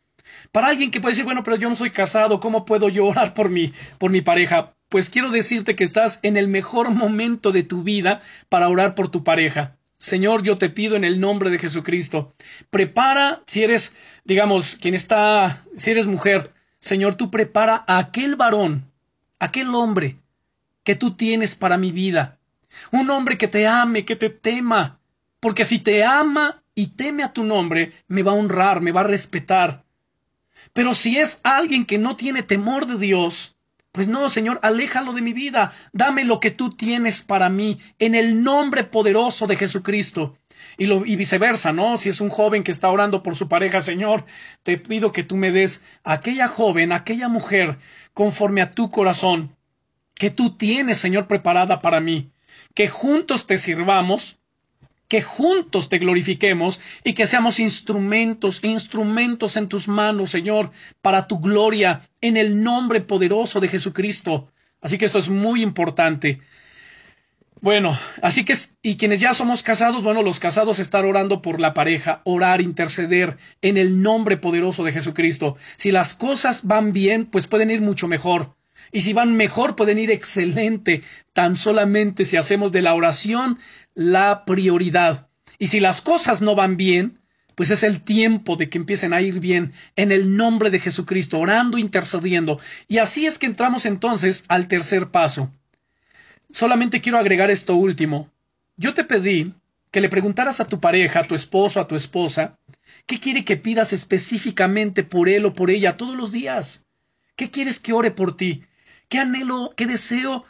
Para 0.52 0.68
alguien 0.68 0.92
que 0.92 1.00
puede 1.00 1.14
decir, 1.14 1.26
bueno, 1.26 1.44
pero 1.44 1.58
yo 1.58 1.70
no 1.70 1.76
soy 1.76 1.92
casado, 1.92 2.40
¿cómo 2.40 2.66
puedo 2.66 2.90
yo 2.90 3.06
orar 3.06 3.34
por 3.34 3.50
mi, 3.50 3.74
por 3.98 4.12
mi 4.12 4.22
pareja? 4.22 4.76
Pues 4.90 5.10
quiero 5.10 5.32
decirte 5.32 5.76
que 5.76 5.84
estás 5.84 6.20
en 6.24 6.38
el 6.38 6.48
mejor 6.48 6.92
momento 6.92 7.52
de 7.52 7.64
tu 7.64 7.84
vida 7.84 8.22
para 8.50 8.70
orar 8.70 8.96
por 8.96 9.10
tu 9.10 9.24
pareja. 9.24 9.78
Señor, 9.98 10.44
yo 10.44 10.58
te 10.58 10.70
pido 10.70 10.96
en 10.96 11.04
el 11.04 11.20
nombre 11.20 11.50
de 11.50 11.58
Jesucristo, 11.58 12.34
prepara, 12.70 13.42
si 13.48 13.64
eres, 13.64 13.94
digamos, 14.26 14.76
quien 14.76 14.94
está, 14.94 15.66
si 15.76 15.90
eres 15.90 16.06
mujer, 16.06 16.54
Señor, 16.80 17.16
tú 17.16 17.32
prepara 17.32 17.84
a 17.88 17.98
aquel 17.98 18.36
varón, 18.36 18.92
aquel 19.40 19.74
hombre, 19.74 20.20
que 20.88 20.96
tú 20.96 21.12
tienes 21.12 21.54
para 21.54 21.78
mi 21.78 21.92
vida. 21.92 22.40
Un 22.94 23.10
hombre 23.10 23.38
que 23.38 23.50
te 23.50 23.68
ame, 23.68 24.06
que 24.06 24.16
te 24.16 24.30
tema. 24.30 25.02
Porque 25.42 25.66
si 25.66 25.80
te 25.80 26.06
ama 26.06 26.64
y 26.76 26.88
teme 26.88 27.26
a 27.26 27.34
tu 27.34 27.44
nombre, 27.44 27.92
me 28.08 28.24
va 28.24 28.32
a 28.32 28.36
honrar, 28.36 28.80
me 28.80 28.94
va 28.94 29.02
a 29.02 29.04
respetar. 29.04 29.84
Pero 30.72 30.94
si 30.94 31.18
es 31.18 31.42
alguien 31.44 31.84
que 31.86 31.98
no 31.98 32.16
tiene 32.16 32.42
temor 32.42 32.88
de 32.88 32.98
Dios, 32.98 33.58
pues 33.92 34.08
no, 34.08 34.30
Señor, 34.30 34.62
aléjalo 34.64 35.12
de 35.12 35.22
mi 35.22 35.34
vida. 35.34 35.74
Dame 35.92 36.24
lo 36.24 36.40
que 36.40 36.52
tú 36.52 36.70
tienes 36.70 37.22
para 37.22 37.50
mí, 37.50 37.78
en 38.00 38.16
el 38.16 38.42
nombre 38.42 38.86
poderoso 38.86 39.46
de 39.46 39.58
Jesucristo. 39.58 40.38
Y, 40.78 40.90
y 40.90 41.16
viceversa, 41.18 41.74
¿no? 41.74 41.98
Si 41.98 42.08
es 42.08 42.22
un 42.22 42.30
joven 42.30 42.64
que 42.64 42.72
está 42.72 42.90
orando 42.90 43.24
por 43.24 43.36
su 43.36 43.50
pareja, 43.50 43.82
Señor, 43.82 44.24
te 44.64 44.78
pido 44.78 45.12
que 45.12 45.24
tú 45.24 45.36
me 45.36 45.52
des 45.52 45.82
a 46.06 46.14
aquella 46.14 46.48
joven, 46.48 46.94
aquella 46.94 47.28
mujer, 47.28 47.78
conforme 48.14 48.62
a 48.62 48.72
tu 48.72 48.90
corazón 48.90 49.57
que 50.18 50.30
tú 50.30 50.58
tienes, 50.58 50.98
Señor, 50.98 51.28
preparada 51.28 51.82
para 51.82 52.00
mí, 52.00 52.32
que 52.74 52.88
juntos 52.88 53.48
te 53.48 53.58
sirvamos, 53.58 54.38
que 55.08 55.22
juntos 55.22 55.90
te 55.90 56.00
glorifiquemos 56.00 56.80
y 57.04 57.14
que 57.14 57.26
seamos 57.26 57.60
instrumentos, 57.60 58.64
instrumentos 58.64 59.56
en 59.58 59.68
tus 59.68 59.88
manos, 59.88 60.32
Señor, 60.32 60.72
para 61.02 61.28
tu 61.28 61.40
gloria, 61.40 62.02
en 62.22 62.36
el 62.36 62.62
nombre 62.64 63.02
poderoso 63.02 63.60
de 63.60 63.70
Jesucristo. 63.70 64.52
Así 64.82 64.98
que 64.98 65.06
esto 65.06 65.20
es 65.20 65.30
muy 65.30 65.64
importante. 65.64 66.42
Bueno, 67.60 67.98
así 68.22 68.46
que, 68.46 68.56
y 68.84 68.98
quienes 68.98 69.20
ya 69.20 69.34
somos 69.34 69.64
casados, 69.64 70.04
bueno, 70.04 70.22
los 70.22 70.40
casados 70.40 70.78
estar 70.78 71.06
orando 71.06 71.42
por 71.42 71.60
la 71.60 71.74
pareja, 71.74 72.22
orar, 72.24 72.62
interceder 72.62 73.38
en 73.62 73.78
el 73.78 74.04
nombre 74.04 74.38
poderoso 74.38 74.84
de 74.84 74.92
Jesucristo. 74.92 75.56
Si 75.76 75.92
las 75.92 76.14
cosas 76.14 76.66
van 76.68 76.94
bien, 76.94 77.26
pues 77.26 77.48
pueden 77.48 77.72
ir 77.72 77.82
mucho 77.82 78.08
mejor. 78.08 78.57
Y 78.92 79.02
si 79.02 79.14
van 79.14 79.36
mejor, 79.36 79.76
pueden 79.76 80.00
ir 80.00 80.12
excelente, 80.12 81.04
tan 81.34 81.56
solamente 81.56 82.26
si 82.26 82.38
hacemos 82.38 82.72
de 82.72 82.82
la 82.82 82.94
oración 82.94 83.60
la 83.94 84.46
prioridad. 84.46 85.28
Y 85.60 85.68
si 85.68 85.80
las 85.80 86.02
cosas 86.02 86.42
no 86.42 86.56
van 86.56 86.78
bien, 86.78 87.20
pues 87.56 87.72
es 87.72 87.82
el 87.82 88.04
tiempo 88.04 88.56
de 88.56 88.70
que 88.70 88.78
empiecen 88.78 89.14
a 89.14 89.22
ir 89.22 89.40
bien 89.40 89.74
en 89.96 90.12
el 90.12 90.38
nombre 90.38 90.70
de 90.70 90.80
Jesucristo, 90.80 91.40
orando, 91.40 91.80
intercediendo. 91.80 92.60
Y 92.88 93.00
así 93.00 93.26
es 93.26 93.40
que 93.40 93.48
entramos 93.48 93.86
entonces 93.88 94.46
al 94.48 94.68
tercer 94.68 95.10
paso. 95.10 95.52
Solamente 96.50 97.02
quiero 97.02 97.18
agregar 97.18 97.50
esto 97.50 97.76
último. 97.76 98.30
Yo 98.76 98.94
te 98.94 99.04
pedí 99.04 99.54
que 99.90 100.02
le 100.02 100.10
preguntaras 100.10 100.60
a 100.60 100.68
tu 100.68 100.80
pareja, 100.80 101.22
a 101.22 101.24
tu 101.24 101.34
esposo, 101.34 101.80
a 101.80 101.88
tu 101.88 101.96
esposa, 101.96 102.60
¿qué 103.08 103.20
quiere 103.20 103.44
que 103.44 103.58
pidas 103.58 103.94
específicamente 103.94 105.04
por 105.04 105.28
él 105.28 105.46
o 105.46 105.54
por 105.54 105.72
ella 105.72 105.98
todos 105.98 106.16
los 106.16 106.32
días? 106.32 106.86
¿Qué 107.36 107.50
quieres 107.50 107.80
que 107.80 107.94
ore 107.94 108.12
por 108.12 108.38
ti? 108.38 108.64
Qué 109.10 109.20
anhelo, 109.20 109.74
qué 109.76 109.86
deseo, 109.86 110.44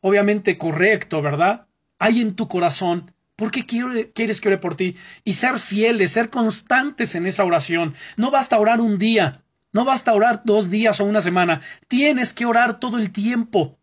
obviamente 0.00 0.58
correcto, 0.58 1.22
¿verdad? 1.22 1.66
Hay 1.98 2.20
en 2.20 2.34
tu 2.34 2.48
corazón. 2.48 3.12
¿Por 3.36 3.50
qué 3.50 3.64
quieres 3.64 4.40
que 4.40 4.48
ore 4.48 4.58
por 4.58 4.76
ti? 4.76 4.96
Y 5.24 5.32
ser 5.32 5.58
fieles, 5.58 6.12
ser 6.12 6.28
constantes 6.28 7.14
en 7.14 7.26
esa 7.26 7.44
oración. 7.44 7.94
No 8.16 8.30
basta 8.30 8.58
orar 8.58 8.80
un 8.80 8.98
día, 8.98 9.42
no 9.72 9.84
basta 9.84 10.12
orar 10.12 10.42
dos 10.44 10.70
días 10.70 11.00
o 11.00 11.04
una 11.04 11.22
semana. 11.22 11.62
Tienes 11.88 12.34
que 12.34 12.44
orar 12.44 12.80
todo 12.80 12.98
el 12.98 13.12
tiempo 13.12 13.78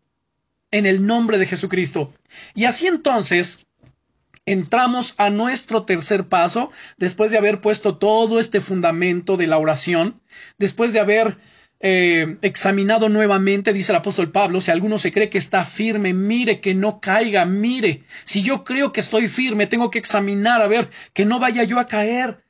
en 0.70 0.86
el 0.86 1.06
nombre 1.06 1.38
de 1.38 1.46
Jesucristo. 1.46 2.12
Y 2.54 2.66
así 2.66 2.86
entonces 2.86 3.66
entramos 4.46 5.14
a 5.18 5.28
nuestro 5.28 5.84
tercer 5.84 6.28
paso, 6.28 6.70
después 6.96 7.30
de 7.30 7.38
haber 7.38 7.60
puesto 7.60 7.98
todo 7.98 8.38
este 8.38 8.60
fundamento 8.60 9.36
de 9.36 9.46
la 9.46 9.58
oración, 9.58 10.20
después 10.56 10.92
de 10.92 11.00
haber 11.00 11.36
eh, 11.80 12.38
examinado 12.42 13.08
nuevamente, 13.08 13.72
dice 13.72 13.92
el 13.92 13.96
apóstol 13.96 14.32
Pablo, 14.32 14.60
si 14.60 14.70
alguno 14.70 14.98
se 14.98 15.12
cree 15.12 15.30
que 15.30 15.38
está 15.38 15.64
firme, 15.64 16.12
mire 16.12 16.60
que 16.60 16.74
no 16.74 17.00
caiga, 17.00 17.44
mire, 17.44 18.02
si 18.24 18.42
yo 18.42 18.64
creo 18.64 18.92
que 18.92 19.00
estoy 19.00 19.28
firme, 19.28 19.66
tengo 19.66 19.90
que 19.90 19.98
examinar 19.98 20.60
a 20.60 20.66
ver 20.66 20.90
que 21.12 21.24
no 21.24 21.38
vaya 21.38 21.62
yo 21.62 21.78
a 21.78 21.86
caer. 21.86 22.42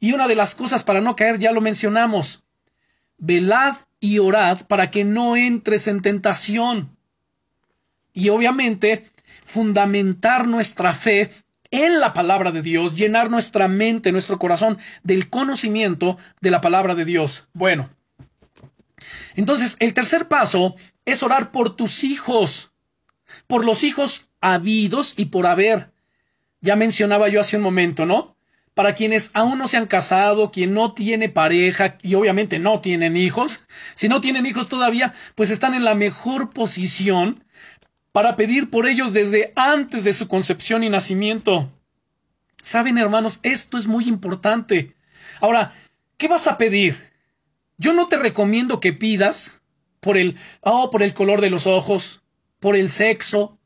Y 0.00 0.12
una 0.12 0.28
de 0.28 0.34
las 0.34 0.54
cosas 0.54 0.82
para 0.82 1.00
no 1.00 1.14
caer 1.16 1.38
ya 1.38 1.52
lo 1.52 1.60
mencionamos, 1.60 2.44
velad 3.16 3.76
y 4.00 4.18
orad 4.18 4.66
para 4.66 4.90
que 4.90 5.04
no 5.04 5.36
entres 5.36 5.86
en 5.88 6.02
tentación. 6.02 6.96
Y 8.12 8.30
obviamente, 8.30 9.04
fundamentar 9.44 10.48
nuestra 10.48 10.92
fe 10.94 11.30
en 11.70 12.00
la 12.00 12.12
palabra 12.12 12.50
de 12.50 12.62
Dios, 12.62 12.96
llenar 12.96 13.30
nuestra 13.30 13.68
mente, 13.68 14.10
nuestro 14.10 14.38
corazón 14.38 14.78
del 15.02 15.28
conocimiento 15.28 16.18
de 16.40 16.50
la 16.50 16.60
palabra 16.60 16.94
de 16.94 17.04
Dios. 17.04 17.46
Bueno, 17.52 17.90
entonces, 19.34 19.76
el 19.80 19.94
tercer 19.94 20.28
paso 20.28 20.74
es 21.04 21.22
orar 21.22 21.52
por 21.52 21.76
tus 21.76 22.04
hijos, 22.04 22.72
por 23.46 23.64
los 23.64 23.84
hijos 23.84 24.28
habidos 24.40 25.14
y 25.16 25.26
por 25.26 25.46
haber. 25.46 25.92
Ya 26.60 26.76
mencionaba 26.76 27.28
yo 27.28 27.40
hace 27.40 27.56
un 27.56 27.62
momento, 27.62 28.06
¿no? 28.06 28.36
Para 28.74 28.94
quienes 28.94 29.30
aún 29.34 29.58
no 29.58 29.68
se 29.68 29.76
han 29.76 29.86
casado, 29.86 30.50
quien 30.50 30.74
no 30.74 30.92
tiene 30.92 31.28
pareja 31.28 31.98
y 32.02 32.14
obviamente 32.14 32.58
no 32.58 32.80
tienen 32.80 33.16
hijos, 33.16 33.64
si 33.94 34.08
no 34.08 34.20
tienen 34.20 34.46
hijos 34.46 34.68
todavía, 34.68 35.12
pues 35.34 35.50
están 35.50 35.74
en 35.74 35.84
la 35.84 35.94
mejor 35.94 36.50
posición 36.50 37.44
para 38.12 38.36
pedir 38.36 38.70
por 38.70 38.86
ellos 38.86 39.12
desde 39.12 39.52
antes 39.56 40.04
de 40.04 40.12
su 40.12 40.28
concepción 40.28 40.84
y 40.84 40.90
nacimiento. 40.90 41.72
Saben, 42.62 42.98
hermanos, 42.98 43.40
esto 43.42 43.78
es 43.78 43.86
muy 43.86 44.08
importante. 44.08 44.94
Ahora, 45.40 45.72
¿qué 46.16 46.28
vas 46.28 46.46
a 46.48 46.58
pedir? 46.58 47.07
Yo 47.78 47.92
no 47.92 48.08
te 48.08 48.16
recomiendo 48.16 48.80
que 48.80 48.92
pidas 48.92 49.62
por 50.00 50.16
el, 50.16 50.36
oh, 50.60 50.90
por 50.90 51.02
el 51.02 51.14
color 51.14 51.40
de 51.40 51.50
los 51.50 51.66
ojos, 51.66 52.22
por 52.60 52.76
el 52.76 52.90
sexo. 52.90 53.56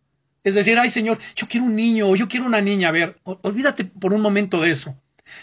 Es 0.44 0.54
decir, 0.54 0.78
ay 0.78 0.90
Señor, 0.90 1.18
yo 1.34 1.48
quiero 1.48 1.66
un 1.66 1.76
niño 1.76 2.08
o 2.08 2.16
yo 2.16 2.28
quiero 2.28 2.46
una 2.46 2.60
niña. 2.60 2.88
A 2.88 2.92
ver, 2.92 3.18
olvídate 3.24 3.84
por 3.84 4.12
un 4.12 4.20
momento 4.20 4.60
de 4.60 4.70
eso. 4.70 4.96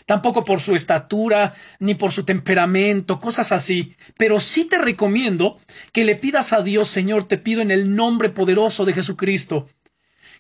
Tampoco 0.06 0.44
por 0.44 0.60
su 0.60 0.76
estatura, 0.76 1.54
ni 1.80 1.96
por 1.96 2.12
su 2.12 2.24
temperamento, 2.24 3.20
cosas 3.20 3.52
así. 3.52 3.96
Pero 4.18 4.40
sí 4.40 4.66
te 4.66 4.78
recomiendo 4.78 5.60
que 5.92 6.04
le 6.04 6.16
pidas 6.16 6.54
a 6.54 6.62
Dios, 6.62 6.90
Señor, 6.90 7.26
te 7.26 7.38
pido 7.38 7.62
en 7.62 7.72
el 7.72 7.96
nombre 7.96 8.30
poderoso 8.30 8.86
de 8.86 8.94
Jesucristo, 8.94 9.68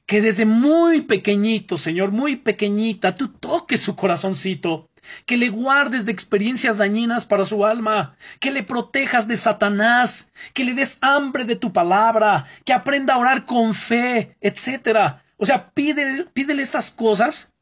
que 0.10 0.24
desde 0.24 0.47
muy 0.47 1.01
pequeñito, 1.01 1.78
Señor, 1.78 2.10
muy 2.10 2.36
pequeñita, 2.36 3.14
tú 3.14 3.28
toques 3.28 3.80
su 3.80 3.95
corazoncito, 3.95 4.89
que 5.28 5.38
le 5.38 5.49
guardes 5.49 6.03
de 6.03 6.12
experiencias 6.12 6.80
dañinas 6.80 7.26
para 7.26 7.45
su 7.45 7.64
alma, 7.64 8.16
que 8.39 8.49
le 8.49 8.64
protejas 8.64 9.28
de 9.28 9.38
Satanás, 9.38 10.32
que 10.55 10.66
le 10.66 10.74
des 10.74 10.97
hambre 11.01 11.45
de 11.45 11.55
tu 11.55 11.72
palabra, 11.72 12.47
que 12.66 12.74
aprenda 12.74 13.14
a 13.14 13.18
orar 13.20 13.45
con 13.45 13.76
fe, 13.76 14.36
etcétera. 14.41 15.22
O 15.38 15.45
sea, 15.45 15.70
pídele, 15.70 16.26
pídele 16.34 16.64
estas 16.64 16.89
cosas, 16.89 17.53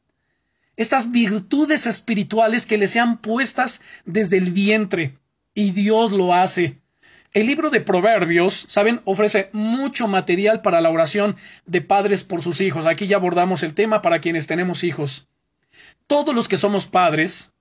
estas 0.74 1.10
virtudes 1.10 1.86
espirituales 1.86 2.64
que 2.64 2.78
le 2.78 2.88
sean 2.88 3.18
puestas 3.18 3.82
desde 4.06 4.38
el 4.38 4.52
vientre, 4.52 5.18
y 5.52 5.72
Dios 5.72 6.12
lo 6.12 6.32
hace. 6.32 6.80
El 7.34 7.46
libro 7.46 7.68
de 7.68 7.80
Proverbios, 7.80 8.66
¿saben? 8.68 9.02
Ofrece 9.04 9.50
mucho 9.52 10.08
material 10.08 10.62
para 10.62 10.80
la 10.80 10.90
oración 10.90 11.36
de 11.66 11.82
padres 11.82 12.24
por 12.24 12.42
sus 12.42 12.60
hijos. 12.60 12.86
Aquí 12.86 13.06
ya 13.06 13.16
abordamos 13.16 13.62
el 13.62 13.74
tema 13.74 14.00
para 14.00 14.20
quienes 14.20 14.46
tenemos 14.46 14.82
hijos. 14.82 15.26
Todos 16.06 16.34
los 16.34 16.48
que 16.48 16.56
somos 16.56 16.86
padres, 16.86 17.52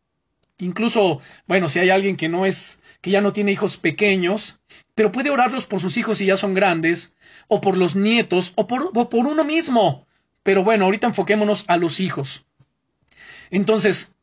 incluso, 0.57 1.19
bueno, 1.47 1.67
si 1.67 1.79
hay 1.79 1.89
alguien 1.89 2.15
que 2.15 2.29
no 2.29 2.45
es, 2.45 2.79
que 3.01 3.11
ya 3.11 3.19
no 3.19 3.33
tiene 3.33 3.51
hijos 3.51 3.75
pequeños, 3.77 4.57
pero 4.95 5.11
puede 5.11 5.31
orarlos 5.31 5.65
por 5.65 5.81
sus 5.81 5.97
hijos 5.97 6.19
si 6.19 6.25
ya 6.25 6.37
son 6.37 6.53
grandes, 6.53 7.15
o 7.49 7.59
por 7.59 7.75
los 7.75 7.95
nietos, 7.95 8.53
o 8.55 8.67
por, 8.67 8.91
o 8.93 9.09
por 9.09 9.27
uno 9.27 9.43
mismo. 9.43 10.07
Pero 10.43 10.63
bueno, 10.63 10.85
ahorita 10.85 11.07
enfoquémonos 11.07 11.65
a 11.67 11.75
los 11.75 11.99
hijos. 11.99 12.45
Entonces, 13.51 14.15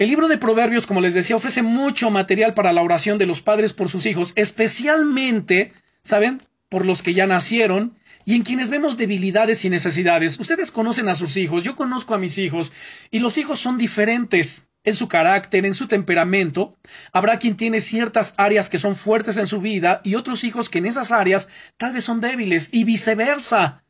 el 0.00 0.08
libro 0.08 0.28
de 0.28 0.38
Proverbios, 0.38 0.86
como 0.86 1.02
les 1.02 1.12
decía, 1.12 1.36
ofrece 1.36 1.62
mucho 1.62 2.10
material 2.10 2.54
para 2.54 2.72
la 2.72 2.80
oración 2.80 3.18
de 3.18 3.26
los 3.26 3.42
padres 3.42 3.74
por 3.74 3.90
sus 3.90 4.06
hijos, 4.06 4.32
especialmente, 4.34 5.74
¿saben? 6.02 6.40
Por 6.70 6.86
los 6.86 7.02
que 7.02 7.12
ya 7.12 7.26
nacieron 7.26 7.98
y 8.24 8.34
en 8.34 8.40
quienes 8.40 8.70
vemos 8.70 8.96
debilidades 8.96 9.62
y 9.66 9.68
necesidades. 9.68 10.40
Ustedes 10.40 10.72
conocen 10.72 11.10
a 11.10 11.16
sus 11.16 11.36
hijos, 11.36 11.64
yo 11.64 11.76
conozco 11.76 12.14
a 12.14 12.18
mis 12.18 12.38
hijos, 12.38 12.72
y 13.10 13.18
los 13.18 13.36
hijos 13.36 13.60
son 13.60 13.76
diferentes 13.76 14.70
en 14.84 14.94
su 14.94 15.06
carácter, 15.06 15.66
en 15.66 15.74
su 15.74 15.86
temperamento. 15.86 16.78
Habrá 17.12 17.38
quien 17.38 17.58
tiene 17.58 17.82
ciertas 17.82 18.32
áreas 18.38 18.70
que 18.70 18.78
son 18.78 18.96
fuertes 18.96 19.36
en 19.36 19.48
su 19.48 19.60
vida 19.60 20.00
y 20.02 20.14
otros 20.14 20.44
hijos 20.44 20.70
que 20.70 20.78
en 20.78 20.86
esas 20.86 21.12
áreas 21.12 21.50
tal 21.76 21.92
vez 21.92 22.04
son 22.04 22.22
débiles 22.22 22.70
y 22.72 22.84
viceversa 22.84 23.84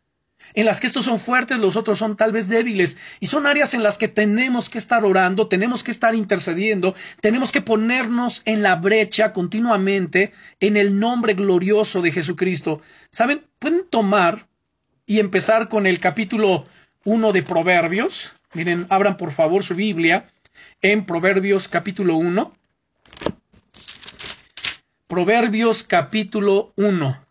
en 0.55 0.67
las 0.67 0.81
que 0.81 0.87
estos 0.87 1.05
son 1.05 1.21
fuertes, 1.21 1.59
los 1.59 1.77
otros 1.77 1.99
son 1.99 2.17
tal 2.17 2.33
vez 2.33 2.49
débiles, 2.49 2.97
y 3.21 3.27
son 3.27 3.47
áreas 3.47 3.75
en 3.75 3.83
las 3.83 3.99
que 3.99 4.09
tenemos 4.09 4.69
que 4.69 4.79
estar 4.79 5.05
orando, 5.05 5.49
tenemos 5.49 5.85
que 5.85 5.91
estar 5.91 6.15
intercediendo, 6.15 6.95
tenemos 7.21 7.53
que 7.53 7.63
ponernos 7.63 8.43
en 8.45 8.63
la 8.63 8.77
brecha 8.77 9.33
continuamente 9.33 10.33
en 10.61 10.77
el 10.77 10.99
nombre 10.99 11.35
glorioso 11.35 12.03
de 12.03 12.13
Jesucristo. 12.13 12.81
¿Saben? 13.11 13.47
Pueden 13.59 13.85
tomar 13.89 14.49
y 15.07 15.19
empezar 15.19 15.69
con 15.69 15.87
el 15.87 15.99
capítulo 15.99 16.67
1 17.05 17.33
de 17.33 17.43
Proverbios. 17.43 18.35
Miren, 18.55 18.87
abran 18.89 19.17
por 19.17 19.33
favor 19.33 19.65
su 19.65 19.75
Biblia 19.75 20.29
en 20.83 21.05
Proverbios 21.05 21.69
capítulo 21.69 22.17
1. 22.17 22.55
Proverbios 25.07 25.83
capítulo 25.83 26.73
1. 26.77 27.30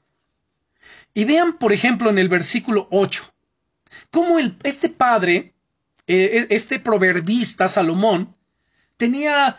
Y 1.13 1.25
vean, 1.25 1.57
por 1.57 1.73
ejemplo, 1.73 2.09
en 2.09 2.17
el 2.17 2.29
versículo 2.29 2.87
8, 2.91 3.33
cómo 4.11 4.37
este 4.63 4.89
padre, 4.89 5.53
eh, 6.07 6.47
e, 6.49 6.55
este 6.55 6.79
proverbista 6.79 7.67
Salomón, 7.67 8.35
tenía 8.97 9.57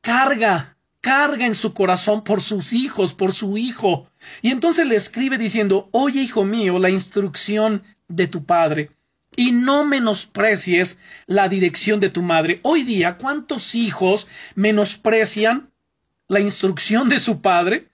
carga, 0.00 0.76
carga 1.00 1.46
en 1.46 1.54
su 1.54 1.74
corazón 1.74 2.22
por 2.24 2.40
sus 2.40 2.72
hijos, 2.72 3.14
por 3.14 3.32
su 3.32 3.58
hijo. 3.58 4.10
Y 4.42 4.50
entonces 4.50 4.86
le 4.86 4.96
escribe 4.96 5.38
diciendo, 5.38 5.88
oye, 5.92 6.20
hijo 6.20 6.44
mío, 6.44 6.78
la 6.78 6.90
instrucción 6.90 7.82
de 8.08 8.26
tu 8.26 8.44
padre 8.44 8.90
y 9.36 9.52
no 9.52 9.84
menosprecies 9.84 10.98
la 11.26 11.48
dirección 11.48 12.00
de 12.00 12.08
tu 12.08 12.22
madre. 12.22 12.60
Hoy 12.62 12.82
día, 12.82 13.18
¿cuántos 13.18 13.74
hijos 13.74 14.26
menosprecian 14.54 15.70
la 16.26 16.40
instrucción 16.40 17.08
de 17.08 17.20
su 17.20 17.40
padre? 17.40 17.88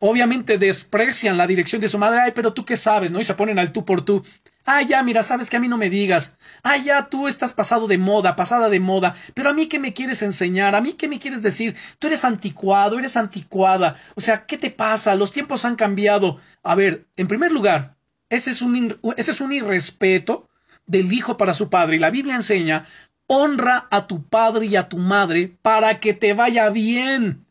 Obviamente 0.00 0.58
desprecian 0.58 1.36
la 1.36 1.46
dirección 1.46 1.80
de 1.80 1.88
su 1.88 1.98
madre, 1.98 2.20
ay, 2.20 2.32
pero 2.34 2.52
tú 2.52 2.64
qué 2.64 2.76
sabes, 2.76 3.10
¿no? 3.10 3.20
Y 3.20 3.24
se 3.24 3.34
ponen 3.34 3.58
al 3.58 3.72
tú 3.72 3.84
por 3.84 4.02
tú. 4.02 4.24
Ay, 4.64 4.86
ya, 4.86 5.02
mira, 5.02 5.22
sabes 5.22 5.48
que 5.48 5.56
a 5.56 5.60
mí 5.60 5.68
no 5.68 5.78
me 5.78 5.88
digas. 5.88 6.36
Ay, 6.62 6.84
ya, 6.84 7.08
tú 7.08 7.26
estás 7.26 7.54
pasado 7.54 7.86
de 7.86 7.96
moda, 7.96 8.36
pasada 8.36 8.68
de 8.68 8.80
moda. 8.80 9.14
Pero 9.32 9.48
a 9.48 9.54
mí 9.54 9.66
qué 9.66 9.78
me 9.78 9.94
quieres 9.94 10.22
enseñar, 10.22 10.74
a 10.74 10.82
mí 10.82 10.92
qué 10.92 11.08
me 11.08 11.18
quieres 11.18 11.42
decir. 11.42 11.74
Tú 11.98 12.06
eres 12.06 12.24
anticuado, 12.24 12.98
eres 12.98 13.16
anticuada. 13.16 13.96
O 14.14 14.20
sea, 14.20 14.44
¿qué 14.44 14.58
te 14.58 14.70
pasa? 14.70 15.14
Los 15.14 15.32
tiempos 15.32 15.64
han 15.64 15.74
cambiado. 15.74 16.38
A 16.62 16.74
ver, 16.74 17.06
en 17.16 17.28
primer 17.28 17.50
lugar, 17.50 17.96
ese 18.28 18.50
es 18.50 18.60
un, 18.60 18.98
ese 19.16 19.30
es 19.30 19.40
un 19.40 19.52
irrespeto 19.52 20.50
del 20.86 21.12
hijo 21.14 21.38
para 21.38 21.54
su 21.54 21.70
padre. 21.70 21.96
Y 21.96 22.00
la 22.00 22.10
Biblia 22.10 22.36
enseña, 22.36 22.84
honra 23.26 23.88
a 23.90 24.06
tu 24.06 24.24
padre 24.24 24.66
y 24.66 24.76
a 24.76 24.88
tu 24.88 24.98
madre 24.98 25.56
para 25.62 25.98
que 25.98 26.12
te 26.12 26.34
vaya 26.34 26.68
bien. 26.68 27.46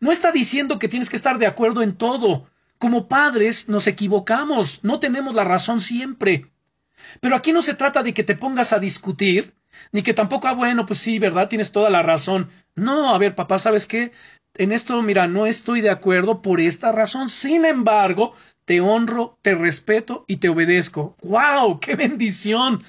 No 0.00 0.12
está 0.12 0.32
diciendo 0.32 0.78
que 0.78 0.88
tienes 0.88 1.10
que 1.10 1.16
estar 1.16 1.38
de 1.38 1.46
acuerdo 1.46 1.82
en 1.82 1.94
todo. 1.94 2.48
Como 2.78 3.08
padres 3.08 3.68
nos 3.68 3.86
equivocamos, 3.86 4.80
no 4.82 4.98
tenemos 4.98 5.34
la 5.34 5.44
razón 5.44 5.80
siempre. 5.80 6.50
Pero 7.20 7.36
aquí 7.36 7.52
no 7.52 7.62
se 7.62 7.74
trata 7.74 8.02
de 8.02 8.14
que 8.14 8.24
te 8.24 8.36
pongas 8.36 8.72
a 8.72 8.78
discutir, 8.78 9.54
ni 9.92 10.02
que 10.02 10.14
tampoco, 10.14 10.48
ah, 10.48 10.54
bueno, 10.54 10.86
pues 10.86 10.98
sí, 10.98 11.18
¿verdad? 11.18 11.48
Tienes 11.48 11.72
toda 11.72 11.90
la 11.90 12.02
razón. 12.02 12.50
No, 12.74 13.14
a 13.14 13.18
ver, 13.18 13.34
papá, 13.34 13.58
¿sabes 13.58 13.86
qué? 13.86 14.12
En 14.54 14.72
esto, 14.72 15.00
mira, 15.02 15.26
no 15.28 15.46
estoy 15.46 15.80
de 15.80 15.90
acuerdo 15.90 16.42
por 16.42 16.60
esta 16.60 16.92
razón. 16.92 17.28
Sin 17.28 17.64
embargo, 17.64 18.34
te 18.64 18.80
honro, 18.80 19.38
te 19.42 19.54
respeto 19.54 20.24
y 20.28 20.36
te 20.36 20.48
obedezco. 20.48 21.16
¡Wow! 21.22 21.80
¡Qué 21.80 21.96
bendición! 21.96 22.82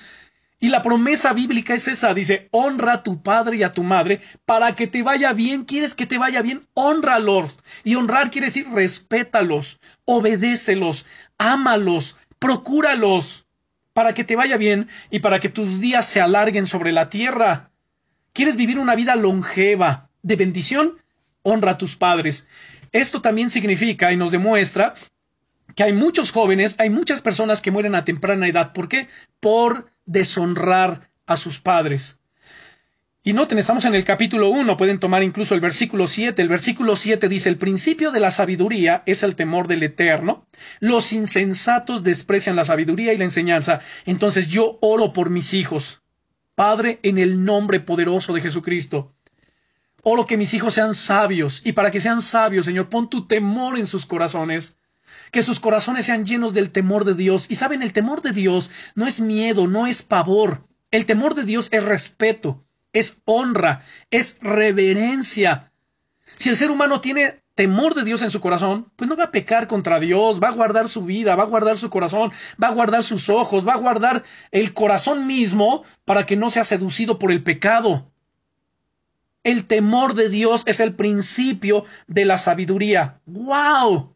Y 0.63 0.69
la 0.69 0.81
promesa 0.81 1.33
bíblica 1.33 1.73
es 1.73 1.89
esa, 1.89 2.13
dice, 2.13 2.47
honra 2.51 2.93
a 2.93 3.03
tu 3.03 3.21
padre 3.21 3.57
y 3.57 3.63
a 3.63 3.73
tu 3.73 3.83
madre 3.83 4.21
para 4.45 4.73
que 4.75 4.87
te 4.87 5.03
vaya 5.03 5.33
bien. 5.33 5.65
¿Quieres 5.65 5.93
que 5.93 6.05
te 6.05 6.17
vaya 6.17 6.41
bien? 6.41 6.69
Honralos. 6.73 7.57
Y 7.83 7.95
honrar 7.95 8.31
quiere 8.31 8.47
decir 8.47 8.69
respétalos, 8.69 9.81
obedécelos, 10.05 11.05
ámalos, 11.37 12.15
procúralos 12.39 13.45
para 13.91 14.13
que 14.13 14.23
te 14.23 14.37
vaya 14.37 14.55
bien 14.55 14.87
y 15.11 15.19
para 15.19 15.41
que 15.41 15.49
tus 15.49 15.81
días 15.81 16.05
se 16.05 16.21
alarguen 16.21 16.65
sobre 16.65 16.93
la 16.93 17.09
tierra. 17.09 17.71
¿Quieres 18.31 18.55
vivir 18.55 18.79
una 18.79 18.95
vida 18.95 19.17
longeva, 19.17 20.11
de 20.21 20.37
bendición? 20.37 20.93
Honra 21.41 21.71
a 21.71 21.77
tus 21.77 21.97
padres. 21.97 22.47
Esto 22.93 23.21
también 23.21 23.49
significa 23.49 24.13
y 24.13 24.15
nos 24.15 24.31
demuestra 24.31 24.93
que 25.75 25.83
hay 25.83 25.93
muchos 25.93 26.31
jóvenes, 26.31 26.75
hay 26.79 26.89
muchas 26.89 27.21
personas 27.21 27.61
que 27.61 27.71
mueren 27.71 27.95
a 27.95 28.05
temprana 28.05 28.47
edad. 28.47 28.73
¿Por 28.73 28.87
qué? 28.87 29.07
Por 29.39 29.91
deshonrar 30.05 31.09
a 31.25 31.37
sus 31.37 31.59
padres. 31.59 32.19
Y 33.25 33.31
noten, 33.31 33.57
estamos 33.57 33.85
en 33.85 33.95
el 33.95 34.03
capítulo 34.03 34.49
1, 34.49 34.75
pueden 34.75 34.99
tomar 34.99 35.23
incluso 35.23 35.55
el 35.55 35.61
versículo 35.61 36.07
7. 36.07 36.41
El 36.41 36.49
versículo 36.49 36.97
7 36.97 37.29
dice, 37.29 37.47
el 37.47 37.57
principio 37.57 38.11
de 38.11 38.19
la 38.19 38.31
sabiduría 38.31 39.01
es 39.05 39.23
el 39.23 39.35
temor 39.35 39.67
del 39.69 39.81
eterno. 39.81 40.45
Los 40.81 41.13
insensatos 41.13 42.03
desprecian 42.03 42.57
la 42.57 42.65
sabiduría 42.65 43.13
y 43.13 43.17
la 43.17 43.23
enseñanza. 43.23 43.79
Entonces 44.05 44.47
yo 44.47 44.77
oro 44.81 45.13
por 45.13 45.29
mis 45.29 45.53
hijos. 45.53 46.01
Padre, 46.53 46.99
en 47.01 47.17
el 47.17 47.45
nombre 47.45 47.79
poderoso 47.79 48.33
de 48.33 48.41
Jesucristo. 48.41 49.15
Oro 50.01 50.25
que 50.25 50.35
mis 50.35 50.53
hijos 50.53 50.73
sean 50.73 50.93
sabios. 50.93 51.61
Y 51.63 51.71
para 51.71 51.91
que 51.91 52.01
sean 52.01 52.21
sabios, 52.21 52.65
Señor, 52.65 52.89
pon 52.89 53.09
tu 53.09 53.25
temor 53.25 53.79
en 53.79 53.87
sus 53.87 54.05
corazones 54.05 54.77
que 55.31 55.41
sus 55.41 55.59
corazones 55.59 56.05
sean 56.05 56.25
llenos 56.25 56.53
del 56.53 56.71
temor 56.71 57.05
de 57.05 57.13
Dios. 57.13 57.47
Y 57.49 57.55
saben, 57.55 57.81
el 57.81 57.93
temor 57.93 58.21
de 58.21 58.31
Dios 58.31 58.69
no 58.95 59.07
es 59.07 59.19
miedo, 59.19 59.67
no 59.67 59.87
es 59.87 60.03
pavor. 60.03 60.67
El 60.91 61.05
temor 61.05 61.33
de 61.35 61.43
Dios 61.43 61.69
es 61.71 61.83
respeto, 61.83 62.63
es 62.93 63.21
honra, 63.25 63.81
es 64.11 64.37
reverencia. 64.41 65.71
Si 66.37 66.49
el 66.49 66.55
ser 66.55 66.71
humano 66.71 67.01
tiene 67.01 67.43
temor 67.55 67.95
de 67.95 68.03
Dios 68.03 68.21
en 68.21 68.31
su 68.31 68.39
corazón, 68.39 68.91
pues 68.95 69.09
no 69.09 69.15
va 69.15 69.25
a 69.25 69.31
pecar 69.31 69.67
contra 69.67 69.99
Dios, 69.99 70.41
va 70.41 70.49
a 70.49 70.53
guardar 70.53 70.87
su 70.87 71.03
vida, 71.03 71.35
va 71.35 71.43
a 71.43 71.47
guardar 71.47 71.77
su 71.77 71.89
corazón, 71.89 72.31
va 72.61 72.67
a 72.67 72.73
guardar 72.73 73.03
sus 73.03 73.29
ojos, 73.29 73.67
va 73.67 73.73
a 73.73 73.77
guardar 73.77 74.23
el 74.51 74.73
corazón 74.73 75.27
mismo 75.27 75.83
para 76.05 76.25
que 76.25 76.35
no 76.35 76.49
sea 76.49 76.63
seducido 76.63 77.19
por 77.19 77.31
el 77.31 77.43
pecado. 77.43 78.11
El 79.43 79.65
temor 79.65 80.15
de 80.15 80.29
Dios 80.29 80.63
es 80.65 80.79
el 80.79 80.95
principio 80.95 81.85
de 82.07 82.25
la 82.25 82.37
sabiduría. 82.37 83.19
¡Wow! 83.25 84.15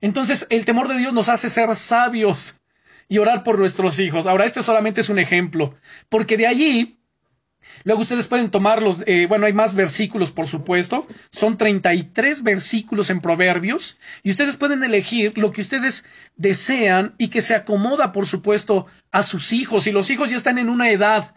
Entonces, 0.00 0.46
el 0.50 0.64
temor 0.64 0.88
de 0.88 0.96
Dios 0.96 1.12
nos 1.12 1.28
hace 1.28 1.50
ser 1.50 1.74
sabios 1.74 2.56
y 3.08 3.18
orar 3.18 3.44
por 3.44 3.58
nuestros 3.58 3.98
hijos. 3.98 4.26
Ahora, 4.26 4.46
este 4.46 4.62
solamente 4.62 5.02
es 5.02 5.08
un 5.08 5.18
ejemplo, 5.18 5.74
porque 6.08 6.36
de 6.36 6.46
allí, 6.46 7.00
luego 7.84 8.00
ustedes 8.02 8.28
pueden 8.28 8.50
tomar 8.50 8.80
los, 8.80 9.02
eh, 9.06 9.26
bueno, 9.28 9.46
hay 9.46 9.52
más 9.52 9.74
versículos, 9.74 10.30
por 10.30 10.46
supuesto, 10.46 11.06
son 11.30 11.58
33 11.58 12.42
versículos 12.42 13.10
en 13.10 13.20
Proverbios, 13.20 13.98
y 14.22 14.30
ustedes 14.30 14.56
pueden 14.56 14.84
elegir 14.84 15.36
lo 15.36 15.50
que 15.50 15.60
ustedes 15.60 16.04
desean 16.36 17.14
y 17.18 17.28
que 17.28 17.42
se 17.42 17.54
acomoda, 17.54 18.12
por 18.12 18.26
supuesto, 18.26 18.86
a 19.10 19.22
sus 19.22 19.52
hijos. 19.52 19.86
Y 19.86 19.92
los 19.92 20.08
hijos 20.08 20.30
ya 20.30 20.36
están 20.36 20.58
en 20.58 20.70
una 20.70 20.90
edad 20.90 21.34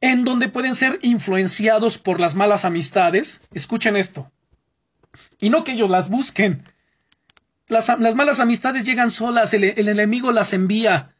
en 0.00 0.22
donde 0.22 0.48
pueden 0.48 0.76
ser 0.76 1.00
influenciados 1.02 1.98
por 1.98 2.20
las 2.20 2.36
malas 2.36 2.64
amistades. 2.64 3.40
Escuchen 3.52 3.96
esto 3.96 4.30
y 5.38 5.50
no 5.50 5.64
que 5.64 5.72
ellos 5.72 5.90
las 5.90 6.08
busquen. 6.08 6.62
Las, 7.68 7.98
malas 7.98 8.40
amistades 8.40 8.84
llegan 8.84 9.10
solas, 9.10 9.52
el, 9.52 9.64
enemigo 9.64 10.32
las 10.32 10.52
envía. 10.52 11.14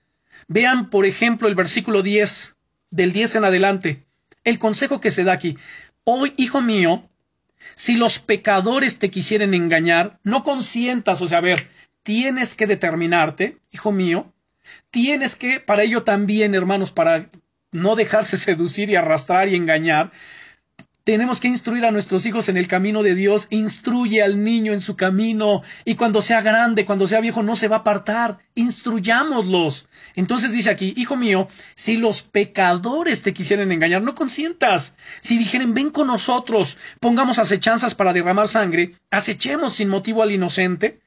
Vean, 0.46 0.88
por 0.88 1.04
ejemplo, 1.04 1.46
el 1.46 1.54
versículo 1.54 2.02
10, 2.02 2.56
del 2.90 3.12
10 3.12 3.36
en 3.36 3.44
adelante. 3.44 4.06
El 4.44 4.58
consejo 4.58 5.00
que 5.00 5.10
se 5.10 5.24
da 5.24 5.32
aquí. 5.32 5.58
Hoy, 6.04 6.32
hijo 6.38 6.62
mío, 6.62 7.08
si 7.74 7.96
los 7.96 8.18
pecadores 8.18 8.98
te 8.98 9.10
quisieren 9.10 9.52
engañar, 9.52 10.18
no 10.22 10.42
consientas, 10.42 11.20
o 11.20 11.28
sea, 11.28 11.38
a 11.38 11.42
ver, 11.42 11.68
tienes 12.02 12.54
que 12.54 12.66
determinarte, 12.66 13.58
hijo 13.70 13.92
mío, 13.92 14.32
tienes 14.90 15.36
que, 15.36 15.60
para 15.60 15.82
ello 15.82 16.02
también, 16.02 16.54
hermanos, 16.54 16.92
para 16.92 17.30
no 17.72 17.94
dejarse 17.96 18.36
seducir 18.38 18.88
y 18.88 18.96
arrastrar 18.96 19.48
y 19.48 19.56
engañar, 19.56 20.12
tenemos 21.08 21.40
que 21.40 21.48
instruir 21.48 21.86
a 21.86 21.90
nuestros 21.90 22.26
hijos 22.26 22.50
en 22.50 22.58
el 22.58 22.68
camino 22.68 23.02
de 23.02 23.14
Dios. 23.14 23.46
Instruye 23.48 24.22
al 24.22 24.44
niño 24.44 24.74
en 24.74 24.82
su 24.82 24.94
camino 24.94 25.62
y 25.86 25.94
cuando 25.94 26.20
sea 26.20 26.42
grande, 26.42 26.84
cuando 26.84 27.06
sea 27.06 27.22
viejo, 27.22 27.42
no 27.42 27.56
se 27.56 27.66
va 27.66 27.76
a 27.76 27.78
apartar. 27.78 28.40
Instruyámoslos. 28.54 29.88
Entonces 30.16 30.52
dice 30.52 30.68
aquí, 30.68 30.92
hijo 30.98 31.16
mío, 31.16 31.48
si 31.74 31.96
los 31.96 32.20
pecadores 32.20 33.22
te 33.22 33.32
quisieran 33.32 33.72
engañar, 33.72 34.02
no 34.02 34.14
consientas. 34.14 34.98
Si 35.22 35.38
dijeren, 35.38 35.72
ven 35.72 35.88
con 35.88 36.08
nosotros, 36.08 36.76
pongamos 37.00 37.38
acechanzas 37.38 37.94
para 37.94 38.12
derramar 38.12 38.46
sangre, 38.46 38.92
acechemos 39.10 39.72
sin 39.72 39.88
motivo 39.88 40.22
al 40.22 40.32
inocente, 40.32 41.00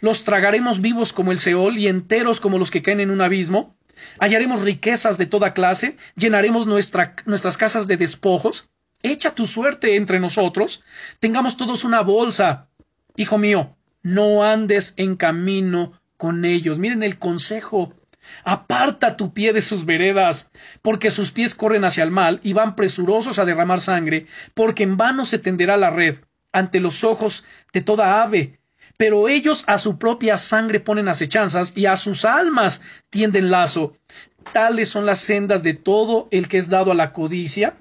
los 0.00 0.24
tragaremos 0.24 0.82
vivos 0.82 1.14
como 1.14 1.32
el 1.32 1.38
Seol 1.38 1.78
y 1.78 1.88
enteros 1.88 2.40
como 2.40 2.58
los 2.58 2.70
que 2.70 2.82
caen 2.82 3.00
en 3.00 3.10
un 3.10 3.22
abismo. 3.22 3.74
Hallaremos 4.18 4.60
riquezas 4.60 5.16
de 5.16 5.24
toda 5.24 5.54
clase, 5.54 5.96
llenaremos 6.14 6.66
nuestras 6.66 7.56
casas 7.56 7.86
de 7.86 7.96
despojos, 7.96 8.68
Echa 9.02 9.34
tu 9.34 9.46
suerte 9.46 9.96
entre 9.96 10.20
nosotros, 10.20 10.84
tengamos 11.20 11.56
todos 11.56 11.84
una 11.84 12.02
bolsa. 12.02 12.68
Hijo 13.16 13.38
mío, 13.38 13.76
no 14.02 14.44
andes 14.44 14.92
en 14.96 15.16
camino 15.16 15.92
con 16.18 16.44
ellos. 16.44 16.78
Miren 16.78 17.02
el 17.02 17.18
consejo. 17.18 17.94
Aparta 18.44 19.16
tu 19.16 19.32
pie 19.32 19.54
de 19.54 19.62
sus 19.62 19.86
veredas, 19.86 20.50
porque 20.82 21.10
sus 21.10 21.32
pies 21.32 21.54
corren 21.54 21.84
hacia 21.84 22.04
el 22.04 22.10
mal 22.10 22.40
y 22.42 22.52
van 22.52 22.76
presurosos 22.76 23.38
a 23.38 23.46
derramar 23.46 23.80
sangre, 23.80 24.26
porque 24.52 24.82
en 24.82 24.98
vano 24.98 25.24
se 25.24 25.38
tenderá 25.38 25.78
la 25.78 25.88
red 25.88 26.18
ante 26.52 26.80
los 26.80 27.02
ojos 27.02 27.46
de 27.72 27.80
toda 27.80 28.22
ave. 28.22 28.60
Pero 28.98 29.28
ellos 29.30 29.64
a 29.66 29.78
su 29.78 29.98
propia 29.98 30.36
sangre 30.36 30.80
ponen 30.80 31.08
acechanzas 31.08 31.72
y 31.74 31.86
a 31.86 31.96
sus 31.96 32.26
almas 32.26 32.82
tienden 33.08 33.50
lazo. 33.50 33.96
Tales 34.52 34.90
son 34.90 35.06
las 35.06 35.20
sendas 35.20 35.62
de 35.62 35.72
todo 35.72 36.28
el 36.30 36.48
que 36.48 36.58
es 36.58 36.68
dado 36.68 36.92
a 36.92 36.94
la 36.94 37.14
codicia 37.14 37.78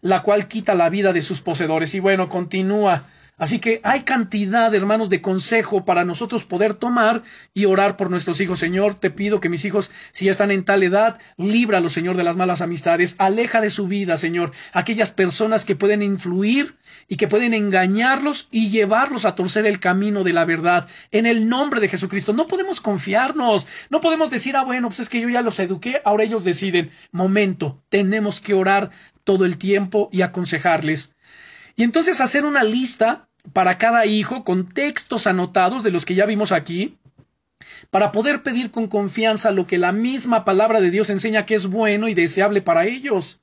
la 0.00 0.22
cual 0.22 0.48
quita 0.48 0.74
la 0.74 0.88
vida 0.90 1.12
de 1.12 1.22
sus 1.22 1.40
poseedores. 1.40 1.94
Y 1.94 2.00
bueno, 2.00 2.28
continúa. 2.28 3.06
Así 3.40 3.58
que 3.58 3.80
hay 3.84 4.02
cantidad, 4.02 4.74
hermanos, 4.74 5.08
de 5.08 5.22
consejo 5.22 5.86
para 5.86 6.04
nosotros 6.04 6.44
poder 6.44 6.74
tomar 6.74 7.22
y 7.54 7.64
orar 7.64 7.96
por 7.96 8.10
nuestros 8.10 8.38
hijos. 8.42 8.58
Señor, 8.58 8.92
te 8.96 9.10
pido 9.10 9.40
que 9.40 9.48
mis 9.48 9.64
hijos, 9.64 9.90
si 10.12 10.28
están 10.28 10.50
en 10.50 10.62
tal 10.62 10.82
edad, 10.82 11.18
líbralos, 11.38 11.94
Señor, 11.94 12.18
de 12.18 12.22
las 12.22 12.36
malas 12.36 12.60
amistades. 12.60 13.14
Aleja 13.16 13.62
de 13.62 13.70
su 13.70 13.88
vida, 13.88 14.18
Señor, 14.18 14.52
aquellas 14.74 15.12
personas 15.12 15.64
que 15.64 15.74
pueden 15.74 16.02
influir 16.02 16.76
y 17.08 17.16
que 17.16 17.28
pueden 17.28 17.54
engañarlos 17.54 18.46
y 18.50 18.68
llevarlos 18.68 19.24
a 19.24 19.34
torcer 19.34 19.64
el 19.64 19.80
camino 19.80 20.22
de 20.22 20.34
la 20.34 20.44
verdad. 20.44 20.86
En 21.10 21.24
el 21.24 21.48
nombre 21.48 21.80
de 21.80 21.88
Jesucristo. 21.88 22.34
No 22.34 22.46
podemos 22.46 22.82
confiarnos. 22.82 23.66
No 23.88 24.02
podemos 24.02 24.28
decir, 24.28 24.54
ah, 24.54 24.64
bueno, 24.64 24.88
pues 24.88 25.00
es 25.00 25.08
que 25.08 25.22
yo 25.22 25.30
ya 25.30 25.40
los 25.40 25.58
eduqué, 25.60 26.02
ahora 26.04 26.24
ellos 26.24 26.44
deciden. 26.44 26.90
Momento, 27.10 27.82
tenemos 27.88 28.38
que 28.38 28.52
orar 28.52 28.90
todo 29.30 29.44
el 29.44 29.58
tiempo 29.58 30.08
y 30.10 30.22
aconsejarles. 30.22 31.14
Y 31.76 31.84
entonces 31.84 32.20
hacer 32.20 32.44
una 32.44 32.64
lista 32.64 33.28
para 33.52 33.78
cada 33.78 34.04
hijo 34.04 34.42
con 34.42 34.68
textos 34.68 35.28
anotados 35.28 35.84
de 35.84 35.92
los 35.92 36.04
que 36.04 36.16
ya 36.16 36.26
vimos 36.26 36.50
aquí, 36.50 36.98
para 37.90 38.10
poder 38.10 38.42
pedir 38.42 38.72
con 38.72 38.88
confianza 38.88 39.52
lo 39.52 39.68
que 39.68 39.78
la 39.78 39.92
misma 39.92 40.44
palabra 40.44 40.80
de 40.80 40.90
Dios 40.90 41.10
enseña 41.10 41.46
que 41.46 41.54
es 41.54 41.68
bueno 41.68 42.08
y 42.08 42.14
deseable 42.14 42.60
para 42.60 42.86
ellos. 42.86 43.38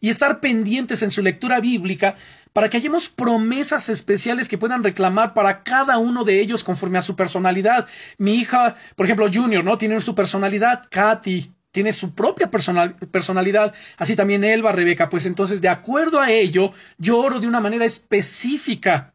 Y 0.00 0.08
estar 0.08 0.40
pendientes 0.40 1.02
en 1.02 1.10
su 1.10 1.20
lectura 1.20 1.60
bíblica 1.60 2.16
para 2.54 2.70
que 2.70 2.78
hayamos 2.78 3.10
promesas 3.10 3.90
especiales 3.90 4.48
que 4.48 4.56
puedan 4.56 4.82
reclamar 4.82 5.34
para 5.34 5.62
cada 5.62 5.98
uno 5.98 6.24
de 6.24 6.40
ellos 6.40 6.64
conforme 6.64 6.96
a 6.96 7.02
su 7.02 7.16
personalidad. 7.16 7.86
Mi 8.16 8.36
hija, 8.36 8.76
por 8.96 9.04
ejemplo, 9.04 9.28
Junior, 9.30 9.62
¿no? 9.62 9.76
Tiene 9.76 10.00
su 10.00 10.14
personalidad, 10.14 10.84
Katy, 10.88 11.52
tiene 11.78 11.92
su 11.92 12.12
propia 12.12 12.50
personalidad, 12.50 13.72
así 13.98 14.16
también 14.16 14.42
Elba, 14.42 14.72
Rebeca, 14.72 15.08
pues 15.08 15.26
entonces 15.26 15.60
de 15.60 15.68
acuerdo 15.68 16.20
a 16.20 16.28
ello, 16.28 16.72
yo 16.98 17.18
oro 17.18 17.38
de 17.38 17.46
una 17.46 17.60
manera 17.60 17.84
específica 17.84 19.14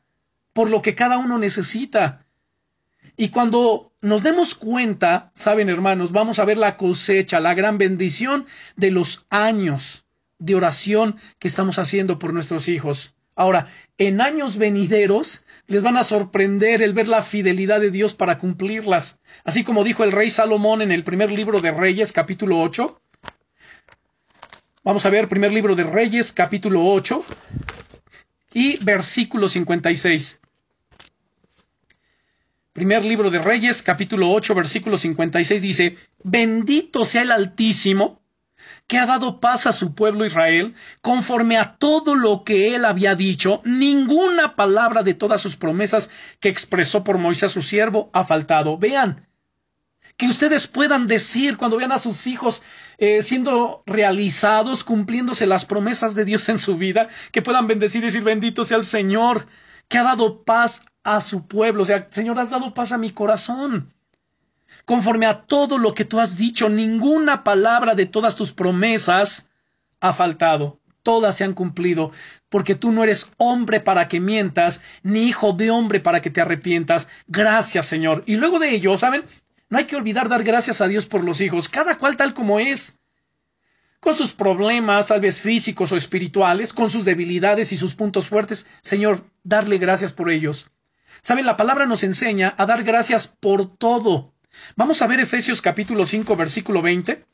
por 0.54 0.70
lo 0.70 0.82
que 0.82 0.96
cada 0.96 1.18
uno 1.18 1.38
necesita. 1.38 2.26
Y 3.18 3.28
cuando 3.32 3.92
nos 4.00 4.24
demos 4.24 4.56
cuenta, 4.56 5.30
saben 5.34 5.68
hermanos, 5.68 6.14
vamos 6.14 6.40
a 6.40 6.46
ver 6.46 6.56
la 6.56 6.78
cosecha, 6.78 7.42
la 7.42 7.54
gran 7.54 7.78
bendición 7.78 8.46
de 8.78 8.92
los 8.92 9.26
años 9.30 10.06
de 10.40 10.56
oración 10.56 11.18
que 11.40 11.50
estamos 11.50 11.80
haciendo 11.80 12.18
por 12.18 12.32
nuestros 12.32 12.70
hijos. 12.70 13.14
Ahora, 13.36 13.68
en 13.98 14.22
años 14.22 14.58
venideros 14.58 15.44
les 15.68 15.82
van 15.82 15.98
a 15.98 16.04
sorprender 16.04 16.82
el 16.82 16.94
ver 16.94 17.08
la 17.08 17.22
fidelidad 17.22 17.80
de 17.80 17.90
Dios 17.90 18.14
para 18.14 18.38
cumplirlas. 18.38 19.20
Así 19.44 19.64
como 19.64 19.84
dijo 19.84 20.04
el 20.04 20.12
rey 20.12 20.30
Salomón 20.30 20.82
en 20.82 20.92
el 20.92 21.04
primer 21.04 21.32
libro 21.32 21.60
de 21.60 21.72
Reyes, 21.72 22.12
capítulo 22.12 22.60
8. 22.62 23.02
Vamos 24.84 25.06
a 25.06 25.10
ver, 25.10 25.30
primer 25.30 25.52
libro 25.52 25.76
de 25.76 25.84
Reyes, 25.84 26.32
capítulo 26.32 26.86
8 26.86 27.26
y 28.54 28.84
versículo 28.84 29.48
56. 29.48 30.40
Primer 32.74 33.06
libro 33.06 33.30
de 33.30 33.40
Reyes, 33.40 33.84
capítulo 33.84 34.32
8, 34.32 34.56
versículo 34.56 34.98
56 34.98 35.62
dice, 35.62 35.96
Bendito 36.24 37.06
sea 37.06 37.22
el 37.22 37.32
Altísimo 37.32 38.23
que 38.88 38.98
ha 38.98 39.06
dado 39.06 39.40
paz 39.40 39.66
a 39.68 39.74
su 39.74 39.96
pueblo 39.96 40.26
Israel, 40.26 40.76
conforme 41.02 41.58
a 41.58 41.76
todo 41.78 42.16
lo 42.16 42.44
que 42.44 42.76
él 42.76 42.86
había 42.86 43.16
dicho, 43.16 43.62
ninguna 43.64 44.56
palabra 44.56 45.04
de 45.04 45.14
todas 45.14 45.42
sus 45.42 45.56
promesas 45.56 46.12
que 46.40 46.50
expresó 46.50 47.04
por 47.04 47.18
Moisés 47.18 47.52
su 47.52 47.62
siervo 47.62 48.10
ha 48.14 48.24
faltado. 48.24 48.78
Vean, 48.78 49.28
que 50.18 50.28
ustedes 50.28 50.68
puedan 50.68 51.08
decir 51.08 51.58
cuando 51.58 51.78
vean 51.78 51.92
a 51.92 52.00
sus 52.00 52.28
hijos 52.28 52.62
eh, 52.98 53.22
siendo 53.22 53.82
realizados, 53.86 54.84
cumpliéndose 54.84 55.48
las 55.48 55.66
promesas 55.66 56.16
de 56.16 56.26
Dios 56.26 56.48
en 56.50 56.60
su 56.60 56.78
vida, 56.78 57.08
que 57.32 57.42
puedan 57.42 57.68
bendecir 57.68 58.04
y 58.04 58.06
decir 58.06 58.24
bendito 58.24 58.66
sea 58.66 58.78
el 58.78 58.86
Señor, 58.86 59.48
que 59.88 59.98
ha 59.98 60.04
dado 60.04 60.44
paz 60.44 60.86
a 61.04 61.22
su 61.22 61.48
pueblo. 61.48 61.84
O 61.84 61.86
sea, 61.86 62.08
Señor, 62.12 62.40
has 62.40 62.50
dado 62.50 62.74
paz 62.74 62.92
a 62.92 62.98
mi 62.98 63.12
corazón 63.12 63.94
conforme 64.86 65.26
a 65.26 65.42
todo 65.42 65.78
lo 65.78 65.94
que 65.94 66.06
tú 66.06 66.20
has 66.20 66.38
dicho, 66.38 66.70
ninguna 66.70 67.44
palabra 67.44 67.96
de 67.96 68.06
todas 68.06 68.36
tus 68.36 68.54
promesas 68.54 69.50
ha 70.00 70.14
faltado. 70.14 70.80
Todas 71.04 71.36
se 71.36 71.44
han 71.44 71.54
cumplido, 71.54 72.12
porque 72.48 72.76
tú 72.76 72.92
no 72.92 73.04
eres 73.04 73.32
hombre 73.38 73.82
para 73.82 74.08
que 74.08 74.22
mientas, 74.22 74.82
ni 75.04 75.24
hijo 75.24 75.52
de 75.52 75.70
hombre 75.70 76.00
para 76.00 76.22
que 76.22 76.30
te 76.30 76.40
arrepientas. 76.40 77.10
Gracias, 77.28 77.86
Señor. 77.88 78.24
Y 78.26 78.38
luego 78.38 78.58
de 78.58 78.70
ello, 78.70 78.98
¿saben? 78.98 79.26
No 79.70 79.78
hay 79.78 79.86
que 79.86 79.98
olvidar 79.98 80.30
dar 80.30 80.44
gracias 80.44 80.80
a 80.80 80.88
Dios 80.88 81.06
por 81.06 81.24
los 81.24 81.42
hijos, 81.42 81.68
cada 81.68 81.98
cual 81.98 82.16
tal 82.16 82.34
como 82.34 82.60
es 82.60 83.00
con 84.00 84.16
sus 84.16 84.34
problemas, 84.34 85.08
tal 85.08 85.22
vez 85.22 85.40
físicos 85.40 85.92
o 85.92 85.96
espirituales, 85.96 86.74
con 86.74 86.90
sus 86.90 87.06
debilidades 87.06 87.72
y 87.72 87.78
sus 87.78 87.96
puntos 87.96 88.28
fuertes, 88.28 88.68
Señor, 88.82 89.26
darle 89.44 89.78
gracias 89.78 90.12
por 90.12 90.30
ellos. 90.30 90.70
Saben, 91.22 91.46
la 91.46 91.56
palabra 91.56 91.86
nos 91.86 92.04
enseña 92.04 92.54
a 92.58 92.66
dar 92.66 92.84
gracias 92.84 93.28
por 93.28 93.78
todo. 93.78 94.33
Vamos 94.76 95.02
a 95.02 95.08
ver 95.08 95.20
Efesios 95.20 95.62
capítulo 95.62 96.06
5, 96.06 96.36
versículo 96.36 96.82
20. 96.82 97.26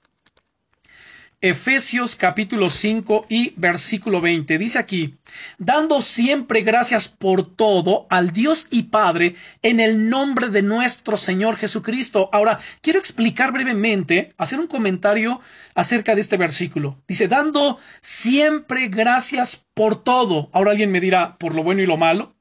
Efesios 1.41 2.17
capítulo 2.17 2.69
5 2.69 3.27
y 3.29 3.53
versículo 3.55 4.19
20. 4.19 4.57
Dice 4.57 4.77
aquí, 4.77 5.19
dando 5.57 6.01
siempre 6.01 6.63
gracias 6.63 7.07
por 7.07 7.55
todo 7.55 8.07
al 8.09 8.31
Dios 8.31 8.67
y 8.71 8.83
Padre 8.83 9.35
en 9.61 9.79
el 9.79 10.09
nombre 10.09 10.49
de 10.49 10.61
nuestro 10.63 11.15
Señor 11.15 11.55
Jesucristo. 11.55 12.29
Ahora, 12.33 12.59
quiero 12.81 12.99
explicar 12.99 13.53
brevemente, 13.53 14.33
hacer 14.37 14.59
un 14.59 14.67
comentario 14.67 15.39
acerca 15.75 16.13
de 16.13 16.19
este 16.19 16.35
versículo. 16.35 17.01
Dice, 17.07 17.29
dando 17.29 17.79
siempre 18.01 18.89
gracias 18.89 19.63
por 19.73 20.03
todo. 20.03 20.49
Ahora 20.51 20.71
alguien 20.71 20.91
me 20.91 20.99
dirá, 20.99 21.37
por 21.37 21.55
lo 21.55 21.63
bueno 21.63 21.81
y 21.81 21.85
lo 21.85 21.95
malo, 21.95 22.35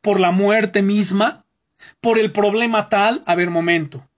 por 0.00 0.20
la 0.20 0.30
muerte 0.30 0.80
misma, 0.80 1.41
por 2.00 2.18
el 2.18 2.32
problema 2.32 2.88
tal, 2.88 3.22
a 3.26 3.34
ver, 3.34 3.50
momento. 3.50 4.08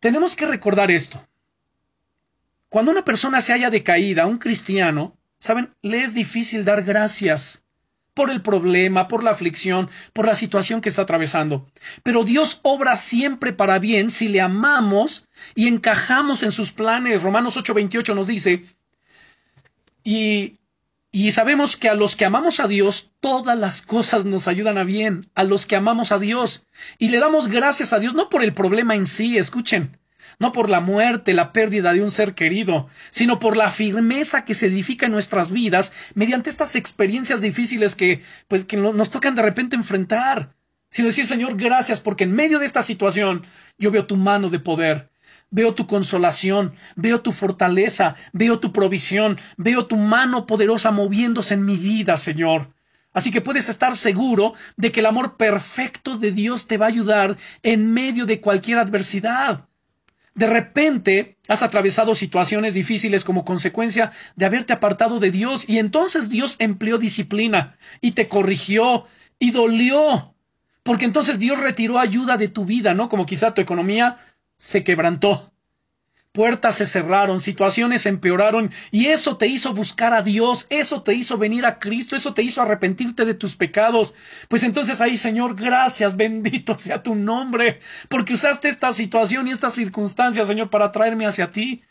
Tenemos 0.00 0.36
que 0.36 0.46
recordar 0.46 0.90
esto. 0.90 1.26
Cuando 2.68 2.90
una 2.90 3.04
persona 3.04 3.40
se 3.40 3.52
haya 3.52 3.70
decaída, 3.70 4.26
un 4.26 4.38
cristiano, 4.38 5.16
saben, 5.38 5.74
le 5.82 6.02
es 6.02 6.12
difícil 6.12 6.64
dar 6.64 6.82
gracias 6.82 7.64
por 8.14 8.30
el 8.30 8.42
problema, 8.42 9.08
por 9.08 9.22
la 9.24 9.32
aflicción, 9.32 9.90
por 10.12 10.26
la 10.26 10.34
situación 10.34 10.80
que 10.80 10.88
está 10.88 11.02
atravesando. 11.02 11.66
Pero 12.02 12.24
Dios 12.24 12.60
obra 12.62 12.96
siempre 12.96 13.52
para 13.52 13.78
bien 13.78 14.10
si 14.10 14.28
le 14.28 14.40
amamos 14.40 15.26
y 15.54 15.66
encajamos 15.68 16.42
en 16.42 16.52
sus 16.52 16.72
planes. 16.72 17.22
Romanos 17.22 17.56
8:28 17.56 18.14
nos 18.14 18.26
dice, 18.26 18.64
y 20.04 20.58
Y 21.16 21.30
sabemos 21.30 21.76
que 21.76 21.88
a 21.88 21.94
los 21.94 22.16
que 22.16 22.24
amamos 22.24 22.58
a 22.58 22.66
Dios, 22.66 23.12
todas 23.20 23.56
las 23.56 23.82
cosas 23.82 24.24
nos 24.24 24.48
ayudan 24.48 24.78
a 24.78 24.82
bien, 24.82 25.30
a 25.36 25.44
los 25.44 25.64
que 25.64 25.76
amamos 25.76 26.10
a 26.10 26.18
Dios. 26.18 26.66
Y 26.98 27.10
le 27.10 27.20
damos 27.20 27.46
gracias 27.46 27.92
a 27.92 28.00
Dios, 28.00 28.14
no 28.14 28.28
por 28.28 28.42
el 28.42 28.52
problema 28.52 28.96
en 28.96 29.06
sí, 29.06 29.38
escuchen, 29.38 29.96
no 30.40 30.50
por 30.50 30.68
la 30.68 30.80
muerte, 30.80 31.32
la 31.32 31.52
pérdida 31.52 31.92
de 31.92 32.02
un 32.02 32.10
ser 32.10 32.34
querido, 32.34 32.88
sino 33.10 33.38
por 33.38 33.56
la 33.56 33.70
firmeza 33.70 34.44
que 34.44 34.54
se 34.54 34.66
edifica 34.66 35.06
en 35.06 35.12
nuestras 35.12 35.52
vidas 35.52 35.92
mediante 36.16 36.50
estas 36.50 36.74
experiencias 36.74 37.40
difíciles 37.40 37.94
que, 37.94 38.20
pues, 38.48 38.64
que 38.64 38.76
nos 38.76 39.10
tocan 39.10 39.36
de 39.36 39.42
repente 39.42 39.76
enfrentar. 39.76 40.56
Sino 40.90 41.06
decir, 41.06 41.26
Señor, 41.26 41.56
gracias, 41.56 42.00
porque 42.00 42.24
en 42.24 42.34
medio 42.34 42.58
de 42.58 42.66
esta 42.66 42.82
situación 42.82 43.46
yo 43.78 43.92
veo 43.92 44.06
tu 44.06 44.16
mano 44.16 44.50
de 44.50 44.58
poder, 44.58 45.12
veo 45.54 45.72
tu 45.72 45.86
consolación, 45.86 46.74
veo 46.96 47.20
tu 47.20 47.30
fortaleza, 47.30 48.16
veo 48.32 48.58
tu 48.58 48.72
provisión, 48.72 49.38
veo 49.56 49.86
tu 49.86 49.96
mano 49.96 50.46
poderosa 50.46 50.90
moviéndose 50.90 51.54
en 51.54 51.64
mi 51.64 51.76
vida, 51.76 52.16
Señor. 52.16 52.74
Así 53.12 53.30
que 53.30 53.40
puedes 53.40 53.68
estar 53.68 53.96
seguro 53.96 54.54
de 54.76 54.90
que 54.90 54.98
el 54.98 55.06
amor 55.06 55.36
perfecto 55.36 56.18
de 56.18 56.32
Dios 56.32 56.66
te 56.66 56.76
va 56.76 56.86
a 56.86 56.88
ayudar 56.88 57.36
en 57.62 57.92
medio 57.92 58.26
de 58.26 58.40
cualquier 58.40 58.78
adversidad. 58.78 59.68
De 60.34 60.48
repente 60.48 61.38
has 61.46 61.62
atravesado 61.62 62.16
situaciones 62.16 62.74
difíciles 62.74 63.22
como 63.22 63.44
consecuencia 63.44 64.10
de 64.34 64.46
haberte 64.46 64.72
apartado 64.72 65.20
de 65.20 65.30
Dios 65.30 65.68
y 65.68 65.78
entonces 65.78 66.28
Dios 66.28 66.56
empleó 66.58 66.98
disciplina 66.98 67.76
y 68.00 68.10
te 68.10 68.26
corrigió 68.26 69.04
y 69.38 69.52
dolió. 69.52 70.34
Porque 70.82 71.04
entonces 71.04 71.38
Dios 71.38 71.60
retiró 71.60 72.00
ayuda 72.00 72.36
de 72.36 72.48
tu 72.48 72.64
vida, 72.64 72.92
¿no? 72.92 73.08
Como 73.08 73.24
quizá 73.24 73.54
tu 73.54 73.62
economía 73.62 74.18
se 74.56 74.84
quebrantó. 74.84 75.54
Puertas 76.34 76.74
se 76.74 76.86
cerraron, 76.86 77.40
situaciones 77.40 78.06
empeoraron 78.06 78.72
y 78.90 79.06
eso 79.06 79.36
te 79.36 79.46
hizo 79.46 79.72
buscar 79.72 80.12
a 80.12 80.20
Dios, 80.20 80.66
eso 80.68 81.00
te 81.04 81.14
hizo 81.14 81.38
venir 81.38 81.64
a 81.64 81.78
Cristo, 81.78 82.16
eso 82.16 82.34
te 82.34 82.42
hizo 82.42 82.60
arrepentirte 82.60 83.24
de 83.24 83.34
tus 83.34 83.54
pecados. 83.54 84.14
Pues 84.48 84.64
entonces 84.64 85.00
ahí, 85.00 85.16
Señor, 85.16 85.54
gracias, 85.54 86.16
bendito 86.18 86.76
sea 86.76 87.04
tu 87.04 87.14
nombre, 87.14 87.78
porque 88.08 88.34
usaste 88.34 88.68
esta 88.68 88.92
situación 88.92 89.46
y 89.46 89.52
estas 89.52 89.74
circunstancias, 89.74 90.48
Señor, 90.48 90.70
para 90.70 90.90
traerme 90.90 91.24
hacia 91.24 91.52
ti. 91.52 91.84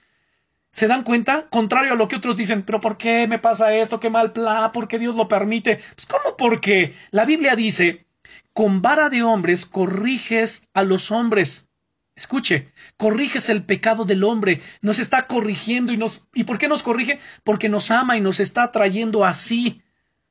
¿Se 0.71 0.87
dan 0.87 1.03
cuenta? 1.03 1.47
Contrario 1.49 1.93
a 1.93 1.95
lo 1.95 2.09
que 2.09 2.17
otros 2.17 2.35
dicen, 2.35 2.63
pero 2.63 2.81
¿por 2.81 2.97
qué 2.97 3.27
me 3.27 3.39
pasa 3.39 3.73
esto? 3.73 4.01
¿Qué 4.01 4.09
mal 4.09 4.33
plan? 4.33 4.73
¿Por 4.73 4.89
qué 4.89 4.99
Dios 4.99 5.15
lo 5.15 5.29
permite? 5.29 5.79
Pues 5.95 6.05
¿cómo 6.05 6.35
porque? 6.35 6.93
La 7.11 7.23
Biblia 7.23 7.55
dice, 7.55 8.07
con 8.51 8.81
vara 8.81 9.09
de 9.09 9.23
hombres 9.23 9.65
corriges 9.65 10.67
a 10.73 10.83
los 10.83 11.11
hombres. 11.11 11.69
Escuche, 12.15 12.71
corriges 12.95 13.49
el 13.49 13.63
pecado 13.63 14.05
del 14.05 14.23
hombre, 14.23 14.61
nos 14.81 14.99
está 14.99 15.25
corrigiendo 15.25 15.91
y 15.91 15.97
nos 15.97 16.27
¿y 16.33 16.43
por 16.43 16.59
qué 16.59 16.67
nos 16.67 16.83
corrige? 16.83 17.19
Porque 17.43 17.69
nos 17.69 17.89
ama 17.89 18.15
y 18.17 18.21
nos 18.21 18.39
está 18.39 18.71
trayendo 18.71 19.25
así, 19.25 19.81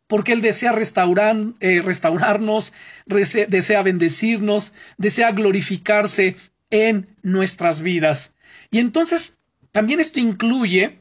porque 0.06 0.32
él 0.32 0.42
desea 0.42 0.70
eh, 0.70 1.82
restaurarnos, 1.82 2.72
desea 3.06 3.82
bendecirnos, 3.82 4.74
desea 4.96 5.32
glorificarse 5.32 6.36
en 6.70 7.08
nuestras 7.22 7.80
vidas. 7.80 8.36
Y 8.70 8.78
entonces 8.78 9.38
también 9.72 9.98
esto 9.98 10.20
incluye 10.20 11.00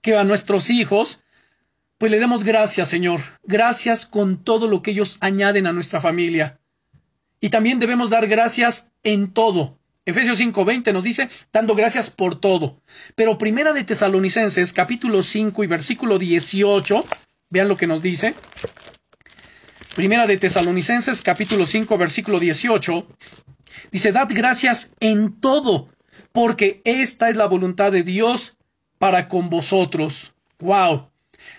que 0.00 0.16
a 0.16 0.22
nuestros 0.22 0.70
hijos 0.70 1.24
pues 1.98 2.12
le 2.12 2.20
demos 2.20 2.44
gracias, 2.44 2.88
Señor, 2.88 3.20
gracias 3.42 4.06
con 4.06 4.44
todo 4.44 4.68
lo 4.68 4.80
que 4.82 4.92
ellos 4.92 5.16
añaden 5.20 5.66
a 5.66 5.72
nuestra 5.72 6.00
familia. 6.00 6.60
Y 7.40 7.48
también 7.48 7.80
debemos 7.80 8.10
dar 8.10 8.28
gracias 8.28 8.92
en 9.02 9.32
todo 9.32 9.80
Efesios 10.06 10.38
5:20 10.38 10.92
nos 10.92 11.04
dice, 11.04 11.28
dando 11.52 11.74
gracias 11.74 12.10
por 12.10 12.38
todo. 12.38 12.80
Pero 13.14 13.38
Primera 13.38 13.72
de 13.72 13.84
Tesalonicenses, 13.84 14.72
capítulo 14.72 15.22
5 15.22 15.64
y 15.64 15.66
versículo 15.66 16.18
18, 16.18 17.04
vean 17.48 17.68
lo 17.68 17.76
que 17.76 17.86
nos 17.86 18.02
dice. 18.02 18.34
Primera 19.94 20.26
de 20.26 20.36
Tesalonicenses, 20.36 21.22
capítulo 21.22 21.66
5, 21.66 21.96
versículo 21.96 22.40
18, 22.40 23.06
dice, 23.92 24.10
dad 24.10 24.28
gracias 24.28 24.92
en 24.98 25.40
todo, 25.40 25.88
porque 26.32 26.82
esta 26.84 27.30
es 27.30 27.36
la 27.36 27.46
voluntad 27.46 27.92
de 27.92 28.02
Dios 28.02 28.56
para 28.98 29.28
con 29.28 29.50
vosotros. 29.50 30.34
Wow. 30.58 31.10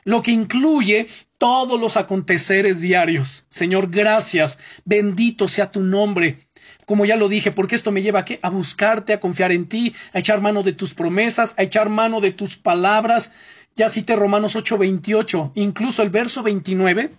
Lo 0.03 0.21
que 0.21 0.31
incluye 0.31 1.07
todos 1.37 1.79
los 1.79 1.95
aconteceres 1.95 2.81
diarios. 2.81 3.45
Señor, 3.49 3.89
gracias. 3.89 4.59
Bendito 4.83 5.47
sea 5.47 5.71
tu 5.71 5.81
nombre 5.81 6.44
como 6.85 7.05
ya 7.05 7.15
lo 7.15 7.27
dije, 7.27 7.51
porque 7.51 7.75
esto 7.75 7.91
me 7.91 8.01
lleva 8.01 8.19
a, 8.19 8.25
qué? 8.25 8.39
a 8.41 8.49
buscarte, 8.49 9.13
a 9.13 9.19
confiar 9.19 9.51
en 9.51 9.67
ti, 9.67 9.93
a 10.13 10.19
echar 10.19 10.41
mano 10.41 10.63
de 10.63 10.73
tus 10.73 10.93
promesas, 10.93 11.55
a 11.57 11.63
echar 11.63 11.89
mano 11.89 12.21
de 12.21 12.31
tus 12.31 12.55
palabras. 12.55 13.31
Ya 13.75 13.89
cité 13.89 14.15
Romanos 14.15 14.55
8:28, 14.55 15.51
incluso 15.55 16.01
el 16.01 16.09
verso 16.09 16.43
29 16.43 17.11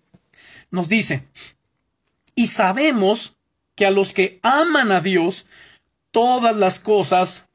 nos 0.71 0.89
dice, 0.89 1.25
y 2.35 2.49
sabemos 2.49 3.37
que 3.75 3.87
a 3.87 3.91
los 3.91 4.13
que 4.13 4.41
aman 4.43 4.91
a 4.91 5.01
Dios, 5.01 5.47
todas 6.11 6.57
las 6.57 6.81
cosas 6.81 7.49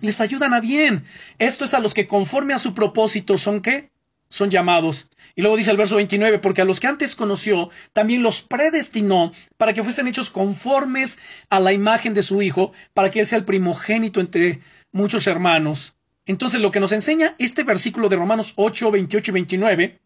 les 0.00 0.20
ayudan 0.20 0.54
a 0.54 0.60
bien. 0.60 1.04
Esto 1.38 1.64
es 1.64 1.74
a 1.74 1.80
los 1.80 1.94
que 1.94 2.06
conforme 2.06 2.54
a 2.54 2.58
su 2.58 2.74
propósito 2.74 3.36
son 3.36 3.60
qué? 3.60 3.89
Son 4.30 4.50
llamados. 4.50 5.10
Y 5.34 5.42
luego 5.42 5.56
dice 5.56 5.70
el 5.70 5.76
verso 5.76 5.96
29, 5.96 6.38
porque 6.38 6.62
a 6.62 6.64
los 6.64 6.80
que 6.80 6.86
antes 6.86 7.14
conoció, 7.14 7.68
también 7.92 8.22
los 8.22 8.40
predestinó 8.40 9.32
para 9.58 9.74
que 9.74 9.82
fuesen 9.82 10.08
hechos 10.08 10.30
conformes 10.30 11.18
a 11.50 11.60
la 11.60 11.74
imagen 11.74 12.14
de 12.14 12.22
su 12.22 12.40
Hijo, 12.40 12.72
para 12.94 13.10
que 13.10 13.20
Él 13.20 13.26
sea 13.26 13.38
el 13.38 13.44
primogénito 13.44 14.20
entre 14.20 14.60
muchos 14.92 15.26
hermanos. 15.26 15.94
Entonces 16.24 16.60
lo 16.60 16.70
que 16.70 16.80
nos 16.80 16.92
enseña 16.92 17.34
este 17.38 17.64
versículo 17.64 18.08
de 18.08 18.16
Romanos 18.16 18.52
8, 18.56 18.90
28 18.90 19.30
y 19.30 19.34
29 19.34 20.00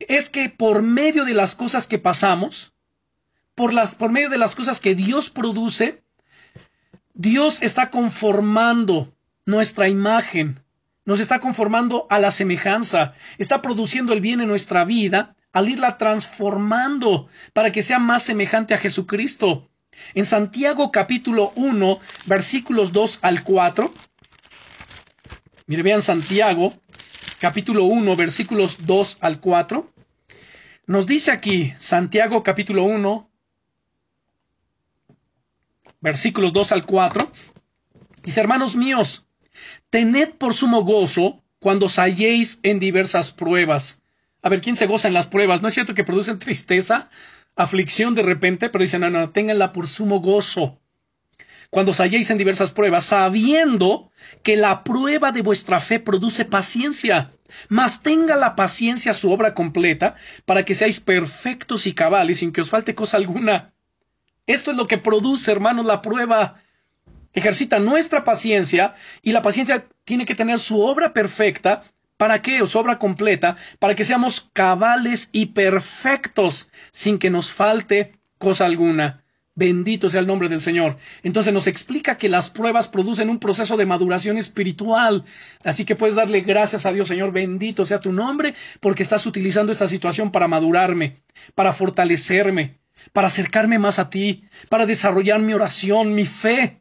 es 0.00 0.30
que 0.30 0.50
por 0.50 0.82
medio 0.82 1.24
de 1.24 1.34
las 1.34 1.54
cosas 1.54 1.86
que 1.86 1.98
pasamos, 1.98 2.74
por, 3.54 3.72
las, 3.72 3.94
por 3.94 4.10
medio 4.10 4.28
de 4.28 4.38
las 4.38 4.54
cosas 4.54 4.80
que 4.80 4.94
Dios 4.94 5.30
produce, 5.30 6.02
Dios 7.14 7.62
está 7.62 7.90
conformando 7.90 9.14
nuestra 9.46 9.88
imagen, 9.88 10.60
nos 11.10 11.18
está 11.18 11.40
conformando 11.40 12.06
a 12.08 12.20
la 12.20 12.30
semejanza, 12.30 13.14
está 13.36 13.60
produciendo 13.62 14.12
el 14.12 14.20
bien 14.20 14.40
en 14.40 14.46
nuestra 14.46 14.84
vida 14.84 15.34
al 15.52 15.68
irla 15.68 15.98
transformando 15.98 17.26
para 17.52 17.72
que 17.72 17.82
sea 17.82 17.98
más 17.98 18.22
semejante 18.22 18.74
a 18.74 18.78
Jesucristo. 18.78 19.68
En 20.14 20.24
Santiago 20.24 20.92
capítulo 20.92 21.50
1, 21.56 21.98
versículos 22.26 22.92
2 22.92 23.18
al 23.22 23.42
4, 23.42 23.92
mire, 25.66 25.82
vean 25.82 26.00
Santiago 26.00 26.72
capítulo 27.40 27.86
1, 27.86 28.14
versículos 28.14 28.86
2 28.86 29.18
al 29.20 29.40
4, 29.40 29.92
nos 30.86 31.08
dice 31.08 31.32
aquí, 31.32 31.74
Santiago 31.76 32.44
capítulo 32.44 32.84
1, 32.84 33.28
versículos 36.00 36.52
2 36.52 36.70
al 36.70 36.86
4, 36.86 37.32
dice, 38.22 38.40
hermanos 38.40 38.76
míos, 38.76 39.26
Tened 39.90 40.30
por 40.38 40.54
sumo 40.54 40.84
gozo 40.84 41.42
cuando 41.58 41.86
os 41.86 41.98
halléis 41.98 42.60
en 42.62 42.78
diversas 42.80 43.32
pruebas. 43.32 44.02
A 44.42 44.48
ver, 44.48 44.60
¿quién 44.60 44.76
se 44.76 44.86
goza 44.86 45.08
en 45.08 45.14
las 45.14 45.26
pruebas? 45.26 45.62
¿No 45.62 45.68
es 45.68 45.74
cierto 45.74 45.94
que 45.94 46.04
producen 46.04 46.38
tristeza, 46.38 47.10
aflicción 47.56 48.14
de 48.14 48.22
repente? 48.22 48.70
Pero 48.70 48.82
dicen, 48.82 49.02
no, 49.02 49.10
no, 49.10 49.30
ténganla 49.30 49.72
por 49.72 49.86
sumo 49.86 50.20
gozo. 50.20 50.78
Cuando 51.68 51.92
os 51.92 52.00
halléis 52.00 52.30
en 52.30 52.38
diversas 52.38 52.72
pruebas, 52.72 53.04
sabiendo 53.04 54.10
que 54.42 54.56
la 54.56 54.82
prueba 54.82 55.30
de 55.30 55.42
vuestra 55.42 55.78
fe 55.78 56.00
produce 56.00 56.44
paciencia, 56.44 57.30
mas 57.68 58.02
tenga 58.02 58.34
la 58.34 58.56
paciencia 58.56 59.14
su 59.14 59.30
obra 59.30 59.54
completa, 59.54 60.16
para 60.46 60.64
que 60.64 60.74
seáis 60.74 60.98
perfectos 60.98 61.86
y 61.86 61.92
cabales 61.92 62.38
sin 62.38 62.52
que 62.52 62.62
os 62.62 62.70
falte 62.70 62.94
cosa 62.94 63.18
alguna. 63.18 63.72
Esto 64.46 64.72
es 64.72 64.76
lo 64.76 64.86
que 64.86 64.98
produce, 64.98 65.52
hermanos, 65.52 65.86
la 65.86 66.02
prueba 66.02 66.56
ejercita 67.32 67.78
nuestra 67.78 68.24
paciencia 68.24 68.94
y 69.22 69.32
la 69.32 69.42
paciencia 69.42 69.86
tiene 70.04 70.26
que 70.26 70.34
tener 70.34 70.58
su 70.58 70.80
obra 70.80 71.12
perfecta. 71.12 71.82
¿Para 72.16 72.42
qué? 72.42 72.66
Su 72.66 72.78
obra 72.78 72.98
completa, 72.98 73.56
para 73.78 73.94
que 73.94 74.04
seamos 74.04 74.50
cabales 74.52 75.30
y 75.32 75.46
perfectos 75.46 76.68
sin 76.92 77.18
que 77.18 77.30
nos 77.30 77.50
falte 77.50 78.12
cosa 78.38 78.66
alguna. 78.66 79.24
Bendito 79.54 80.08
sea 80.08 80.20
el 80.20 80.26
nombre 80.26 80.48
del 80.48 80.62
Señor. 80.62 80.96
Entonces 81.22 81.52
nos 81.52 81.66
explica 81.66 82.16
que 82.16 82.28
las 82.28 82.50
pruebas 82.50 82.88
producen 82.88 83.28
un 83.28 83.38
proceso 83.38 83.76
de 83.76 83.84
maduración 83.84 84.38
espiritual. 84.38 85.24
Así 85.64 85.84
que 85.84 85.96
puedes 85.96 86.14
darle 86.14 86.40
gracias 86.40 86.86
a 86.86 86.92
Dios, 86.92 87.08
Señor. 87.08 87.32
Bendito 87.32 87.84
sea 87.84 88.00
tu 88.00 88.12
nombre, 88.12 88.54
porque 88.80 89.02
estás 89.02 89.26
utilizando 89.26 89.70
esta 89.70 89.88
situación 89.88 90.30
para 90.30 90.48
madurarme, 90.48 91.16
para 91.54 91.72
fortalecerme, 91.72 92.78
para 93.12 93.26
acercarme 93.26 93.78
más 93.78 93.98
a 93.98 94.08
ti, 94.08 94.44
para 94.68 94.86
desarrollar 94.86 95.40
mi 95.40 95.52
oración, 95.52 96.14
mi 96.14 96.24
fe. 96.24 96.79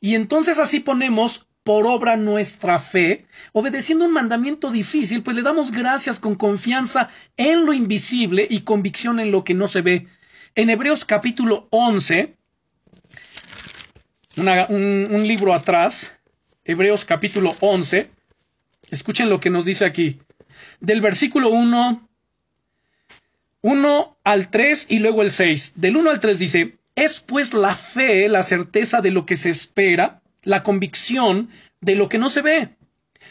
Y 0.00 0.14
entonces 0.14 0.58
así 0.58 0.80
ponemos 0.80 1.48
por 1.64 1.86
obra 1.86 2.16
nuestra 2.16 2.78
fe, 2.78 3.26
obedeciendo 3.52 4.06
un 4.06 4.12
mandamiento 4.12 4.70
difícil, 4.70 5.22
pues 5.22 5.36
le 5.36 5.42
damos 5.42 5.70
gracias 5.70 6.18
con 6.18 6.34
confianza 6.34 7.10
en 7.36 7.66
lo 7.66 7.74
invisible 7.74 8.46
y 8.48 8.60
convicción 8.60 9.20
en 9.20 9.30
lo 9.30 9.44
que 9.44 9.52
no 9.52 9.68
se 9.68 9.82
ve. 9.82 10.06
En 10.54 10.70
Hebreos 10.70 11.04
capítulo 11.04 11.68
11, 11.70 12.34
un, 14.38 15.08
un 15.10 15.28
libro 15.28 15.52
atrás, 15.52 16.18
Hebreos 16.64 17.04
capítulo 17.04 17.54
11, 17.60 18.10
escuchen 18.90 19.28
lo 19.28 19.38
que 19.40 19.50
nos 19.50 19.66
dice 19.66 19.84
aquí. 19.84 20.20
del 20.80 21.02
versículo 21.02 21.50
1, 21.50 22.08
1 23.60 24.18
al 24.24 24.48
3 24.48 24.86
y 24.88 25.00
luego 25.00 25.22
el 25.22 25.30
6. 25.30 25.74
Del 25.76 25.96
1 25.96 26.10
al 26.10 26.20
3 26.20 26.38
dice, 26.38 26.77
es 27.04 27.20
pues 27.20 27.54
la 27.54 27.76
fe, 27.76 28.28
la 28.28 28.42
certeza 28.42 29.00
de 29.00 29.12
lo 29.12 29.24
que 29.24 29.36
se 29.36 29.50
espera, 29.50 30.20
la 30.42 30.64
convicción 30.64 31.48
de 31.80 31.94
lo 31.94 32.08
que 32.08 32.18
no 32.18 32.28
se 32.28 32.42
ve. 32.42 32.76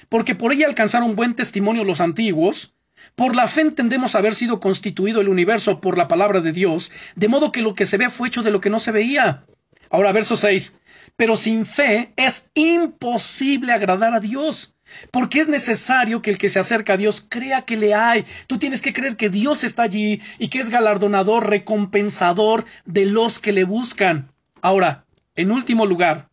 Porque 0.08 0.36
por 0.36 0.54
ella 0.54 0.68
alcanzaron 0.68 1.16
buen 1.16 1.36
testimonio 1.36 1.84
los 1.84 2.00
antiguos, 2.00 2.76
por 3.16 3.36
la 3.36 3.48
fe 3.48 3.62
entendemos 3.62 4.16
haber 4.16 4.36
sido 4.36 4.62
constituido 4.62 5.20
el 5.20 5.28
universo 5.28 5.82
por 5.82 5.98
la 5.98 6.08
palabra 6.08 6.40
de 6.40 6.54
Dios, 6.54 6.92
de 7.16 7.28
modo 7.28 7.52
que 7.52 7.62
lo 7.62 7.76
que 7.76 7.86
se 7.86 7.98
ve 7.98 8.10
fue 8.10 8.30
hecho 8.30 8.42
de 8.42 8.52
lo 8.52 8.62
que 8.62 8.70
no 8.70 8.80
se 8.80 8.94
veía. 8.94 9.46
Ahora, 9.90 10.14
verso 10.14 10.38
6. 10.38 10.80
Pero 11.18 11.36
sin 11.36 11.66
fe 11.66 12.14
es 12.16 12.52
imposible 12.54 13.74
agradar 13.74 14.14
a 14.14 14.20
Dios. 14.20 14.77
Porque 15.12 15.40
es 15.40 15.48
necesario 15.48 16.22
que 16.22 16.30
el 16.30 16.38
que 16.38 16.50
se 16.50 16.60
acerca 16.60 16.94
a 16.94 16.98
Dios 16.98 17.26
crea 17.28 17.64
que 17.64 17.78
le 17.78 17.94
hay. 17.94 18.26
Tú 18.48 18.58
tienes 18.58 18.82
que 18.82 18.94
creer 18.94 19.18
que 19.18 19.30
Dios 19.30 19.64
está 19.64 19.84
allí 19.84 20.22
y 20.40 20.50
que 20.50 20.60
es 20.60 20.70
galardonador, 20.70 21.50
recompensador 21.50 22.66
de 22.86 23.06
los 23.06 23.40
que 23.40 23.52
le 23.52 23.64
buscan. 23.64 24.32
Ahora, 24.62 25.06
en 25.36 25.52
último 25.52 25.86
lugar, 25.86 26.30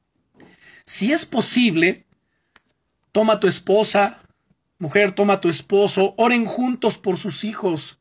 si 0.87 1.13
es 1.13 1.25
posible, 1.25 2.07
toma 3.13 3.35
a 3.35 3.41
tu 3.41 3.47
esposa, 3.47 4.19
mujer, 4.79 5.13
toma 5.13 5.35
a 5.35 5.41
tu 5.41 5.49
esposo, 5.49 6.15
oren 6.17 6.47
juntos 6.47 6.99
por 6.99 7.19
sus 7.19 7.45
hijos. 7.45 7.99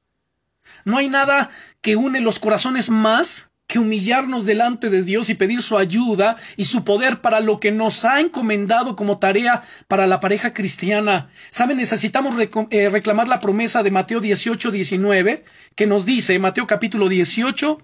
No 0.86 0.98
hay 0.98 1.10
nada 1.10 1.50
que 1.82 1.96
une 1.96 2.20
los 2.20 2.40
corazones 2.40 2.90
más 2.90 3.53
que 3.68 3.80
humillarnos 3.80 4.46
delante 4.46 4.90
de 4.90 5.04
Dios 5.04 5.30
y 5.30 5.36
pedir 5.36 5.62
su 5.62 5.78
ayuda 5.78 6.36
y 6.58 6.66
su 6.66 6.84
poder 6.84 7.22
para 7.22 7.40
lo 7.40 7.60
que 7.60 7.72
nos 7.72 8.06
ha 8.06 8.20
encomendado 8.20 8.96
como 8.96 9.20
tarea 9.20 9.64
para 9.88 10.06
la 10.06 10.20
pareja 10.20 10.54
cristiana. 10.54 11.30
¿Saben? 11.50 11.78
Necesitamos 11.78 12.36
eh, 12.70 12.90
reclamar 12.90 13.28
la 13.28 13.40
promesa 13.40 13.82
de 13.82 13.92
Mateo 13.92 14.20
18, 14.20 14.72
19, 14.72 15.46
que 15.76 15.88
nos 15.88 16.06
dice, 16.06 16.38
Mateo 16.40 16.68
capítulo 16.68 17.08
18, 17.08 17.80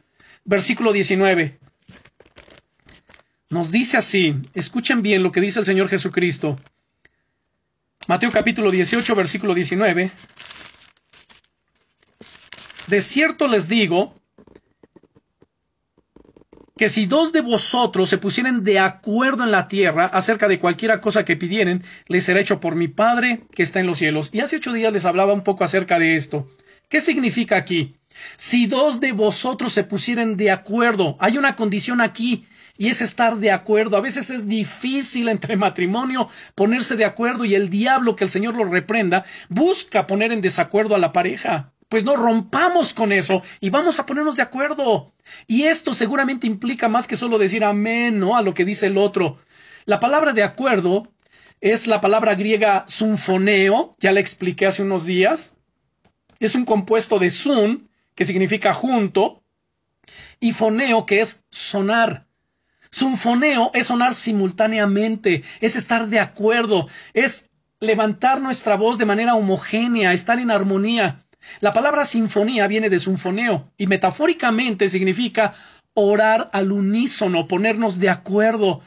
versículo 0.46 0.92
19. 0.92 1.60
Nos 3.50 3.72
dice 3.72 3.98
así, 3.98 4.36
escuchen 4.54 5.02
bien 5.02 5.24
lo 5.24 5.32
que 5.32 5.42
dice 5.42 5.60
el 5.60 5.66
Señor 5.66 5.90
Jesucristo. 5.90 6.60
Mateo 8.08 8.30
capítulo 8.32 8.70
18, 8.70 9.16
versículo 9.16 9.56
19. 9.56 10.12
De 12.88 13.02
cierto 13.02 13.48
les 13.48 13.68
digo, 13.68 14.19
que 16.80 16.88
si 16.88 17.08
dos 17.08 17.34
de 17.34 17.42
vosotros 17.42 18.10
se 18.10 18.18
pusieren 18.18 18.64
de 18.64 18.80
acuerdo 18.80 19.44
en 19.44 19.52
la 19.52 19.68
tierra 19.68 20.06
acerca 20.06 20.48
de 20.48 20.60
cualquiera 20.60 21.02
cosa 21.02 21.26
que 21.26 21.36
pidieren, 21.36 21.84
les 22.08 22.24
será 22.24 22.40
hecho 22.40 22.62
por 22.62 22.76
mi 22.76 22.88
Padre 22.88 23.42
que 23.52 23.64
está 23.64 23.82
en 23.82 23.86
los 23.86 23.98
cielos. 23.98 24.30
Y 24.32 24.40
hace 24.40 24.56
ocho 24.56 24.72
días 24.72 24.94
les 24.94 25.04
hablaba 25.04 25.34
un 25.34 25.44
poco 25.44 25.66
acerca 25.66 26.00
de 26.00 26.16
esto. 26.16 26.48
¿Qué 26.88 27.02
significa 27.02 27.58
aquí? 27.58 27.98
Si 28.38 28.66
dos 28.66 29.02
de 29.02 29.12
vosotros 29.12 29.74
se 29.74 29.84
pusieren 29.84 30.38
de 30.38 30.52
acuerdo, 30.52 31.18
hay 31.20 31.38
una 31.38 31.58
condición 31.58 32.00
aquí 32.00 32.46
y 32.78 32.88
es 32.88 33.02
estar 33.02 33.36
de 33.40 33.52
acuerdo. 33.52 33.98
A 33.98 34.02
veces 34.02 34.30
es 34.30 34.48
difícil 34.48 35.28
entre 35.28 35.58
matrimonio 35.58 36.30
ponerse 36.56 36.96
de 36.96 37.04
acuerdo 37.04 37.44
y 37.44 37.56
el 37.56 37.70
diablo, 37.70 38.16
que 38.16 38.24
el 38.24 38.30
Señor 38.30 38.56
lo 38.56 38.64
reprenda, 38.64 39.26
busca 39.50 40.08
poner 40.08 40.32
en 40.32 40.40
desacuerdo 40.40 40.96
a 40.96 41.00
la 41.00 41.12
pareja 41.12 41.74
pues 41.90 42.04
no 42.04 42.16
rompamos 42.16 42.94
con 42.94 43.12
eso 43.12 43.42
y 43.60 43.72
vamos 43.72 44.00
a 44.00 44.06
ponernos 44.06 44.38
de 44.38 44.44
acuerdo. 44.44 45.12
Y 45.48 45.64
esto 45.64 45.94
seguramente 45.94 46.48
implica 46.48 46.88
más 46.88 47.08
que 47.08 47.18
solo 47.18 47.38
decir 47.38 47.64
amén, 47.64 48.20
¿no? 48.20 48.38
A 48.38 48.42
lo 48.42 48.54
que 48.54 48.64
dice 48.64 48.86
el 48.86 48.98
otro. 48.98 49.38
La 49.86 50.00
palabra 50.00 50.34
de 50.34 50.44
acuerdo 50.44 51.12
es 51.62 51.88
la 51.88 52.00
palabra 52.00 52.36
griega 52.36 52.86
sunfoneo, 52.88 53.96
ya 54.00 54.12
la 54.12 54.20
expliqué 54.20 54.68
hace 54.68 54.84
unos 54.84 55.06
días. 55.06 55.58
Es 56.40 56.56
un 56.56 56.64
compuesto 56.64 57.20
de 57.20 57.30
sun, 57.32 57.90
que 58.16 58.24
significa 58.24 58.74
junto, 58.74 59.44
y 60.40 60.54
foneo, 60.54 61.06
que 61.06 61.22
es 61.22 61.44
sonar. 61.50 62.28
Sunfoneo 62.92 63.72
es 63.74 63.88
sonar 63.88 64.16
simultáneamente, 64.16 65.44
es 65.60 65.76
estar 65.76 66.08
de 66.08 66.20
acuerdo, 66.20 66.88
es 67.14 67.50
levantar 67.80 68.42
nuestra 68.42 68.76
voz 68.76 68.98
de 68.98 69.06
manera 69.06 69.36
homogénea, 69.36 70.14
estar 70.14 70.40
en 70.40 70.52
armonía. 70.52 71.26
La 71.60 71.74
palabra 71.74 72.06
sinfonía 72.06 72.68
viene 72.68 72.90
de 72.90 73.00
sinfoneo 73.00 73.72
y 73.78 73.88
metafóricamente 73.88 74.90
significa 74.90 75.54
orar 75.94 76.50
al 76.54 76.72
unísono, 76.72 77.48
ponernos 77.48 78.00
de 78.00 78.10
acuerdo. 78.10 78.82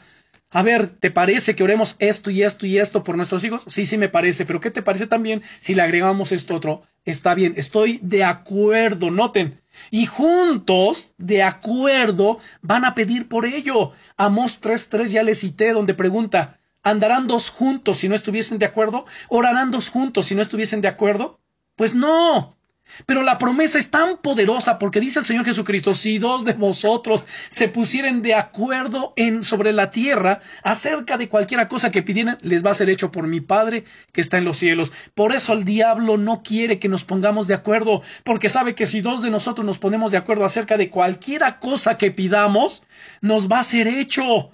A 0.49 0.61
ver, 0.61 0.87
¿te 0.87 1.09
parece 1.09 1.55
que 1.55 1.63
oremos 1.63 1.95
esto 1.97 2.29
y 2.29 2.43
esto 2.43 2.67
y 2.67 2.77
esto 2.77 3.03
por 3.03 3.17
nuestros 3.17 3.43
hijos? 3.43 3.63
Sí, 3.67 3.87
sí 3.87 3.97
me 3.97 4.09
parece, 4.09 4.45
pero 4.45 4.59
¿qué 4.59 4.69
te 4.69 4.83
parece 4.83 5.07
también 5.07 5.41
si 5.59 5.73
le 5.73 5.81
agregamos 5.81 6.31
esto 6.31 6.55
otro? 6.55 6.83
Está 7.05 7.33
bien, 7.33 7.53
estoy 7.57 7.99
de 8.03 8.23
acuerdo, 8.23 9.09
noten. 9.09 9.61
Y 9.89 10.05
juntos, 10.05 11.15
de 11.17 11.41
acuerdo, 11.41 12.37
van 12.61 12.85
a 12.85 12.93
pedir 12.93 13.27
por 13.27 13.45
ello. 13.45 13.91
Amos 14.15 14.61
3.3 14.61 15.07
ya 15.07 15.23
le 15.23 15.33
cité 15.33 15.73
donde 15.73 15.95
pregunta, 15.95 16.59
¿andarán 16.83 17.25
dos 17.25 17.49
juntos 17.49 17.97
si 17.97 18.07
no 18.07 18.13
estuviesen 18.13 18.59
de 18.59 18.67
acuerdo? 18.67 19.05
¿Orarán 19.29 19.71
dos 19.71 19.89
juntos 19.89 20.27
si 20.27 20.35
no 20.35 20.43
estuviesen 20.43 20.81
de 20.81 20.87
acuerdo? 20.87 21.42
Pues 21.75 21.93
no. 21.93 22.57
Pero 23.05 23.23
la 23.23 23.37
promesa 23.37 23.79
es 23.79 23.89
tan 23.89 24.17
poderosa 24.17 24.77
porque 24.77 24.99
dice 24.99 25.19
el 25.19 25.25
Señor 25.25 25.45
Jesucristo, 25.45 25.93
si 25.93 26.19
dos 26.19 26.45
de 26.45 26.53
vosotros 26.53 27.25
se 27.49 27.67
pusieren 27.67 28.21
de 28.21 28.35
acuerdo 28.35 29.13
en 29.15 29.43
sobre 29.43 29.73
la 29.73 29.89
tierra 29.89 30.41
acerca 30.63 31.17
de 31.17 31.29
cualquiera 31.29 31.67
cosa 31.67 31.91
que 31.91 32.03
pidieran, 32.03 32.37
les 32.41 32.63
va 32.63 32.71
a 32.71 32.75
ser 32.75 32.89
hecho 32.89 33.11
por 33.11 33.25
mi 33.25 33.41
Padre 33.41 33.85
que 34.11 34.21
está 34.21 34.37
en 34.37 34.45
los 34.45 34.57
cielos. 34.57 34.91
Por 35.15 35.33
eso 35.33 35.53
el 35.53 35.63
diablo 35.63 36.17
no 36.17 36.43
quiere 36.43 36.77
que 36.77 36.89
nos 36.89 37.03
pongamos 37.03 37.47
de 37.47 37.55
acuerdo, 37.55 38.03
porque 38.23 38.49
sabe 38.49 38.75
que 38.75 38.85
si 38.85 39.01
dos 39.01 39.21
de 39.21 39.31
nosotros 39.31 39.65
nos 39.65 39.79
ponemos 39.79 40.11
de 40.11 40.17
acuerdo 40.17 40.45
acerca 40.45 40.77
de 40.77 40.89
cualquiera 40.89 41.59
cosa 41.59 41.97
que 41.97 42.11
pidamos, 42.11 42.83
nos 43.21 43.47
va 43.49 43.59
a 43.59 43.63
ser 43.63 43.87
hecho. 43.87 44.51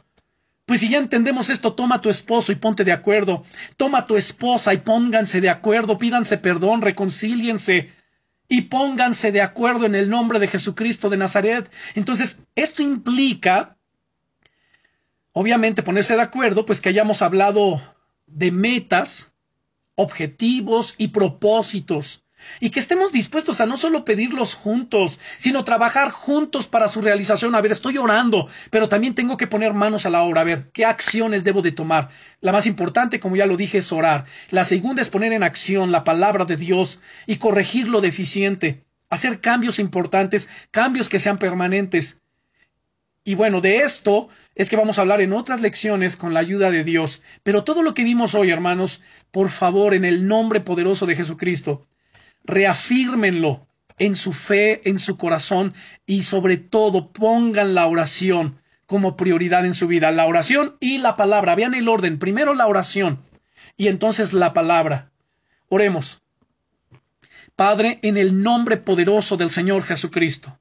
Pues 0.69 0.81
si 0.81 0.89
ya 0.89 0.99
entendemos 0.99 1.49
esto, 1.49 1.73
toma 1.73 1.95
a 1.95 2.01
tu 2.01 2.11
esposo 2.11 2.51
y 2.51 2.55
ponte 2.55 2.83
de 2.83 2.91
acuerdo. 2.91 3.43
Toma 3.75 3.97
a 3.97 4.05
tu 4.05 4.15
esposa 4.17 4.71
y 4.71 4.77
pónganse 4.77 5.41
de 5.41 5.49
acuerdo, 5.49 5.97
pídanse 5.97 6.37
perdón, 6.37 6.83
reconcíliense 6.83 7.89
y 8.47 8.61
pónganse 8.61 9.31
de 9.31 9.41
acuerdo 9.41 9.87
en 9.87 9.95
el 9.95 10.11
nombre 10.11 10.37
de 10.37 10.47
Jesucristo 10.47 11.09
de 11.09 11.17
Nazaret. 11.17 11.71
Entonces, 11.95 12.41
esto 12.53 12.83
implica, 12.83 13.77
obviamente, 15.31 15.81
ponerse 15.81 16.15
de 16.15 16.21
acuerdo, 16.21 16.67
pues 16.67 16.81
que 16.81 16.89
hayamos 16.89 17.23
hablado 17.23 17.81
de 18.27 18.51
metas, 18.51 19.33
objetivos 19.95 20.93
y 20.99 21.07
propósitos 21.07 22.21
y 22.59 22.69
que 22.69 22.79
estemos 22.79 23.11
dispuestos 23.11 23.61
a 23.61 23.65
no 23.65 23.77
solo 23.77 24.05
pedirlos 24.05 24.53
juntos, 24.53 25.19
sino 25.37 25.63
trabajar 25.63 26.11
juntos 26.11 26.67
para 26.67 26.87
su 26.87 27.01
realización. 27.01 27.55
A 27.55 27.61
ver, 27.61 27.71
estoy 27.71 27.97
orando, 27.97 28.47
pero 28.69 28.89
también 28.89 29.15
tengo 29.15 29.37
que 29.37 29.47
poner 29.47 29.73
manos 29.73 30.05
a 30.05 30.09
la 30.09 30.23
obra. 30.23 30.41
A 30.41 30.45
ver, 30.45 30.65
¿qué 30.73 30.85
acciones 30.85 31.43
debo 31.43 31.61
de 31.61 31.71
tomar? 31.71 32.09
La 32.41 32.51
más 32.51 32.65
importante, 32.65 33.19
como 33.19 33.35
ya 33.35 33.45
lo 33.45 33.57
dije, 33.57 33.79
es 33.79 33.91
orar. 33.91 34.25
La 34.49 34.63
segunda 34.63 35.01
es 35.01 35.09
poner 35.09 35.33
en 35.33 35.43
acción 35.43 35.91
la 35.91 36.03
palabra 36.03 36.45
de 36.45 36.57
Dios 36.57 36.99
y 37.25 37.37
corregir 37.37 37.87
lo 37.87 38.01
deficiente. 38.01 38.83
Hacer 39.09 39.41
cambios 39.41 39.79
importantes, 39.79 40.49
cambios 40.71 41.09
que 41.09 41.19
sean 41.19 41.39
permanentes. 41.39 42.21
Y 43.23 43.35
bueno, 43.35 43.61
de 43.61 43.81
esto 43.81 44.29
es 44.55 44.69
que 44.69 44.75
vamos 44.75 44.97
a 44.97 45.01
hablar 45.01 45.21
en 45.21 45.33
otras 45.33 45.61
lecciones 45.61 46.15
con 46.15 46.33
la 46.33 46.39
ayuda 46.39 46.71
de 46.71 46.83
Dios. 46.83 47.21
Pero 47.43 47.63
todo 47.63 47.83
lo 47.83 47.93
que 47.93 48.03
vimos 48.03 48.33
hoy, 48.33 48.49
hermanos, 48.49 49.01
por 49.31 49.49
favor, 49.49 49.93
en 49.93 50.05
el 50.05 50.27
nombre 50.27 50.61
poderoso 50.61 51.05
de 51.05 51.15
Jesucristo, 51.15 51.85
reafírmenlo 52.49 53.67
en 53.99 54.15
su 54.15 54.33
fe, 54.33 54.89
en 54.89 54.99
su 54.99 55.17
corazón 55.17 55.73
y 56.05 56.23
sobre 56.23 56.57
todo 56.57 57.11
pongan 57.11 57.75
la 57.75 57.85
oración 57.85 58.57
como 58.85 59.15
prioridad 59.15 59.65
en 59.65 59.73
su 59.73 59.87
vida. 59.87 60.11
La 60.11 60.25
oración 60.25 60.75
y 60.79 60.97
la 60.97 61.15
palabra. 61.15 61.55
Vean 61.55 61.75
el 61.75 61.87
orden. 61.87 62.17
Primero 62.17 62.55
la 62.55 62.67
oración 62.67 63.19
y 63.77 63.87
entonces 63.87 64.33
la 64.33 64.53
palabra. 64.53 65.11
Oremos. 65.67 66.21
Padre, 67.55 67.99
en 68.01 68.17
el 68.17 68.41
nombre 68.41 68.77
poderoso 68.77 69.37
del 69.37 69.51
Señor 69.51 69.83
Jesucristo. 69.83 70.57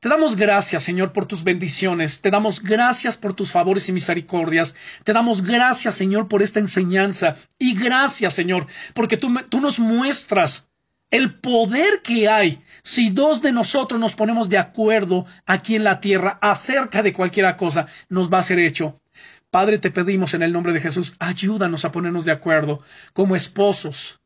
Te 0.00 0.08
damos 0.08 0.36
gracias, 0.36 0.84
Señor, 0.84 1.12
por 1.12 1.26
tus 1.26 1.42
bendiciones. 1.42 2.20
Te 2.20 2.30
damos 2.30 2.62
gracias 2.62 3.16
por 3.16 3.34
tus 3.34 3.50
favores 3.50 3.88
y 3.88 3.92
misericordias. 3.92 4.76
Te 5.02 5.12
damos 5.12 5.42
gracias, 5.42 5.96
Señor, 5.96 6.28
por 6.28 6.40
esta 6.40 6.60
enseñanza. 6.60 7.34
Y 7.58 7.74
gracias, 7.74 8.32
Señor, 8.32 8.68
porque 8.94 9.16
tú, 9.16 9.34
tú 9.48 9.60
nos 9.60 9.80
muestras 9.80 10.68
el 11.10 11.34
poder 11.34 12.02
que 12.02 12.28
hay 12.28 12.62
si 12.82 13.10
dos 13.10 13.40
de 13.42 13.52
nosotros 13.52 14.00
nos 14.00 14.14
ponemos 14.14 14.48
de 14.48 14.58
acuerdo 14.58 15.26
aquí 15.46 15.76
en 15.76 15.84
la 15.84 16.00
tierra 16.00 16.38
acerca 16.40 17.02
de 17.02 17.12
cualquier 17.12 17.56
cosa, 17.56 17.86
nos 18.08 18.32
va 18.32 18.38
a 18.38 18.42
ser 18.42 18.58
hecho. 18.58 19.00
Padre, 19.50 19.78
te 19.78 19.90
pedimos 19.90 20.34
en 20.34 20.42
el 20.42 20.52
nombre 20.52 20.72
de 20.72 20.80
Jesús, 20.80 21.14
ayúdanos 21.18 21.84
a 21.84 21.92
ponernos 21.92 22.26
de 22.26 22.32
acuerdo 22.32 22.82
como 23.14 23.34
esposos. 23.34 24.20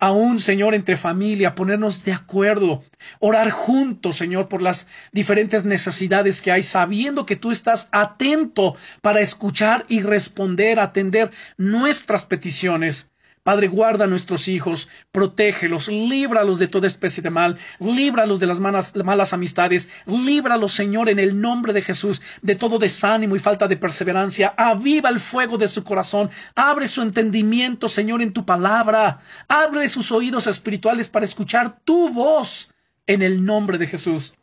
Aún, 0.00 0.38
Señor, 0.38 0.74
entre 0.74 0.96
familia, 0.96 1.56
ponernos 1.56 2.04
de 2.04 2.12
acuerdo, 2.12 2.84
orar 3.18 3.50
juntos, 3.50 4.16
Señor, 4.16 4.48
por 4.48 4.62
las 4.62 4.86
diferentes 5.10 5.64
necesidades 5.64 6.40
que 6.40 6.52
hay, 6.52 6.62
sabiendo 6.62 7.26
que 7.26 7.34
tú 7.34 7.50
estás 7.50 7.88
atento 7.90 8.76
para 9.02 9.20
escuchar 9.20 9.86
y 9.88 10.02
responder, 10.02 10.78
atender 10.78 11.32
nuestras 11.56 12.26
peticiones. 12.26 13.10
Padre, 13.48 13.68
guarda 13.68 14.04
a 14.04 14.08
nuestros 14.08 14.46
hijos, 14.46 14.88
protégelos, 15.10 15.88
líbralos 15.88 16.58
de 16.58 16.68
toda 16.68 16.86
especie 16.86 17.22
de 17.22 17.30
mal, 17.30 17.56
líbralos 17.78 18.38
de 18.38 18.46
las 18.46 18.60
malas, 18.60 18.94
malas 18.94 19.32
amistades, 19.32 19.88
líbralos, 20.04 20.72
Señor, 20.74 21.08
en 21.08 21.18
el 21.18 21.40
nombre 21.40 21.72
de 21.72 21.80
Jesús, 21.80 22.20
de 22.42 22.56
todo 22.56 22.78
desánimo 22.78 23.36
y 23.36 23.38
falta 23.38 23.66
de 23.66 23.78
perseverancia. 23.78 24.52
Aviva 24.54 25.08
el 25.08 25.18
fuego 25.18 25.56
de 25.56 25.66
su 25.66 25.82
corazón, 25.82 26.28
abre 26.54 26.88
su 26.88 27.00
entendimiento, 27.00 27.88
Señor, 27.88 28.20
en 28.20 28.34
tu 28.34 28.44
palabra, 28.44 29.20
abre 29.48 29.88
sus 29.88 30.12
oídos 30.12 30.46
espirituales 30.46 31.08
para 31.08 31.24
escuchar 31.24 31.80
tu 31.84 32.10
voz 32.10 32.68
en 33.06 33.22
el 33.22 33.42
nombre 33.42 33.78
de 33.78 33.86
Jesús 33.86 34.34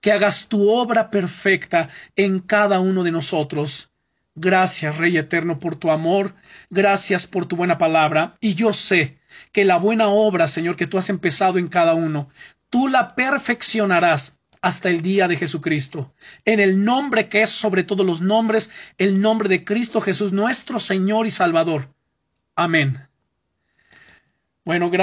que 0.00 0.10
hagas 0.10 0.46
tu 0.48 0.70
obra 0.70 1.10
perfecta 1.10 1.90
en 2.16 2.38
cada 2.38 2.80
uno 2.80 3.02
de 3.02 3.12
nosotros. 3.12 3.87
Gracias, 4.40 4.96
Rey 4.96 5.16
Eterno, 5.16 5.58
por 5.58 5.74
tu 5.74 5.90
amor, 5.90 6.32
gracias 6.70 7.26
por 7.26 7.46
tu 7.46 7.56
buena 7.56 7.76
palabra, 7.76 8.36
y 8.40 8.54
yo 8.54 8.72
sé 8.72 9.18
que 9.50 9.64
la 9.64 9.78
buena 9.78 10.06
obra, 10.08 10.46
Señor, 10.46 10.76
que 10.76 10.86
tú 10.86 10.96
has 10.96 11.10
empezado 11.10 11.58
en 11.58 11.66
cada 11.66 11.94
uno, 11.94 12.28
tú 12.70 12.86
la 12.86 13.16
perfeccionarás 13.16 14.38
hasta 14.62 14.90
el 14.90 15.02
día 15.02 15.26
de 15.26 15.36
Jesucristo. 15.36 16.14
En 16.44 16.60
el 16.60 16.84
nombre 16.84 17.28
que 17.28 17.42
es 17.42 17.50
sobre 17.50 17.82
todos 17.82 18.06
los 18.06 18.20
nombres, 18.20 18.70
el 18.96 19.20
nombre 19.20 19.48
de 19.48 19.64
Cristo 19.64 20.00
Jesús, 20.00 20.32
nuestro 20.32 20.78
Señor 20.78 21.26
y 21.26 21.32
Salvador. 21.32 21.92
Amén. 22.54 23.08
Bueno, 24.64 24.88
gracias. 24.88 24.96